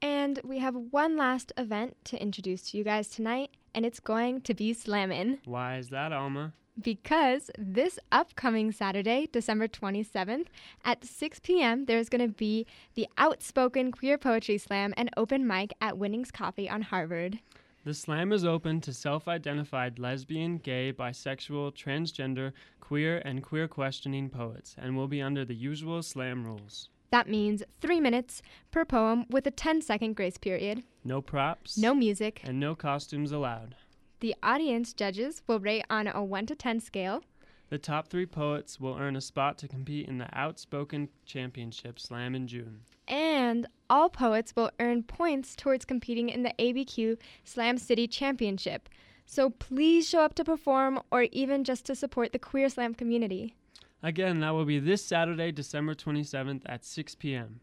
And 0.00 0.40
we 0.44 0.60
have 0.60 0.74
one 0.74 1.18
last 1.18 1.52
event 1.58 1.94
to 2.04 2.22
introduce 2.22 2.70
to 2.70 2.78
you 2.78 2.84
guys 2.84 3.08
tonight, 3.10 3.50
and 3.74 3.84
it's 3.84 4.00
going 4.00 4.40
to 4.40 4.54
be 4.54 4.72
Slammin'. 4.72 5.40
Why 5.44 5.76
is 5.76 5.90
that, 5.90 6.10
Alma? 6.10 6.54
Because 6.80 7.50
this 7.58 7.98
upcoming 8.10 8.72
Saturday, 8.72 9.28
December 9.30 9.68
27th, 9.68 10.46
at 10.86 11.04
6 11.04 11.40
p.m., 11.40 11.84
there's 11.84 12.08
going 12.08 12.26
to 12.26 12.34
be 12.34 12.66
the 12.94 13.06
Outspoken 13.18 13.92
Queer 13.92 14.16
Poetry 14.16 14.56
Slam 14.56 14.94
and 14.96 15.10
open 15.18 15.46
mic 15.46 15.74
at 15.82 15.98
Winnings 15.98 16.30
Coffee 16.30 16.70
on 16.70 16.80
Harvard. 16.80 17.40
The 17.84 17.94
slam 17.94 18.32
is 18.32 18.44
open 18.44 18.80
to 18.82 18.92
self 18.92 19.26
identified 19.26 19.98
lesbian, 19.98 20.58
gay, 20.58 20.92
bisexual, 20.92 21.74
transgender, 21.74 22.52
queer, 22.80 23.18
and 23.24 23.42
queer 23.42 23.66
questioning 23.66 24.28
poets 24.30 24.76
and 24.78 24.96
will 24.96 25.08
be 25.08 25.20
under 25.20 25.44
the 25.44 25.54
usual 25.54 26.02
slam 26.02 26.44
rules. 26.44 26.90
That 27.10 27.28
means 27.28 27.62
three 27.80 28.00
minutes 28.00 28.40
per 28.70 28.84
poem 28.84 29.26
with 29.28 29.46
a 29.46 29.50
10 29.50 29.82
second 29.82 30.14
grace 30.14 30.38
period, 30.38 30.84
No 31.04 31.20
props, 31.20 31.76
no 31.76 31.92
music. 31.94 32.40
and 32.44 32.60
no 32.60 32.74
costumes 32.76 33.32
allowed. 33.32 33.74
The 34.20 34.36
audience 34.44 34.92
judges 34.92 35.42
will 35.48 35.58
rate 35.58 35.84
on 35.90 36.06
a 36.06 36.22
1 36.22 36.46
to 36.46 36.54
10 36.54 36.78
scale. 36.80 37.24
The 37.72 37.78
top 37.78 38.08
three 38.08 38.26
poets 38.26 38.78
will 38.78 38.98
earn 38.98 39.16
a 39.16 39.20
spot 39.22 39.56
to 39.56 39.66
compete 39.66 40.06
in 40.06 40.18
the 40.18 40.28
Outspoken 40.34 41.08
Championship 41.24 41.98
Slam 41.98 42.34
in 42.34 42.46
June. 42.46 42.80
And 43.08 43.66
all 43.88 44.10
poets 44.10 44.52
will 44.54 44.70
earn 44.78 45.04
points 45.04 45.56
towards 45.56 45.86
competing 45.86 46.28
in 46.28 46.42
the 46.42 46.52
ABQ 46.58 47.16
Slam 47.44 47.78
City 47.78 48.06
Championship. 48.06 48.90
So 49.24 49.48
please 49.48 50.06
show 50.06 50.20
up 50.20 50.34
to 50.34 50.44
perform 50.44 51.00
or 51.10 51.22
even 51.32 51.64
just 51.64 51.86
to 51.86 51.94
support 51.94 52.34
the 52.34 52.38
queer 52.38 52.68
slam 52.68 52.92
community. 52.92 53.54
Again, 54.02 54.40
that 54.40 54.50
will 54.50 54.66
be 54.66 54.78
this 54.78 55.02
Saturday, 55.02 55.50
December 55.50 55.94
27th 55.94 56.60
at 56.66 56.84
6 56.84 57.14
p.m. 57.14 57.60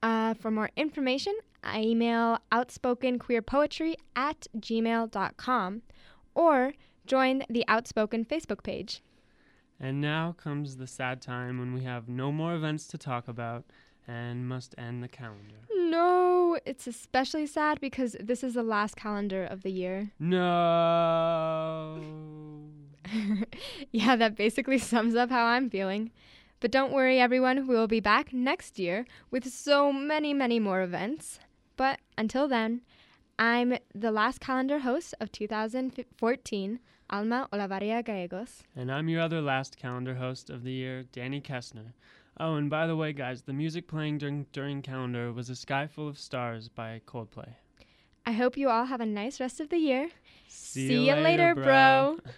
Uh, 0.00 0.34
for 0.34 0.52
more 0.52 0.70
information, 0.76 1.34
I 1.64 1.80
email 1.80 2.38
outspokenqueerpoetry 2.52 3.96
at 4.14 4.46
gmail.com 4.56 5.82
or 6.36 6.72
join 7.04 7.42
the 7.50 7.64
Outspoken 7.66 8.24
Facebook 8.24 8.62
page. 8.62 9.02
And 9.80 10.00
now 10.00 10.34
comes 10.36 10.76
the 10.76 10.86
sad 10.86 11.22
time 11.22 11.58
when 11.58 11.72
we 11.72 11.84
have 11.84 12.06
no 12.06 12.30
more 12.30 12.54
events 12.54 12.86
to 12.88 12.98
talk 12.98 13.26
about 13.28 13.64
and 14.06 14.46
must 14.46 14.74
end 14.76 15.02
the 15.02 15.08
calendar. 15.08 15.56
No, 15.74 16.58
it's 16.66 16.86
especially 16.86 17.46
sad 17.46 17.80
because 17.80 18.14
this 18.20 18.44
is 18.44 18.52
the 18.54 18.62
last 18.62 18.96
calendar 18.96 19.44
of 19.44 19.62
the 19.62 19.70
year. 19.70 20.10
No. 20.18 21.98
yeah, 23.90 24.16
that 24.16 24.36
basically 24.36 24.78
sums 24.78 25.14
up 25.14 25.30
how 25.30 25.46
I'm 25.46 25.70
feeling. 25.70 26.10
But 26.60 26.70
don't 26.70 26.92
worry, 26.92 27.18
everyone, 27.18 27.66
we 27.66 27.74
will 27.74 27.88
be 27.88 28.00
back 28.00 28.34
next 28.34 28.78
year 28.78 29.06
with 29.30 29.50
so 29.50 29.90
many, 29.92 30.34
many 30.34 30.60
more 30.60 30.82
events. 30.82 31.40
But 31.78 32.00
until 32.18 32.48
then, 32.48 32.82
I'm 33.38 33.78
the 33.94 34.10
last 34.10 34.40
calendar 34.40 34.80
host 34.80 35.14
of 35.20 35.32
2014, 35.32 36.80
Alma 37.10 37.48
Olavaria 37.52 38.04
Gallegos. 38.04 38.62
And 38.76 38.90
I'm 38.90 39.08
your 39.08 39.20
other 39.20 39.40
last 39.40 39.76
calendar 39.76 40.14
host 40.14 40.48
of 40.48 40.62
the 40.62 40.72
year, 40.72 41.02
Danny 41.12 41.40
Kessner. 41.40 41.92
Oh, 42.38 42.54
and 42.54 42.70
by 42.70 42.86
the 42.86 42.94
way, 42.94 43.12
guys, 43.12 43.42
the 43.42 43.52
music 43.52 43.88
playing 43.88 44.18
during, 44.18 44.46
during 44.52 44.80
calendar 44.80 45.32
was 45.32 45.50
A 45.50 45.56
Sky 45.56 45.88
Full 45.88 46.06
of 46.06 46.18
Stars 46.18 46.68
by 46.68 47.00
Coldplay. 47.06 47.54
I 48.24 48.32
hope 48.32 48.56
you 48.56 48.68
all 48.68 48.84
have 48.84 49.00
a 49.00 49.06
nice 49.06 49.40
rest 49.40 49.60
of 49.60 49.70
the 49.70 49.78
year. 49.78 50.10
See, 50.46 50.86
See 50.86 51.08
you 51.08 51.16
you 51.16 51.20
later, 51.20 51.54
bro. 51.54 52.18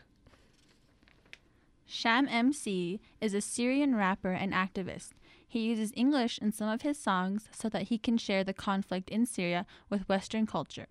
Sham 1.86 2.26
MC 2.26 2.98
is 3.20 3.34
a 3.34 3.42
Syrian 3.42 3.94
rapper 3.94 4.32
and 4.32 4.54
activist. 4.54 5.10
He 5.46 5.60
uses 5.60 5.92
English 5.94 6.38
in 6.38 6.50
some 6.50 6.70
of 6.70 6.80
his 6.80 6.98
songs 6.98 7.50
so 7.52 7.68
that 7.68 7.88
he 7.88 7.98
can 7.98 8.16
share 8.16 8.42
the 8.42 8.54
conflict 8.54 9.10
in 9.10 9.26
Syria 9.26 9.66
with 9.90 10.08
Western 10.08 10.46
culture. 10.46 10.86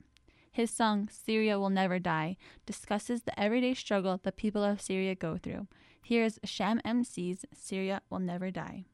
His 0.53 0.69
song, 0.69 1.07
Syria 1.09 1.57
Will 1.57 1.69
Never 1.69 1.97
Die, 1.97 2.35
discusses 2.65 3.23
the 3.23 3.39
everyday 3.39 3.73
struggle 3.73 4.19
the 4.21 4.33
people 4.33 4.63
of 4.65 4.81
Syria 4.81 5.15
go 5.15 5.37
through. 5.37 5.67
Here's 6.03 6.39
Sham 6.43 6.81
MC's 6.83 7.45
Syria 7.53 8.01
Will 8.09 8.19
Never 8.19 8.51
Die. 8.51 8.85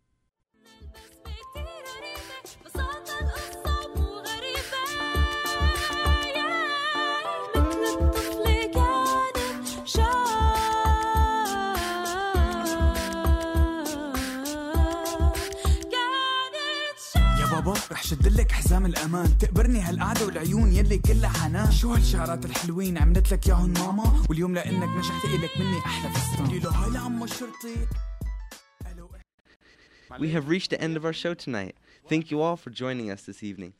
بابا 17.66 17.74
رح 17.92 18.02
شدلك 18.02 18.52
حزام 18.52 18.86
الامان 18.86 19.38
تقبرني 19.38 19.80
هالقعده 19.80 20.26
والعيون 20.26 20.72
يلي 20.72 20.98
كلها 20.98 21.28
حنان 21.28 21.72
شو 21.72 21.92
هالشعرات 21.94 22.44
الحلوين 22.44 22.98
عملت 22.98 23.32
لك 23.32 23.46
ياهن 23.46 23.72
ماما 23.72 24.24
واليوم 24.30 24.54
لانك 24.54 24.88
نجحت 24.88 25.24
إلك 25.24 25.58
مني 25.60 25.78
احلى 25.78 26.12
فستان 26.12 26.46
قولي 26.46 26.58
له 26.58 26.70
هاي 26.70 26.90
لعم 26.90 27.22
الشرطي 27.24 27.76
We 30.20 30.30
have 30.36 30.48
reached 30.48 30.70
the 30.70 30.80
end 30.86 30.94
of 30.98 31.06
our 31.06 31.14
show 31.14 31.32
tonight. 31.32 31.74
Thank 32.06 32.30
you 32.30 32.42
all 32.42 32.56
for 32.58 32.68
joining 32.68 33.10
us 33.10 33.22
this 33.22 33.42
evening. 33.42 33.72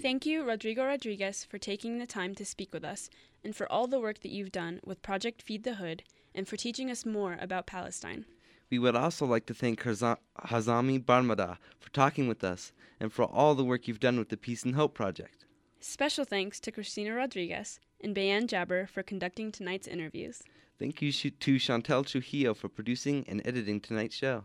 Thank 0.00 0.24
you, 0.24 0.44
Rodrigo 0.44 0.84
Rodriguez, 0.86 1.44
for 1.50 1.58
taking 1.58 1.98
the 1.98 2.06
time 2.06 2.36
to 2.36 2.44
speak 2.44 2.72
with 2.72 2.84
us 2.84 3.10
and 3.44 3.54
for 3.56 3.66
all 3.72 3.88
the 3.88 3.98
work 4.06 4.20
that 4.20 4.30
you've 4.30 4.52
done 4.52 4.74
with 4.84 5.02
Project 5.02 5.42
Feed 5.42 5.64
the 5.64 5.74
Hood 5.82 6.04
and 6.36 6.46
for 6.48 6.56
teaching 6.56 6.88
us 6.88 7.04
more 7.04 7.36
about 7.46 7.66
Palestine. 7.66 8.24
We 8.69 8.79
would 8.79 8.95
also 8.95 9.25
like 9.25 9.45
to 9.45 9.53
thank 9.53 9.81
Hazami 9.81 11.03
Barmada 11.03 11.57
for 11.79 11.89
talking 11.91 12.27
with 12.27 12.43
us 12.43 12.73
and 12.99 13.13
for 13.13 13.23
all 13.23 13.55
the 13.55 13.63
work 13.63 13.87
you've 13.87 13.99
done 13.99 14.17
with 14.17 14.29
the 14.29 14.37
Peace 14.37 14.63
and 14.63 14.75
Hope 14.75 14.93
Project. 14.93 15.45
Special 15.79 16.25
thanks 16.25 16.59
to 16.61 16.71
Christina 16.71 17.13
Rodriguez 17.13 17.79
and 18.01 18.13
Bayan 18.13 18.47
Jabber 18.47 18.87
for 18.87 19.03
conducting 19.03 19.51
tonight's 19.51 19.87
interviews. 19.87 20.43
Thank 20.79 21.01
you 21.01 21.11
to 21.11 21.55
Chantel 21.55 22.05
Trujillo 22.05 22.53
for 22.53 22.67
producing 22.67 23.25
and 23.27 23.41
editing 23.45 23.79
tonight's 23.79 24.15
show. 24.15 24.43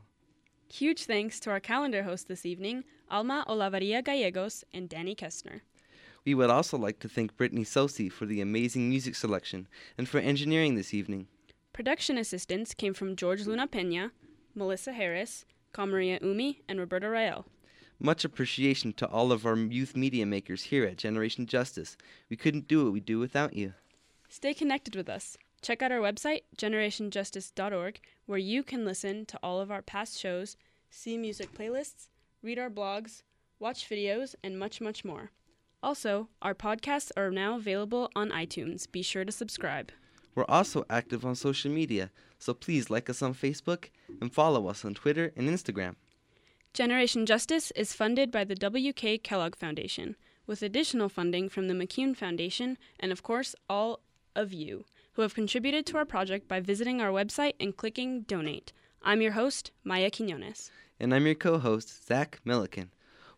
Huge 0.72 1.04
thanks 1.04 1.40
to 1.40 1.50
our 1.50 1.60
calendar 1.60 2.04
hosts 2.04 2.26
this 2.26 2.46
evening, 2.46 2.84
Alma 3.10 3.44
Olavaria 3.48 4.02
Gallegos 4.04 4.64
and 4.72 4.88
Danny 4.88 5.14
Kessner. 5.14 5.60
We 6.24 6.34
would 6.34 6.50
also 6.50 6.78
like 6.78 7.00
to 7.00 7.08
thank 7.08 7.36
Brittany 7.36 7.64
Sosi 7.64 8.10
for 8.10 8.24
the 8.24 8.40
amazing 8.40 8.88
music 8.88 9.16
selection 9.16 9.66
and 9.98 10.08
for 10.08 10.18
engineering 10.18 10.76
this 10.76 10.94
evening. 10.94 11.26
Production 11.72 12.18
assistance 12.18 12.74
came 12.74 12.92
from 12.92 13.16
George 13.16 13.46
Luna 13.46 13.66
Pena, 13.66 14.12
Melissa 14.54 14.92
Harris, 14.92 15.46
Kamaria 15.72 16.20
Umi, 16.22 16.60
and 16.68 16.78
Roberta 16.78 17.08
Rael. 17.08 17.46
Much 17.98 18.26
appreciation 18.26 18.92
to 18.92 19.06
all 19.08 19.32
of 19.32 19.46
our 19.46 19.56
youth 19.56 19.96
media 19.96 20.26
makers 20.26 20.64
here 20.64 20.84
at 20.84 20.98
Generation 20.98 21.46
Justice. 21.46 21.96
We 22.28 22.36
couldn't 22.36 22.68
do 22.68 22.84
what 22.84 22.92
we 22.92 23.00
do 23.00 23.18
without 23.18 23.54
you. 23.54 23.72
Stay 24.28 24.52
connected 24.52 24.94
with 24.94 25.08
us. 25.08 25.38
Check 25.62 25.80
out 25.80 25.92
our 25.92 26.00
website, 26.00 26.42
generationjustice.org, 26.58 28.00
where 28.26 28.38
you 28.38 28.62
can 28.62 28.84
listen 28.84 29.24
to 29.26 29.38
all 29.42 29.60
of 29.60 29.70
our 29.70 29.82
past 29.82 30.18
shows, 30.18 30.56
see 30.90 31.16
music 31.16 31.56
playlists, 31.56 32.08
read 32.42 32.58
our 32.58 32.68
blogs, 32.70 33.22
watch 33.58 33.88
videos, 33.88 34.34
and 34.44 34.58
much, 34.58 34.80
much 34.80 35.06
more. 35.06 35.30
Also, 35.82 36.28
our 36.42 36.54
podcasts 36.54 37.12
are 37.16 37.30
now 37.30 37.56
available 37.56 38.10
on 38.14 38.30
iTunes. 38.30 38.90
Be 38.90 39.00
sure 39.02 39.24
to 39.24 39.32
subscribe. 39.32 39.90
We're 40.34 40.44
also 40.48 40.84
active 40.88 41.24
on 41.24 41.34
social 41.34 41.70
media, 41.70 42.10
so 42.38 42.54
please 42.54 42.90
like 42.90 43.10
us 43.10 43.22
on 43.22 43.34
Facebook 43.34 43.90
and 44.20 44.32
follow 44.32 44.68
us 44.68 44.84
on 44.84 44.94
Twitter 44.94 45.32
and 45.36 45.48
Instagram. 45.48 45.96
Generation 46.72 47.26
Justice 47.26 47.70
is 47.72 47.92
funded 47.92 48.30
by 48.30 48.44
the 48.44 48.54
W.K. 48.54 49.18
Kellogg 49.18 49.56
Foundation, 49.56 50.16
with 50.46 50.62
additional 50.62 51.10
funding 51.10 51.50
from 51.50 51.68
the 51.68 51.74
McCune 51.74 52.16
Foundation 52.16 52.78
and, 52.98 53.12
of 53.12 53.22
course, 53.22 53.54
all 53.68 54.00
of 54.34 54.52
you 54.52 54.86
who 55.12 55.22
have 55.22 55.34
contributed 55.34 55.84
to 55.86 55.98
our 55.98 56.06
project 56.06 56.48
by 56.48 56.60
visiting 56.60 57.00
our 57.00 57.10
website 57.10 57.52
and 57.60 57.76
clicking 57.76 58.22
Donate. 58.22 58.72
I'm 59.02 59.20
your 59.20 59.32
host, 59.32 59.70
Maya 59.84 60.10
Quinones. 60.10 60.70
And 60.98 61.14
I'm 61.14 61.26
your 61.26 61.34
co 61.34 61.58
host, 61.58 62.06
Zach 62.06 62.40
Milliken. 62.44 62.90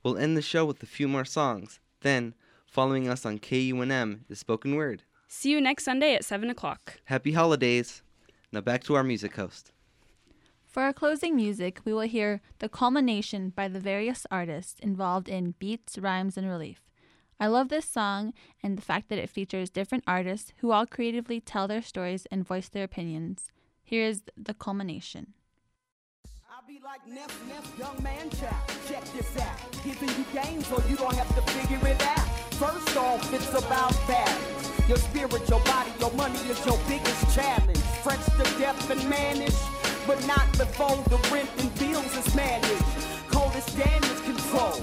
We'll 0.03 0.19
end 0.19 0.37
the 0.37 0.43
show 0.43 0.65
with 0.65 0.83
a 0.83 0.87
few 0.87 1.09
more 1.09 1.25
songs. 1.25 1.81
Then, 2.03 2.35
following 2.67 3.09
us 3.09 3.27
on 3.27 3.39
KUNM 3.39 4.21
is 4.29 4.39
Spoken 4.39 4.77
Word. 4.77 5.03
See 5.37 5.51
you 5.51 5.61
next 5.61 5.85
Sunday 5.85 6.15
at 6.15 6.25
7 6.25 6.49
o'clock. 6.49 7.01
Happy 7.07 7.33
holidays. 7.33 8.03
Now 8.53 8.61
back 8.61 8.85
to 8.85 8.95
our 8.95 9.03
music 9.03 9.35
host. 9.35 9.73
For 10.65 10.85
our 10.85 10.93
closing 10.93 11.35
music, 11.35 11.81
we 11.85 11.93
will 11.93 12.03
hear 12.03 12.41
The 12.61 12.69
Culmination 12.69 13.51
by 13.51 13.67
the 13.67 13.81
various 13.81 14.29
artists 14.31 14.79
involved 14.79 15.29
in 15.29 15.55
Beats, 15.59 15.99
Rhymes, 15.99 16.39
and 16.39 16.49
Relief. 16.49 16.81
I 17.41 17.49
love 17.49 17.69
this 17.69 17.85
song 17.85 18.33
and 18.63 18.79
the 18.79 18.83
fact 18.83 19.09
that 19.09 19.19
it 19.19 19.29
features 19.29 19.71
different 19.71 20.05
artists 20.07 20.53
who 20.59 20.71
all 20.71 20.87
creatively 20.87 21.41
tell 21.41 21.67
their 21.67 21.83
stories 21.83 22.27
and 22.31 22.47
voice 22.47 22.69
their 22.69 22.85
opinions. 22.85 23.51
Here 23.83 24.07
is 24.07 24.23
The 24.37 24.55
Culmination. 24.55 25.35
I'll 26.49 26.67
be 26.67 26.81
like 26.83 27.07
Neff, 27.09 27.37
Neff, 27.49 27.77
young 27.77 28.01
man 28.05 28.31
chap. 28.31 28.71
Check 28.89 29.05
this 29.13 29.37
out. 29.43 29.59
Giving 29.85 30.11
you 30.11 30.25
game 30.33 30.63
so 30.63 30.81
you 30.89 30.97
don't 30.97 31.17
have 31.17 31.35
to 31.35 31.43
figure 31.51 31.89
it 31.89 32.01
out. 32.07 32.34
First 32.59 32.97
off, 32.97 33.35
it's 33.35 33.49
about 33.51 33.93
balance. 34.07 34.89
Your 34.89 34.99
spirit, 34.99 35.49
your 35.49 35.59
body, 35.65 35.91
your 35.99 36.13
money 36.13 36.39
is 36.49 36.65
your 36.65 36.79
biggest 36.87 37.35
challenge. 37.35 37.79
Fresh 38.05 38.25
to 38.27 38.45
death 38.61 38.91
and 38.91 39.11
managed, 39.11 39.59
but 40.07 40.25
not 40.25 40.47
before 40.57 40.97
the 41.11 41.19
rent 41.33 41.51
and 41.59 41.75
bills 41.81 42.17
is 42.17 42.35
managed. 42.35 42.85
Coldest 43.29 43.77
damage 43.77 44.23
control. 44.23 44.79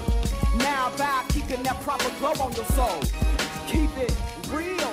Now 0.58 0.92
by 0.98 1.24
keeping 1.30 1.62
that 1.62 1.80
proper 1.80 2.10
glow 2.18 2.34
on 2.44 2.52
your 2.52 2.66
soul. 2.76 3.00
Keep 3.68 3.96
it 3.96 4.14
real 4.50 4.92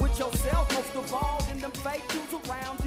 with 0.00 0.18
yourself, 0.18 0.72
most 0.72 0.94
of 0.96 1.12
all, 1.12 1.44
in 1.52 1.60
them 1.60 1.72
fake 1.72 2.08
dudes 2.08 2.48
around 2.48 2.78